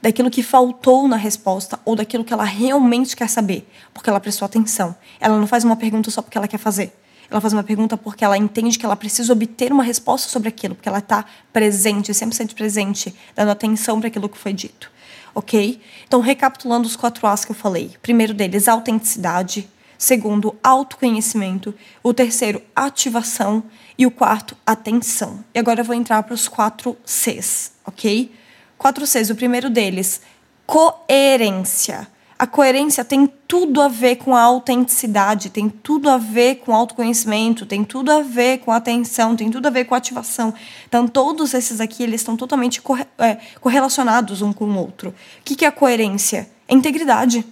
daquilo 0.00 0.30
que 0.30 0.42
faltou 0.42 1.08
na 1.08 1.16
resposta 1.16 1.80
ou 1.84 1.96
daquilo 1.96 2.22
que 2.22 2.32
ela 2.32 2.44
realmente 2.44 3.16
quer 3.16 3.28
saber, 3.28 3.66
porque 3.92 4.08
ela 4.08 4.20
prestou 4.20 4.46
atenção. 4.46 4.94
Ela 5.18 5.38
não 5.38 5.46
faz 5.46 5.64
uma 5.64 5.76
pergunta 5.76 6.10
só 6.10 6.22
porque 6.22 6.38
ela 6.38 6.46
quer 6.46 6.58
fazer. 6.58 6.92
Ela 7.30 7.40
faz 7.40 7.52
uma 7.52 7.62
pergunta 7.62 7.96
porque 7.96 8.24
ela 8.24 8.36
entende 8.36 8.78
que 8.78 8.84
ela 8.84 8.96
precisa 8.96 9.32
obter 9.32 9.72
uma 9.72 9.82
resposta 9.82 10.28
sobre 10.28 10.48
aquilo, 10.48 10.74
porque 10.74 10.88
ela 10.88 10.98
está 10.98 11.24
presente, 11.52 12.12
100% 12.12 12.54
presente, 12.54 13.14
dando 13.34 13.50
atenção 13.50 13.98
para 13.98 14.08
aquilo 14.08 14.28
que 14.28 14.38
foi 14.38 14.52
dito. 14.52 14.90
Ok? 15.34 15.80
Então, 16.06 16.20
recapitulando 16.20 16.86
os 16.86 16.96
quatro 16.96 17.26
As 17.26 17.44
que 17.44 17.50
eu 17.50 17.56
falei. 17.56 17.96
Primeiro 18.00 18.32
deles, 18.32 18.68
autenticidade. 18.68 19.68
Segundo, 19.98 20.54
autoconhecimento. 20.62 21.74
O 22.02 22.14
terceiro, 22.14 22.62
ativação. 22.74 23.64
E 23.96 24.06
o 24.06 24.10
quarto, 24.10 24.56
atenção. 24.66 25.44
E 25.54 25.58
agora 25.58 25.80
eu 25.80 25.84
vou 25.84 25.94
entrar 25.94 26.22
para 26.22 26.34
os 26.34 26.48
quatro 26.48 26.96
Cs, 27.04 27.72
ok? 27.86 28.32
Quatro 28.76 29.06
Cs. 29.06 29.30
O 29.30 29.34
primeiro 29.34 29.70
deles, 29.70 30.20
coerência. 30.66 32.08
A 32.44 32.46
coerência 32.46 33.02
tem 33.02 33.26
tudo 33.48 33.80
a 33.80 33.88
ver 33.88 34.16
com 34.16 34.36
a 34.36 34.42
autenticidade, 34.42 35.48
tem 35.48 35.70
tudo 35.70 36.10
a 36.10 36.18
ver 36.18 36.56
com 36.56 36.74
autoconhecimento, 36.74 37.64
tem 37.64 37.82
tudo 37.82 38.12
a 38.12 38.20
ver 38.20 38.58
com 38.58 38.70
atenção, 38.70 39.34
tem 39.34 39.50
tudo 39.50 39.66
a 39.66 39.70
ver 39.70 39.86
com 39.86 39.94
ativação. 39.94 40.52
Então, 40.86 41.08
todos 41.08 41.54
esses 41.54 41.80
aqui, 41.80 42.02
eles 42.02 42.20
estão 42.20 42.36
totalmente 42.36 42.82
corre 42.82 43.06
é, 43.16 43.38
correlacionados 43.62 44.42
um 44.42 44.52
com 44.52 44.66
o 44.66 44.76
outro. 44.76 45.08
O 45.08 45.42
que, 45.42 45.56
que 45.56 45.64
é 45.64 45.68
a 45.68 45.72
coerência? 45.72 46.46
É 46.68 46.74
integridade. 46.74 47.46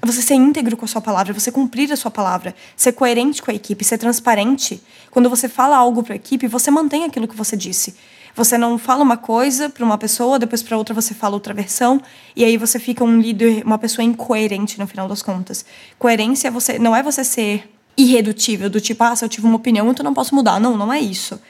É 0.00 0.06
você 0.06 0.22
ser 0.22 0.36
íntegro 0.36 0.78
com 0.78 0.86
a 0.86 0.88
sua 0.88 1.02
palavra, 1.02 1.34
você 1.34 1.52
cumprir 1.52 1.92
a 1.92 1.96
sua 1.96 2.10
palavra, 2.10 2.54
ser 2.74 2.92
coerente 2.92 3.42
com 3.42 3.50
a 3.50 3.54
equipe, 3.54 3.84
ser 3.84 3.98
transparente. 3.98 4.82
Quando 5.10 5.28
você 5.28 5.46
fala 5.46 5.76
algo 5.76 6.02
para 6.02 6.14
a 6.14 6.16
equipe, 6.16 6.48
você 6.48 6.70
mantém 6.70 7.04
aquilo 7.04 7.28
que 7.28 7.36
você 7.36 7.54
disse. 7.54 7.94
Você 8.36 8.58
não 8.58 8.76
fala 8.76 9.02
uma 9.02 9.16
coisa 9.16 9.70
para 9.70 9.82
uma 9.82 9.96
pessoa, 9.96 10.38
depois 10.38 10.62
para 10.62 10.76
outra 10.76 10.94
você 10.94 11.14
fala 11.14 11.32
outra 11.32 11.54
versão, 11.54 12.02
e 12.36 12.44
aí 12.44 12.58
você 12.58 12.78
fica 12.78 13.02
um 13.02 13.18
líder, 13.18 13.64
uma 13.64 13.78
pessoa 13.78 14.04
incoerente 14.04 14.78
no 14.78 14.86
final 14.86 15.08
das 15.08 15.22
contas. 15.22 15.64
Coerência 15.98 16.48
é 16.48 16.50
você, 16.50 16.78
não 16.78 16.94
é 16.94 17.02
você 17.02 17.24
ser 17.24 17.66
irredutível, 17.96 18.68
do 18.68 18.78
tipo, 18.78 19.02
ah, 19.02 19.16
se 19.16 19.24
eu 19.24 19.28
tive 19.30 19.46
uma 19.46 19.56
opinião, 19.56 19.90
então 19.90 20.04
não 20.04 20.12
posso 20.12 20.34
mudar. 20.34 20.60
Não, 20.60 20.76
não 20.76 20.92
é 20.92 21.00
isso. 21.00 21.40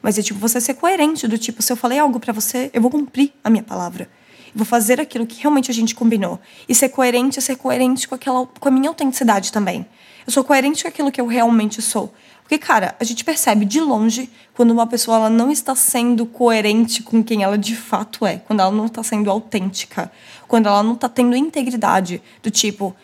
Mas 0.00 0.16
é 0.18 0.22
tipo 0.22 0.38
você 0.38 0.60
ser 0.60 0.74
coerente, 0.74 1.26
do 1.26 1.36
tipo, 1.36 1.60
se 1.60 1.72
eu 1.72 1.76
falei 1.76 1.98
algo 1.98 2.20
para 2.20 2.32
você, 2.32 2.70
eu 2.72 2.80
vou 2.80 2.92
cumprir 2.92 3.32
a 3.42 3.50
minha 3.50 3.64
palavra. 3.64 4.08
Vou 4.54 4.64
fazer 4.64 5.00
aquilo 5.00 5.26
que 5.26 5.42
realmente 5.42 5.68
a 5.68 5.74
gente 5.74 5.96
combinou. 5.96 6.38
E 6.68 6.76
ser 6.76 6.90
coerente 6.90 7.40
é 7.40 7.42
ser 7.42 7.56
coerente 7.56 8.06
com, 8.06 8.14
aquela, 8.14 8.46
com 8.46 8.68
a 8.68 8.70
minha 8.70 8.88
autenticidade 8.88 9.50
também. 9.50 9.84
Eu 10.24 10.32
sou 10.32 10.44
coerente 10.44 10.84
com 10.84 10.88
aquilo 10.88 11.10
que 11.10 11.20
eu 11.20 11.26
realmente 11.26 11.82
sou. 11.82 12.14
Porque, 12.46 12.58
cara, 12.58 12.94
a 13.00 13.02
gente 13.02 13.24
percebe 13.24 13.64
de 13.64 13.80
longe 13.80 14.30
quando 14.54 14.70
uma 14.70 14.86
pessoa 14.86 15.16
ela 15.16 15.30
não 15.30 15.50
está 15.50 15.74
sendo 15.74 16.24
coerente 16.24 17.02
com 17.02 17.20
quem 17.22 17.42
ela 17.42 17.58
de 17.58 17.74
fato 17.74 18.24
é, 18.24 18.36
quando 18.36 18.60
ela 18.60 18.70
não 18.70 18.86
está 18.86 19.02
sendo 19.02 19.28
autêntica, 19.28 20.12
quando 20.46 20.68
ela 20.68 20.80
não 20.80 20.92
está 20.92 21.08
tendo 21.08 21.34
integridade, 21.34 22.22
do 22.44 22.48
tipo, 22.48 22.94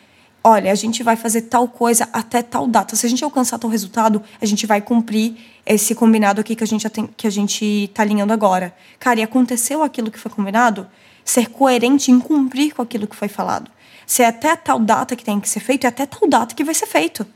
olha, 0.45 0.71
a 0.71 0.77
gente 0.77 1.03
vai 1.03 1.17
fazer 1.17 1.43
tal 1.43 1.67
coisa 1.67 2.09
até 2.13 2.41
tal 2.41 2.69
data. 2.69 2.95
Se 2.95 3.05
a 3.05 3.09
gente 3.09 3.25
alcançar 3.25 3.59
tal 3.59 3.69
resultado, 3.69 4.23
a 4.41 4.47
gente 4.47 4.65
vai 4.65 4.81
cumprir 4.81 5.35
esse 5.67 5.93
combinado 5.93 6.41
aqui 6.41 6.55
que 6.55 6.63
a 6.63 6.67
gente 6.67 6.89
que 7.17 7.27
a 7.27 7.31
gente 7.31 7.65
está 7.65 8.05
alinhando 8.05 8.33
agora. 8.33 8.73
Cara, 9.01 9.19
e 9.19 9.25
aconteceu 9.25 9.83
aquilo 9.83 10.09
que 10.09 10.21
foi 10.21 10.31
combinado? 10.31 10.87
Ser 11.25 11.51
coerente 11.51 12.13
em 12.13 12.21
cumprir 12.21 12.77
com 12.77 12.83
aquilo 12.83 13.09
que 13.09 13.17
foi 13.17 13.29
falado. 13.29 13.69
Se 14.07 14.23
é 14.23 14.27
até 14.29 14.55
tal 14.55 14.79
data 14.79 15.17
que 15.17 15.25
tem 15.25 15.41
que 15.41 15.49
ser 15.49 15.59
feito, 15.59 15.85
é 15.85 15.89
até 15.89 16.07
tal 16.07 16.29
data 16.29 16.55
que 16.55 16.63
vai 16.63 16.75
ser 16.75 16.87
feito. 16.87 17.27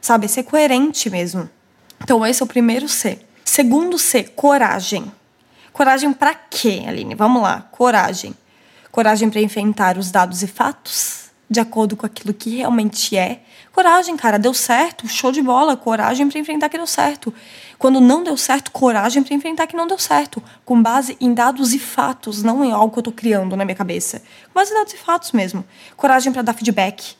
Sabe? 0.00 0.28
Ser 0.28 0.44
coerente 0.44 1.10
mesmo. 1.10 1.50
Então, 2.02 2.24
esse 2.26 2.42
é 2.42 2.44
o 2.44 2.48
primeiro 2.48 2.88
C. 2.88 3.18
Segundo 3.44 3.98
C, 3.98 4.24
coragem. 4.24 5.10
Coragem 5.72 6.12
para 6.12 6.34
quê, 6.34 6.84
Aline? 6.86 7.14
Vamos 7.14 7.42
lá. 7.42 7.68
Coragem. 7.70 8.34
Coragem 8.90 9.28
para 9.28 9.40
enfrentar 9.40 9.98
os 9.98 10.10
dados 10.10 10.42
e 10.42 10.46
fatos 10.46 11.26
de 11.48 11.60
acordo 11.60 11.96
com 11.96 12.04
aquilo 12.04 12.34
que 12.34 12.56
realmente 12.56 13.16
é. 13.16 13.40
Coragem, 13.72 14.16
cara, 14.16 14.38
deu 14.38 14.52
certo, 14.52 15.06
show 15.06 15.30
de 15.30 15.40
bola. 15.40 15.76
Coragem 15.76 16.28
para 16.28 16.38
enfrentar 16.38 16.68
que 16.68 16.76
deu 16.76 16.86
certo. 16.86 17.32
Quando 17.78 18.00
não 18.00 18.24
deu 18.24 18.36
certo, 18.36 18.70
coragem 18.70 19.22
para 19.22 19.34
enfrentar 19.34 19.66
que 19.66 19.76
não 19.76 19.86
deu 19.86 19.98
certo, 19.98 20.42
com 20.64 20.82
base 20.82 21.16
em 21.20 21.34
dados 21.34 21.74
e 21.74 21.78
fatos, 21.78 22.42
não 22.42 22.64
em 22.64 22.72
algo 22.72 22.90
que 22.90 22.98
eu 22.98 23.02
estou 23.02 23.12
criando 23.12 23.54
na 23.54 23.64
minha 23.64 23.76
cabeça. 23.76 24.22
Com 24.46 24.54
base 24.54 24.72
em 24.72 24.74
dados 24.74 24.94
e 24.94 24.96
fatos 24.96 25.32
mesmo. 25.32 25.64
Coragem 25.96 26.32
para 26.32 26.42
dar 26.42 26.54
feedback. 26.54 27.16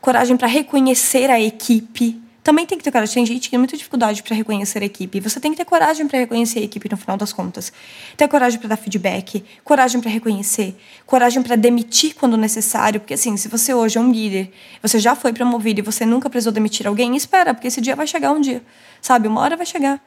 Coragem 0.00 0.36
para 0.36 0.46
reconhecer 0.46 1.30
a 1.30 1.40
equipe 1.40 2.22
também 2.46 2.64
tem 2.64 2.78
que 2.78 2.84
ter 2.84 2.92
coragem. 2.92 3.12
Tem 3.12 3.26
gente 3.26 3.40
que 3.42 3.50
tem 3.50 3.58
muita 3.58 3.76
dificuldade 3.76 4.22
para 4.22 4.36
reconhecer 4.36 4.80
a 4.80 4.86
equipe. 4.86 5.18
Você 5.18 5.40
tem 5.40 5.50
que 5.50 5.56
ter 5.56 5.64
coragem 5.64 6.06
para 6.06 6.20
reconhecer 6.20 6.60
a 6.60 6.62
equipe 6.62 6.88
no 6.88 6.96
final 6.96 7.16
das 7.16 7.32
contas. 7.32 7.72
Ter 8.16 8.28
coragem 8.28 8.60
para 8.60 8.68
dar 8.68 8.76
feedback, 8.76 9.44
coragem 9.64 10.00
para 10.00 10.08
reconhecer, 10.08 10.76
coragem 11.04 11.42
para 11.42 11.56
demitir 11.56 12.14
quando 12.14 12.36
necessário. 12.36 13.00
Porque, 13.00 13.14
assim, 13.14 13.36
se 13.36 13.48
você 13.48 13.74
hoje 13.74 13.98
é 13.98 14.00
um 14.00 14.12
líder, 14.12 14.52
você 14.80 15.00
já 15.00 15.16
foi 15.16 15.32
promovido 15.32 15.80
e 15.80 15.82
você 15.82 16.06
nunca 16.06 16.30
precisou 16.30 16.52
demitir 16.52 16.86
alguém, 16.86 17.16
espera, 17.16 17.52
porque 17.52 17.66
esse 17.66 17.80
dia 17.80 17.96
vai 17.96 18.06
chegar 18.06 18.30
um 18.30 18.40
dia. 18.40 18.62
Sabe? 19.02 19.26
Uma 19.26 19.40
hora 19.40 19.56
vai 19.56 19.66
chegar. 19.66 20.00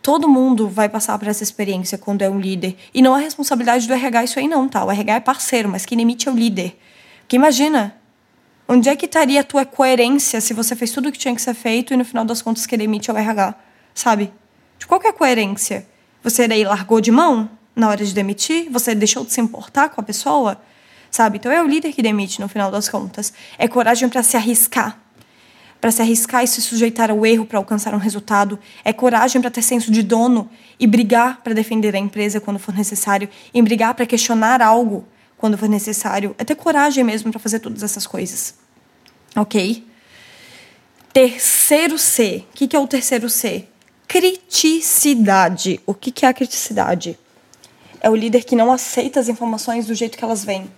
Todo 0.00 0.26
mundo 0.26 0.68
vai 0.68 0.88
passar 0.88 1.18
por 1.18 1.28
essa 1.28 1.42
experiência 1.42 1.98
quando 1.98 2.22
é 2.22 2.30
um 2.30 2.40
líder. 2.40 2.74
E 2.94 3.02
não 3.02 3.14
é 3.14 3.22
responsabilidade 3.22 3.86
do 3.86 3.92
RH 3.92 4.24
isso 4.24 4.38
aí, 4.38 4.48
não, 4.48 4.66
tá? 4.66 4.82
O 4.82 4.90
RH 4.90 5.16
é 5.16 5.20
parceiro, 5.20 5.68
mas 5.68 5.84
quem 5.84 5.98
demite 5.98 6.26
é 6.26 6.32
o 6.32 6.34
líder. 6.34 6.74
Porque 7.20 7.36
imagina, 7.36 7.94
Onde 8.68 8.88
é 8.88 8.96
que 8.96 9.06
estaria 9.06 9.40
a 9.40 9.44
tua 9.44 9.64
coerência 9.64 10.40
se 10.40 10.54
você 10.54 10.74
fez 10.76 10.92
tudo 10.92 11.08
o 11.08 11.12
que 11.12 11.18
tinha 11.18 11.34
que 11.34 11.42
ser 11.42 11.54
feito 11.54 11.92
e 11.92 11.96
no 11.96 12.04
final 12.04 12.24
das 12.24 12.40
contas 12.40 12.66
querer 12.66 12.84
emitir 12.84 13.14
o 13.14 13.18
RH? 13.18 13.54
Sabe? 13.94 14.32
De 14.78 14.86
qual 14.86 15.00
é 15.02 15.08
a 15.08 15.12
coerência? 15.12 15.86
Você 16.22 16.46
daí 16.46 16.64
largou 16.64 17.00
de 17.00 17.10
mão 17.10 17.50
na 17.74 17.88
hora 17.88 18.04
de 18.04 18.14
demitir? 18.14 18.70
Você 18.70 18.94
deixou 18.94 19.24
de 19.24 19.32
se 19.32 19.40
importar 19.40 19.88
com 19.90 20.00
a 20.00 20.04
pessoa? 20.04 20.60
Sabe? 21.10 21.38
Então 21.38 21.52
é 21.52 21.62
o 21.62 21.66
líder 21.66 21.92
que 21.92 22.02
demite 22.02 22.40
no 22.40 22.48
final 22.48 22.70
das 22.70 22.88
contas. 22.88 23.32
É 23.58 23.68
coragem 23.68 24.08
para 24.08 24.22
se 24.22 24.36
arriscar. 24.36 24.98
Para 25.80 25.90
se 25.90 26.00
arriscar 26.00 26.44
e 26.44 26.46
se 26.46 26.62
sujeitar 26.62 27.10
ao 27.10 27.26
erro 27.26 27.44
para 27.44 27.58
alcançar 27.58 27.92
um 27.94 27.98
resultado. 27.98 28.58
É 28.84 28.92
coragem 28.92 29.42
para 29.42 29.50
ter 29.50 29.62
senso 29.62 29.90
de 29.90 30.02
dono 30.02 30.48
e 30.78 30.86
brigar 30.86 31.42
para 31.42 31.52
defender 31.52 31.94
a 31.94 31.98
empresa 31.98 32.40
quando 32.40 32.58
for 32.58 32.74
necessário. 32.74 33.28
E 33.52 33.60
brigar 33.60 33.92
para 33.94 34.06
questionar 34.06 34.62
algo 34.62 35.04
quando 35.42 35.58
for 35.58 35.68
necessário. 35.68 36.36
É 36.38 36.44
ter 36.44 36.54
coragem 36.54 37.02
mesmo 37.02 37.32
para 37.32 37.40
fazer 37.40 37.58
todas 37.58 37.82
essas 37.82 38.06
coisas. 38.06 38.54
Ok? 39.34 39.84
Terceiro 41.12 41.98
C. 41.98 42.44
O 42.48 42.52
que 42.54 42.76
é 42.76 42.78
o 42.78 42.86
terceiro 42.86 43.28
C? 43.28 43.66
Criticidade. 44.06 45.80
O 45.84 45.94
que 45.94 46.24
é 46.24 46.28
a 46.28 46.32
criticidade? 46.32 47.18
É 48.00 48.08
o 48.08 48.14
líder 48.14 48.44
que 48.44 48.54
não 48.54 48.70
aceita 48.70 49.18
as 49.18 49.28
informações 49.28 49.84
do 49.84 49.96
jeito 49.96 50.16
que 50.16 50.22
elas 50.22 50.44
vêm. 50.44 50.70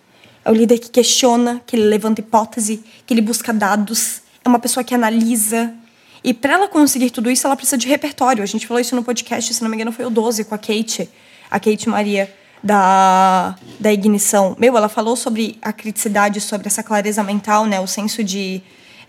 É 0.43 0.51
o 0.51 0.55
líder 0.55 0.79
que 0.79 0.89
questiona, 0.89 1.61
que 1.67 1.77
ele 1.77 1.85
levanta 1.85 2.23
hipótese, 2.23 2.83
que 3.05 3.13
ele 3.13 3.21
busca 3.21 3.53
dados. 3.53 4.23
É 4.43 4.49
uma 4.49 4.59
pessoa 4.59 4.83
que 4.83 4.95
analisa. 4.95 5.75
E 6.23 6.33
para 6.33 6.55
ela 6.55 6.69
conseguir 6.69 7.11
tudo 7.11 7.31
isso, 7.31 7.47
ela 7.47 7.55
precisa 7.55 7.77
de 7.77 7.87
repertório. 7.87 8.43
A 8.43 8.47
gente 8.47 8.67
falou 8.67 8.81
isso 8.81 8.97
no 8.97 9.05
podcast, 9.05 9.53
se 9.53 9.63
não 9.63 9.69
me 9.69 9.77
engano, 9.77 9.93
foi 9.93 10.07
o 10.07 10.11
12 10.11 10.43
com 10.45 10.55
a 10.55 10.59
Kate, 10.59 11.07
a 11.51 11.61
Kate 11.61 11.87
Maria 11.87 12.35
da, 12.65 13.55
da 13.79 13.93
ignição. 13.93 14.57
Meu, 14.59 14.75
ela 14.75 14.89
falou 14.89 15.15
sobre 15.17 15.59
a 15.61 15.71
criticidade, 15.71 16.41
sobre 16.41 16.67
essa 16.67 16.83
clareza 16.83 17.23
mental, 17.23 17.67
né? 17.67 17.79
O 17.79 17.87
senso 17.87 18.25
de. 18.25 18.63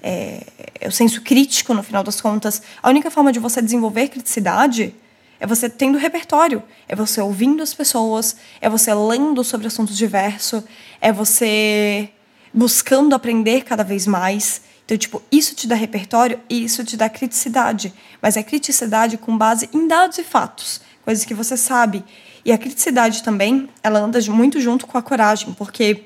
É, 0.03 0.41
o 0.85 0.91
senso 0.91 1.21
crítico, 1.21 1.73
no 1.73 1.81
final 1.81 2.03
das 2.03 2.19
contas. 2.19 2.61
A 2.83 2.89
única 2.89 3.09
forma 3.09 3.31
de 3.31 3.39
você 3.39 3.61
desenvolver 3.61 4.09
criticidade 4.09 4.93
é 5.39 5.47
você 5.47 5.69
tendo 5.69 5.97
repertório, 5.97 6.61
é 6.87 6.95
você 6.95 7.21
ouvindo 7.21 7.63
as 7.63 7.73
pessoas, 7.73 8.35
é 8.59 8.69
você 8.69 8.93
lendo 8.93 9.43
sobre 9.43 9.67
assuntos 9.67 9.97
diversos, 9.97 10.63
é 11.01 11.11
você 11.11 12.09
buscando 12.53 13.15
aprender 13.15 13.63
cada 13.63 13.83
vez 13.83 14.05
mais. 14.05 14.61
Então, 14.85 14.97
tipo, 14.97 15.23
isso 15.31 15.55
te 15.55 15.65
dá 15.65 15.75
repertório 15.75 16.39
e 16.49 16.63
isso 16.63 16.83
te 16.83 16.95
dá 16.95 17.09
criticidade. 17.09 17.93
Mas 18.21 18.37
é 18.37 18.43
criticidade 18.43 19.17
com 19.17 19.35
base 19.35 19.69
em 19.73 19.87
dados 19.87 20.17
e 20.19 20.23
fatos, 20.23 20.81
coisas 21.03 21.25
que 21.25 21.33
você 21.33 21.57
sabe. 21.57 22.03
E 22.45 22.51
a 22.51 22.57
criticidade 22.59 23.23
também, 23.23 23.67
ela 23.81 23.99
anda 23.99 24.19
muito 24.29 24.61
junto 24.61 24.85
com 24.85 24.97
a 24.99 25.01
coragem, 25.01 25.51
porque, 25.53 26.05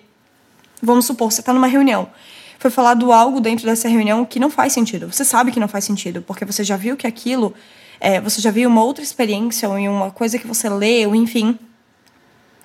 vamos 0.81 1.05
supor, 1.05 1.31
você 1.31 1.41
está 1.41 1.51
numa 1.51 1.67
reunião, 1.67 2.09
foi 2.57 2.71
falado 2.71 3.11
algo 3.11 3.41
dentro 3.41 3.65
dessa 3.65 3.89
reunião 3.89 4.25
que 4.25 4.39
não 4.39 4.49
faz 4.49 4.71
sentido. 4.71 5.11
Você 5.11 5.25
sabe 5.25 5.51
que 5.51 5.59
não 5.59 5.67
faz 5.67 5.83
sentido, 5.83 6.21
porque 6.21 6.45
você 6.45 6.63
já 6.63 6.77
viu 6.77 6.95
que 6.95 7.05
aquilo, 7.05 7.53
é, 7.99 8.21
você 8.21 8.41
já 8.41 8.51
viu 8.51 8.69
uma 8.69 8.81
outra 8.81 9.03
experiência, 9.03 9.67
ou 9.67 9.77
em 9.77 9.89
uma 9.89 10.11
coisa 10.11 10.39
que 10.39 10.47
você 10.47 10.69
leu, 10.69 11.13
enfim, 11.13 11.59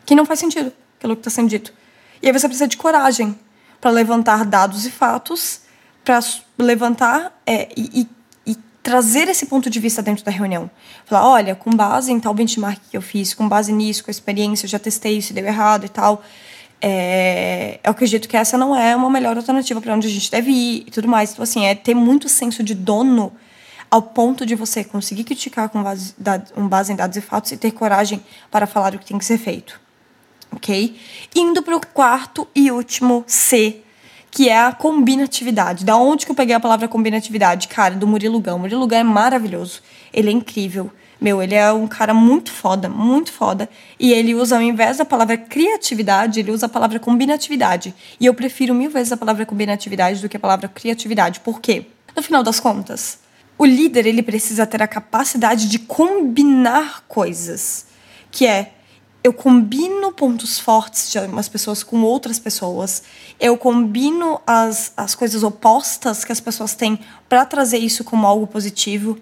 que 0.07 0.15
não 0.15 0.25
faz 0.25 0.39
sentido 0.39 0.73
aquilo 0.99 1.17
que 1.17 1.21
está 1.21 1.31
sendo 1.31 1.49
dito. 1.49 1.73
E 2.23 2.29
aí 2.29 2.33
você 2.33 2.47
precisa 2.47 2.69
de 2.69 2.77
coragem 2.77 3.39
para 3.81 3.91
levantar 3.91 4.45
dados 4.45 4.87
e 4.87 4.91
fatos, 4.91 5.63
para 6.05 6.21
levantar 6.59 7.41
é, 7.47 7.69
e, 7.77 8.01
e, 8.03 8.09
trazer 8.85 9.29
esse 9.29 9.47
ponto 9.47 9.69
de 9.69 9.81
vista 9.81 10.03
dentro 10.03 10.23
da 10.25 10.31
reunião. 10.31 10.71
Falar, 11.07 11.27
olha, 11.27 11.55
com 11.55 11.71
base 11.71 12.13
em 12.13 12.21
tal 12.21 12.35
benchmark 12.35 12.79
que 12.91 12.97
eu 12.97 13.03
fiz, 13.03 13.33
com 13.35 13.49
base 13.49 13.73
nisso, 13.73 14.05
com 14.05 14.11
a 14.11 14.13
experiência, 14.13 14.67
eu 14.67 14.71
já 14.71 14.79
testei 14.79 15.17
isso, 15.17 15.33
deu 15.33 15.45
errado 15.45 15.87
e 15.87 15.89
tal. 15.89 16.23
É, 16.81 17.81
eu 17.83 17.91
acredito 17.91 18.29
que 18.29 18.37
essa 18.37 18.59
não 18.59 18.77
é 18.77 18.95
uma 18.95 19.09
melhor 19.09 19.37
alternativa 19.39 19.81
para 19.81 19.95
onde 19.95 20.07
a 20.07 20.11
gente 20.11 20.31
deve 20.31 20.51
ir 20.51 20.85
e 20.87 20.91
tudo 20.91 21.09
mais. 21.09 21.33
Então, 21.33 21.43
assim, 21.43 21.65
é 21.65 21.75
ter 21.75 21.95
muito 21.95 22.29
senso 22.29 22.63
de 22.63 22.75
dono 22.75 23.33
ao 23.91 24.03
ponto 24.03 24.45
de 24.45 24.55
você 24.55 24.85
conseguir 24.85 25.25
criticar 25.25 25.71
com 25.71 25.83
base, 25.83 26.15
um 26.55 26.69
base 26.69 26.93
em 26.93 26.97
dados 26.97 27.17
e 27.17 27.23
fatos 27.23 27.53
e 27.53 27.57
ter 27.57 27.71
coragem 27.71 28.23
para 28.51 28.67
falar 28.67 28.95
o 28.95 28.99
que 28.99 29.07
tem 29.07 29.17
que 29.17 29.25
ser 29.25 29.39
feito 29.39 29.81
ok? 30.55 30.97
Indo 31.35 31.63
para 31.63 31.77
o 31.77 31.87
quarto 31.87 32.47
e 32.55 32.71
último 32.71 33.25
C, 33.27 33.83
que 34.35 34.49
é 34.49 34.59
a 34.59 34.73
combinatividade. 34.73 35.85
Da 35.85 35.97
onde 35.97 36.27
que 36.27 36.33
eu 36.33 36.35
peguei 36.35 36.57
a 36.57 36.59
palavra 36.59 36.89
combinatividade? 36.89 37.69
Cara, 37.69 37.95
do 37.95 38.05
Murilo 38.05 38.41
Gão. 38.41 38.59
Murilo 38.59 38.85
Gão 38.85 38.99
é 38.99 39.05
maravilhoso. 39.05 39.81
Ele 40.13 40.29
é 40.29 40.33
incrível. 40.33 40.91
Meu, 41.21 41.41
ele 41.41 41.55
é 41.55 41.73
um 41.73 41.87
cara 41.87 42.13
muito 42.13 42.51
foda, 42.51 42.89
muito 42.89 43.31
foda. 43.31 43.71
E 43.97 44.13
ele 44.13 44.35
usa, 44.35 44.57
ao 44.57 44.63
invés 44.63 44.97
da 44.97 45.05
palavra 45.05 45.37
criatividade, 45.37 46.41
ele 46.41 46.51
usa 46.51 46.67
a 46.67 46.69
palavra 46.69 46.99
combinatividade. 46.99 47.95
E 48.19 48.27
eu 48.27 48.35
prefiro 48.35 48.75
mil 48.75 48.91
vezes 48.91 49.13
a 49.13 49.17
palavra 49.17 49.47
combinatividade 49.47 50.21
do 50.21 50.29
que 50.29 50.37
a 50.37 50.41
palavra 50.41 50.67
criatividade. 50.67 51.39
Por 51.39 51.61
quê? 51.61 51.87
No 52.17 52.21
final 52.21 52.43
das 52.43 52.59
contas, 52.59 53.21
o 53.57 53.65
líder 53.65 54.05
ele 54.05 54.23
precisa 54.23 54.67
ter 54.67 54.83
a 54.83 54.89
capacidade 54.89 55.69
de 55.69 55.79
combinar 55.79 57.05
coisas. 57.07 57.87
Que 58.33 58.49
é 58.49 58.73
eu 59.25 59.33
combino 59.33 60.13
pontos 60.13 60.61
fortes 60.61 61.11
de 61.11 61.19
algumas 61.19 61.49
pessoas 61.49 61.83
com 61.83 62.03
outras 62.03 62.39
pessoas. 62.39 63.05
Eu 63.41 63.57
combino 63.57 64.39
as, 64.47 64.93
as 64.95 65.15
coisas 65.15 65.43
opostas 65.43 66.27
que 66.27 66.31
as 66.31 66.41
pessoas 66.41 66.75
têm 66.75 67.01
para 67.27 67.47
trazer 67.47 67.79
isso 67.79 68.05
como 68.05 68.27
algo 68.27 68.47
positivo. 68.47 69.17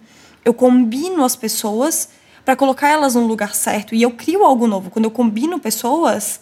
Eu 0.45 0.53
combino 0.53 1.25
as 1.25 1.37
pessoas 1.37 2.09
para 2.45 2.57
colocar 2.57 2.89
elas 2.89 3.15
no 3.15 3.25
lugar 3.25 3.55
certo 3.55 3.95
e 3.95 4.03
eu 4.03 4.11
crio 4.11 4.45
algo 4.45 4.67
novo. 4.67 4.91
Quando 4.91 5.05
eu 5.05 5.11
combino 5.13 5.61
pessoas, 5.61 6.41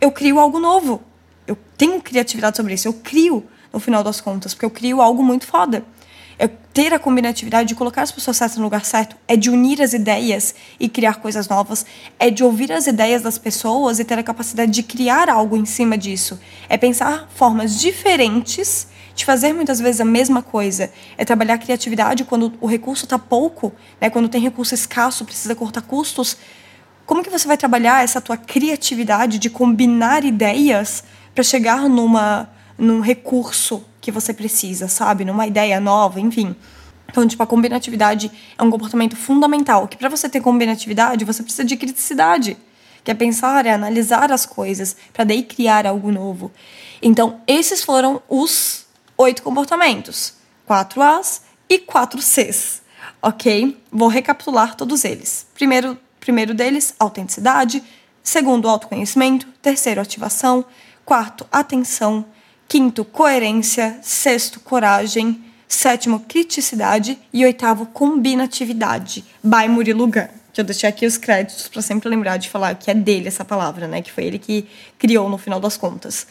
eu 0.00 0.12
crio 0.12 0.38
algo 0.38 0.60
novo. 0.60 1.02
Eu 1.48 1.58
tenho 1.76 2.00
criatividade 2.00 2.56
sobre 2.56 2.74
isso. 2.74 2.86
Eu 2.86 2.92
crio, 2.92 3.44
no 3.72 3.80
final 3.80 4.04
das 4.04 4.20
contas, 4.20 4.54
porque 4.54 4.66
eu 4.66 4.70
crio 4.70 5.02
algo 5.02 5.20
muito 5.20 5.48
foda. 5.48 5.84
É 6.38 6.48
ter 6.48 6.92
a 6.92 6.98
combinatividade 6.98 7.68
de 7.68 7.74
colocar 7.74 8.02
as 8.02 8.10
pessoas 8.10 8.36
certas 8.36 8.58
no 8.58 8.64
lugar 8.64 8.84
certo, 8.84 9.16
é 9.28 9.36
de 9.36 9.48
unir 9.48 9.80
as 9.80 9.92
ideias 9.92 10.54
e 10.80 10.88
criar 10.88 11.16
coisas 11.16 11.46
novas, 11.46 11.86
é 12.18 12.30
de 12.30 12.42
ouvir 12.42 12.72
as 12.72 12.86
ideias 12.88 13.22
das 13.22 13.38
pessoas 13.38 14.00
e 14.00 14.04
ter 14.04 14.18
a 14.18 14.22
capacidade 14.22 14.72
de 14.72 14.82
criar 14.82 15.28
algo 15.28 15.56
em 15.56 15.64
cima 15.64 15.96
disso. 15.96 16.40
É 16.68 16.76
pensar 16.76 17.28
formas 17.34 17.78
diferentes 17.78 18.88
de 19.14 19.24
fazer 19.24 19.52
muitas 19.52 19.78
vezes 19.78 20.00
a 20.00 20.04
mesma 20.04 20.42
coisa. 20.42 20.90
É 21.16 21.24
trabalhar 21.24 21.54
a 21.54 21.58
criatividade 21.58 22.24
quando 22.24 22.52
o 22.60 22.66
recurso 22.66 23.04
está 23.04 23.18
pouco, 23.18 23.72
né? 24.00 24.10
quando 24.10 24.28
tem 24.28 24.40
recurso 24.40 24.74
escasso, 24.74 25.24
precisa 25.24 25.54
cortar 25.54 25.82
custos. 25.82 26.36
Como 27.06 27.22
que 27.22 27.30
você 27.30 27.46
vai 27.46 27.56
trabalhar 27.56 28.02
essa 28.02 28.20
tua 28.20 28.36
criatividade 28.36 29.38
de 29.38 29.50
combinar 29.50 30.24
ideias 30.24 31.04
para 31.34 31.44
chegar 31.44 31.88
numa, 31.88 32.50
num 32.76 33.00
recurso 33.00 33.84
que 34.04 34.12
você 34.12 34.34
precisa, 34.34 34.86
sabe? 34.86 35.24
Numa 35.24 35.46
ideia 35.46 35.80
nova, 35.80 36.20
enfim. 36.20 36.54
Então, 37.08 37.26
tipo, 37.26 37.42
a 37.42 37.46
combinatividade 37.46 38.30
é 38.58 38.62
um 38.62 38.70
comportamento 38.70 39.16
fundamental. 39.16 39.88
Que 39.88 39.96
para 39.96 40.10
você 40.10 40.28
ter 40.28 40.42
combinatividade, 40.42 41.24
você 41.24 41.42
precisa 41.42 41.64
de 41.64 41.74
criticidade, 41.74 42.54
que 43.02 43.10
é 43.10 43.14
pensar, 43.14 43.64
é 43.64 43.72
analisar 43.72 44.30
as 44.30 44.44
coisas, 44.44 44.94
para 45.10 45.24
daí 45.24 45.42
criar 45.42 45.86
algo 45.86 46.12
novo. 46.12 46.52
Então, 47.00 47.40
esses 47.46 47.82
foram 47.82 48.20
os 48.28 48.84
oito 49.16 49.42
comportamentos: 49.42 50.34
quatro 50.66 51.00
As 51.00 51.40
e 51.66 51.78
quatro 51.78 52.20
Cs. 52.20 52.82
Ok? 53.22 53.80
Vou 53.90 54.08
recapitular 54.08 54.74
todos 54.74 55.02
eles. 55.02 55.46
Primeiro, 55.54 55.96
primeiro 56.20 56.52
deles, 56.52 56.94
autenticidade. 56.98 57.82
Segundo, 58.22 58.68
autoconhecimento. 58.68 59.46
Terceiro, 59.62 60.02
ativação. 60.02 60.62
Quarto, 61.06 61.46
atenção. 61.50 62.26
Quinto, 62.74 63.04
coerência. 63.04 64.00
Sexto, 64.02 64.58
coragem. 64.58 65.44
Sétimo, 65.68 66.24
criticidade. 66.26 67.16
E 67.32 67.44
oitavo, 67.44 67.86
combinatividade. 67.86 69.24
By 69.40 69.68
Murilo 69.68 70.08
Gun. 70.08 70.26
Que 70.52 70.60
eu 70.60 70.64
deixei 70.64 70.88
aqui 70.88 71.06
os 71.06 71.16
créditos 71.16 71.68
para 71.68 71.80
sempre 71.80 72.08
lembrar 72.08 72.36
de 72.36 72.50
falar 72.50 72.74
que 72.74 72.90
é 72.90 72.94
dele 72.94 73.28
essa 73.28 73.44
palavra, 73.44 73.86
né? 73.86 74.02
Que 74.02 74.10
foi 74.10 74.24
ele 74.24 74.40
que 74.40 74.66
criou 74.98 75.28
no 75.28 75.38
final 75.38 75.60
das 75.60 75.76
contas. 75.76 76.26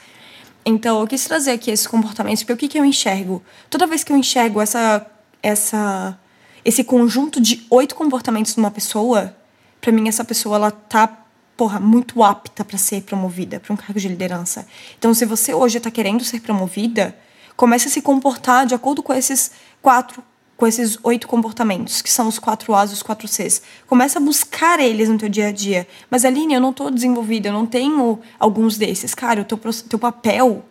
Então, 0.65 0.99
eu 0.99 1.07
quis 1.07 1.23
trazer 1.23 1.51
aqui 1.51 1.71
esses 1.71 1.87
comportamentos, 1.87 2.43
porque 2.43 2.51
o 2.51 2.57
que, 2.57 2.67
que 2.67 2.77
eu 2.77 2.83
enxergo? 2.83 3.41
Toda 3.69 3.87
vez 3.87 4.03
que 4.03 4.11
eu 4.11 4.17
enxergo 4.17 4.59
essa, 4.59 5.07
essa, 5.41 6.19
esse 6.65 6.83
conjunto 6.83 7.39
de 7.39 7.65
oito 7.69 7.95
comportamentos 7.95 8.57
numa 8.57 8.69
pessoa, 8.69 9.33
para 9.79 9.93
mim, 9.93 10.09
essa 10.09 10.25
pessoa, 10.25 10.57
ela 10.57 10.71
tá 10.71 11.22
porra, 11.55 11.79
muito 11.79 12.23
apta 12.23 12.65
para 12.65 12.77
ser 12.77 13.03
promovida 13.03 13.59
para 13.59 13.73
um 13.73 13.77
cargo 13.77 13.99
de 13.99 14.07
liderança. 14.07 14.67
Então, 14.97 15.13
se 15.13 15.25
você 15.25 15.53
hoje 15.53 15.77
está 15.77 15.91
querendo 15.91 16.23
ser 16.23 16.41
promovida, 16.41 17.15
comece 17.55 17.87
a 17.87 17.91
se 17.91 18.01
comportar 18.01 18.65
de 18.65 18.73
acordo 18.73 19.03
com 19.03 19.13
esses 19.13 19.51
quatro, 19.81 20.23
com 20.57 20.65
esses 20.65 20.97
oito 21.03 21.27
comportamentos, 21.27 22.01
que 22.01 22.11
são 22.11 22.27
os 22.27 22.39
quatro 22.39 22.73
A's 22.73 22.91
e 22.91 22.93
os 22.93 23.03
quatro 23.03 23.27
C's. 23.27 23.61
Comece 23.87 24.17
a 24.17 24.21
buscar 24.21 24.79
eles 24.79 25.09
no 25.09 25.17
teu 25.17 25.29
dia 25.29 25.47
a 25.47 25.51
dia. 25.51 25.87
Mas, 26.09 26.25
Aline, 26.25 26.55
eu 26.55 26.61
não 26.61 26.71
estou 26.71 26.89
desenvolvida, 26.89 27.49
eu 27.49 27.53
não 27.53 27.65
tenho 27.65 28.19
alguns 28.39 28.77
desses. 28.77 29.13
Cara, 29.13 29.41
o 29.41 29.45
teu, 29.45 29.57
teu 29.57 29.99
papel 29.99 30.65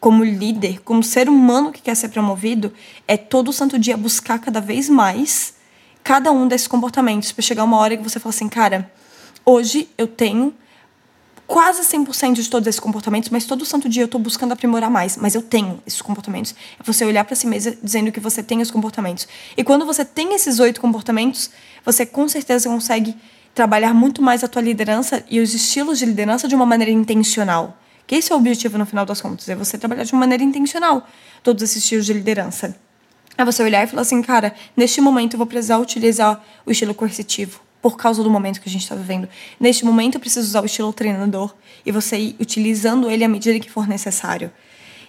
como 0.00 0.22
líder, 0.22 0.82
como 0.82 1.02
ser 1.02 1.28
humano 1.28 1.72
que 1.72 1.80
quer 1.80 1.94
ser 1.94 2.08
promovido, 2.08 2.72
é 3.08 3.16
todo 3.16 3.52
santo 3.52 3.78
dia 3.78 3.96
buscar 3.96 4.38
cada 4.38 4.60
vez 4.60 4.88
mais 4.88 5.54
cada 6.02 6.30
um 6.30 6.46
desses 6.46 6.68
comportamentos, 6.68 7.32
para 7.32 7.40
chegar 7.42 7.64
uma 7.64 7.78
hora 7.78 7.96
que 7.96 8.02
você 8.02 8.20
fala 8.20 8.34
assim, 8.34 8.46
cara 8.46 8.92
Hoje 9.46 9.90
eu 9.98 10.06
tenho 10.06 10.54
quase 11.46 11.82
100% 11.82 12.34
de 12.34 12.48
todos 12.48 12.66
esses 12.66 12.80
comportamentos, 12.80 13.28
mas 13.28 13.44
todo 13.44 13.62
santo 13.66 13.90
dia 13.90 14.02
eu 14.02 14.06
estou 14.06 14.18
buscando 14.18 14.52
aprimorar 14.52 14.90
mais, 14.90 15.18
mas 15.18 15.34
eu 15.34 15.42
tenho 15.42 15.82
esses 15.86 16.00
comportamentos. 16.00 16.54
É 16.80 16.82
você 16.82 17.04
olhar 17.04 17.24
para 17.24 17.36
si 17.36 17.46
mesmo 17.46 17.76
dizendo 17.82 18.10
que 18.10 18.20
você 18.20 18.42
tem 18.42 18.62
os 18.62 18.70
comportamentos. 18.70 19.28
E 19.54 19.62
quando 19.62 19.84
você 19.84 20.02
tem 20.02 20.34
esses 20.34 20.60
oito 20.60 20.80
comportamentos, 20.80 21.50
você 21.84 22.06
com 22.06 22.26
certeza 22.26 22.70
consegue 22.70 23.14
trabalhar 23.54 23.92
muito 23.92 24.22
mais 24.22 24.42
a 24.42 24.48
tua 24.48 24.62
liderança 24.62 25.22
e 25.30 25.38
os 25.40 25.52
estilos 25.52 25.98
de 25.98 26.06
liderança 26.06 26.48
de 26.48 26.54
uma 26.54 26.64
maneira 26.64 26.90
intencional. 26.90 27.78
Que 28.06 28.14
esse 28.16 28.32
é 28.32 28.34
o 28.34 28.38
objetivo 28.38 28.78
no 28.78 28.86
final 28.86 29.04
das 29.04 29.20
contas, 29.20 29.46
é 29.48 29.54
você 29.54 29.76
trabalhar 29.76 30.04
de 30.04 30.12
uma 30.14 30.20
maneira 30.20 30.42
intencional 30.42 31.06
todos 31.42 31.62
esses 31.62 31.76
estilos 31.82 32.06
de 32.06 32.14
liderança. 32.14 32.74
É 33.36 33.44
você 33.44 33.62
olhar 33.62 33.84
e 33.84 33.86
falar 33.86 34.02
assim, 34.02 34.22
cara, 34.22 34.54
neste 34.74 35.02
momento 35.02 35.34
eu 35.34 35.38
vou 35.38 35.46
precisar 35.46 35.76
utilizar 35.78 36.42
o 36.64 36.70
estilo 36.70 36.94
coercitivo 36.94 37.63
por 37.84 37.98
causa 37.98 38.22
do 38.22 38.30
momento 38.30 38.62
que 38.62 38.68
a 38.70 38.72
gente 38.72 38.80
está 38.80 38.94
vivendo. 38.94 39.28
Neste 39.60 39.84
momento, 39.84 40.14
eu 40.14 40.20
preciso 40.20 40.46
usar 40.46 40.62
o 40.62 40.64
estilo 40.64 40.90
treinador 40.90 41.54
e 41.84 41.92
você 41.92 42.16
ir 42.16 42.36
utilizando 42.40 43.10
ele 43.10 43.22
à 43.22 43.28
medida 43.28 43.60
que 43.60 43.70
for 43.70 43.86
necessário. 43.86 44.50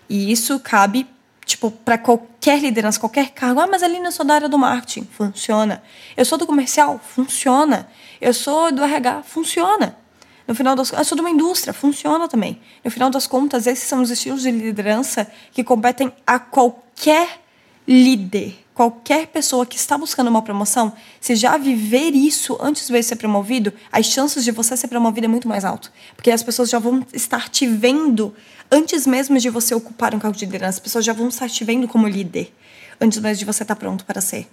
E 0.10 0.30
isso 0.30 0.60
cabe, 0.60 1.08
tipo, 1.46 1.72
para 1.72 1.98
qualquer 1.98 2.60
liderança, 2.60 3.00
qualquer 3.00 3.30
cargo. 3.30 3.62
Ah, 3.62 3.68
mas 3.68 3.82
ali 3.82 3.96
eu 3.96 4.12
sou 4.12 4.26
da 4.26 4.34
área 4.34 4.50
do 4.50 4.58
marketing. 4.58 5.08
Funciona. 5.10 5.82
Eu 6.18 6.26
sou 6.26 6.38
do 6.38 6.46
comercial. 6.46 7.00
Funciona. 7.00 7.88
Eu 8.20 8.34
sou 8.34 8.70
do 8.74 8.84
RH. 8.84 9.24
Funciona. 9.24 9.98
No 10.46 10.54
final 10.54 10.76
das 10.76 10.92
eu 10.92 11.06
sou 11.06 11.16
de 11.16 11.22
uma 11.22 11.30
indústria, 11.30 11.74
funciona 11.74 12.28
também. 12.28 12.60
No 12.84 12.92
final 12.92 13.10
das 13.10 13.26
contas, 13.26 13.68
esses 13.68 13.88
são 13.88 14.02
os 14.02 14.12
estilos 14.12 14.42
de 14.42 14.52
liderança 14.52 15.32
que 15.54 15.64
competem 15.64 16.12
a 16.28 16.40
qualquer 16.40 17.40
líder 17.88 18.66
qualquer 18.76 19.28
pessoa 19.28 19.66
que 19.66 19.78
está 19.78 19.98
buscando 19.98 20.28
uma 20.28 20.42
promoção, 20.42 20.92
se 21.22 21.34
já 21.34 21.58
viver 21.58 22.14
isso 22.14 22.58
antes 22.62 22.90
de 22.90 23.02
ser 23.02 23.16
promovido, 23.16 23.74
as 23.90 24.06
chances 24.06 24.44
de 24.44 24.52
você 24.52 24.76
ser 24.76 24.90
promovido 24.90 25.26
é 25.26 25.30
muito 25.30 25.48
mais 25.48 25.64
alto. 25.64 25.90
Porque 26.14 26.30
as 26.30 26.44
pessoas 26.44 26.70
já 26.70 26.78
vão 26.78 27.04
estar 27.14 27.48
te 27.48 27.66
vendo 27.66 28.36
antes 28.70 29.08
mesmo 29.08 29.40
de 29.40 29.50
você 29.50 29.74
ocupar 29.74 30.14
um 30.14 30.20
cargo 30.20 30.38
de 30.38 30.46
liderança. 30.46 30.78
As 30.78 30.80
pessoas 30.80 31.06
já 31.06 31.14
vão 31.14 31.30
estar 31.30 31.50
te 31.50 31.64
vendo 31.64 31.88
como 31.88 32.06
líder 32.06 32.54
antes 33.00 33.18
mesmo 33.20 33.40
de 33.40 33.46
você 33.46 33.64
estar 33.64 33.78
pronto 33.78 34.04
para 34.04 34.20
ser. 34.20 34.46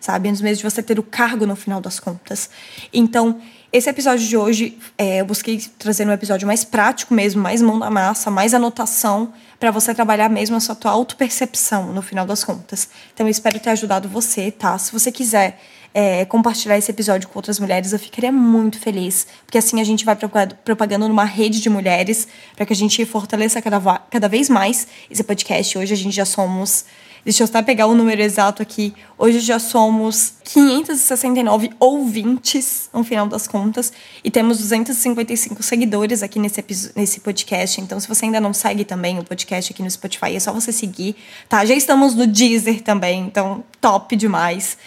Sabe? 0.00 0.30
Antes 0.30 0.40
mesmo 0.40 0.56
de 0.56 0.70
você 0.70 0.82
ter 0.82 0.98
o 0.98 1.02
cargo 1.02 1.46
no 1.46 1.54
final 1.54 1.80
das 1.80 2.00
contas. 2.00 2.48
Então, 2.92 3.38
esse 3.72 3.88
episódio 3.88 4.26
de 4.26 4.36
hoje, 4.36 4.78
é, 4.98 5.20
eu 5.20 5.26
busquei 5.26 5.58
trazer 5.78 6.08
um 6.08 6.12
episódio 6.12 6.46
mais 6.46 6.64
prático 6.64 7.14
mesmo, 7.14 7.40
mais 7.42 7.62
mão 7.62 7.78
na 7.78 7.90
massa, 7.90 8.30
mais 8.30 8.54
anotação, 8.54 9.32
para 9.60 9.70
você 9.70 9.94
trabalhar 9.94 10.28
mesmo 10.28 10.56
a 10.56 10.60
sua 10.60 10.74
tua 10.74 10.90
autopercepção 10.90 11.92
no 11.92 12.00
final 12.00 12.26
das 12.26 12.42
contas. 12.42 12.88
Então, 13.14 13.26
eu 13.26 13.30
espero 13.30 13.60
ter 13.60 13.70
ajudado 13.70 14.08
você, 14.08 14.50
tá? 14.50 14.76
Se 14.78 14.90
você 14.90 15.12
quiser 15.12 15.60
é, 15.92 16.24
compartilhar 16.24 16.78
esse 16.78 16.90
episódio 16.90 17.28
com 17.28 17.38
outras 17.38 17.58
mulheres, 17.58 17.92
eu 17.92 17.98
ficaria 17.98 18.32
muito 18.32 18.78
feliz, 18.78 19.26
porque 19.44 19.58
assim 19.58 19.80
a 19.80 19.84
gente 19.84 20.04
vai 20.04 20.16
propagando 20.64 21.08
numa 21.08 21.24
rede 21.24 21.60
de 21.60 21.68
mulheres, 21.68 22.28
para 22.54 22.64
que 22.64 22.72
a 22.72 22.76
gente 22.76 23.04
fortaleça 23.04 23.60
cada, 23.60 23.80
cada 24.10 24.28
vez 24.28 24.48
mais 24.48 24.86
esse 25.10 25.22
podcast. 25.22 25.76
Hoje 25.76 25.92
a 25.92 25.96
gente 25.96 26.14
já 26.14 26.24
somos 26.24 26.84
Deixa 27.24 27.42
eu 27.42 27.46
só 27.46 27.62
pegar 27.62 27.86
o 27.86 27.94
número 27.94 28.22
exato 28.22 28.62
aqui. 28.62 28.94
Hoje 29.18 29.40
já 29.40 29.58
somos 29.58 30.34
569 30.44 31.70
ouvintes, 31.78 32.88
no 32.92 33.04
final 33.04 33.26
das 33.26 33.46
contas, 33.46 33.92
e 34.24 34.30
temos 34.30 34.58
255 34.58 35.62
seguidores 35.62 36.22
aqui 36.22 36.38
nesse, 36.38 36.64
nesse 36.96 37.20
podcast. 37.20 37.80
Então, 37.80 38.00
se 38.00 38.08
você 38.08 38.24
ainda 38.24 38.40
não 38.40 38.54
segue 38.54 38.84
também 38.84 39.18
o 39.18 39.24
podcast 39.24 39.72
aqui 39.72 39.82
no 39.82 39.90
Spotify, 39.90 40.34
é 40.34 40.40
só 40.40 40.52
você 40.52 40.72
seguir, 40.72 41.14
tá? 41.48 41.64
Já 41.64 41.74
estamos 41.74 42.14
no 42.14 42.26
Deezer 42.26 42.82
também, 42.82 43.20
então 43.20 43.62
top 43.80 44.16
demais. 44.16 44.78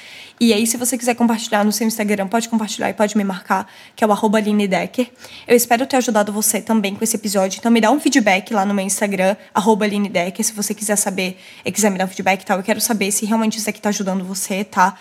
E 0.44 0.52
aí, 0.52 0.68
se 0.68 0.76
você 0.76 0.98
quiser 0.98 1.16
compartilhar 1.16 1.64
no 1.64 1.72
seu 1.72 1.88
Instagram, 1.88 2.28
pode 2.28 2.50
compartilhar 2.50 2.90
e 2.90 2.94
pode 2.94 3.16
me 3.16 3.24
marcar, 3.24 3.66
que 3.96 4.04
é 4.04 4.08
o 4.08 4.12
arroba 4.12 4.42
Decker. 4.42 5.10
Eu 5.48 5.56
espero 5.56 5.88
ter 5.88 5.96
ajudado 5.96 6.34
você 6.34 6.60
também 6.62 6.94
com 6.96 7.02
esse 7.02 7.16
episódio. 7.16 7.60
Então, 7.60 7.72
me 7.72 7.80
dá 7.80 7.90
um 7.90 7.98
feedback 7.98 8.54
lá 8.54 8.66
no 8.66 8.74
meu 8.74 8.86
Instagram, 8.86 9.38
arroba 9.54 9.88
Decker, 9.88 10.46
se 10.46 10.52
você 10.52 10.74
quiser 10.74 10.98
saber 10.98 11.40
quiser 11.64 11.90
me 11.90 11.98
dar 11.98 12.04
um 12.04 12.10
feedback 12.10 12.42
e 12.42 12.46
tal. 12.46 12.58
Eu 12.58 12.64
quero 12.64 12.82
saber 12.82 13.10
se 13.14 13.26
realmente 13.26 13.58
isso 13.58 13.70
aqui 13.70 13.80
tá 13.80 13.88
ajudando 13.88 14.26
você, 14.26 14.66
tá? 14.66 14.98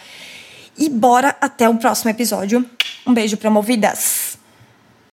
E 0.79 0.89
bora 0.89 1.37
até 1.41 1.69
o 1.69 1.75
próximo 1.75 2.13
episódio. 2.13 2.65
Um 3.05 3.13
beijo, 3.13 3.37
promovidas! 3.37 4.42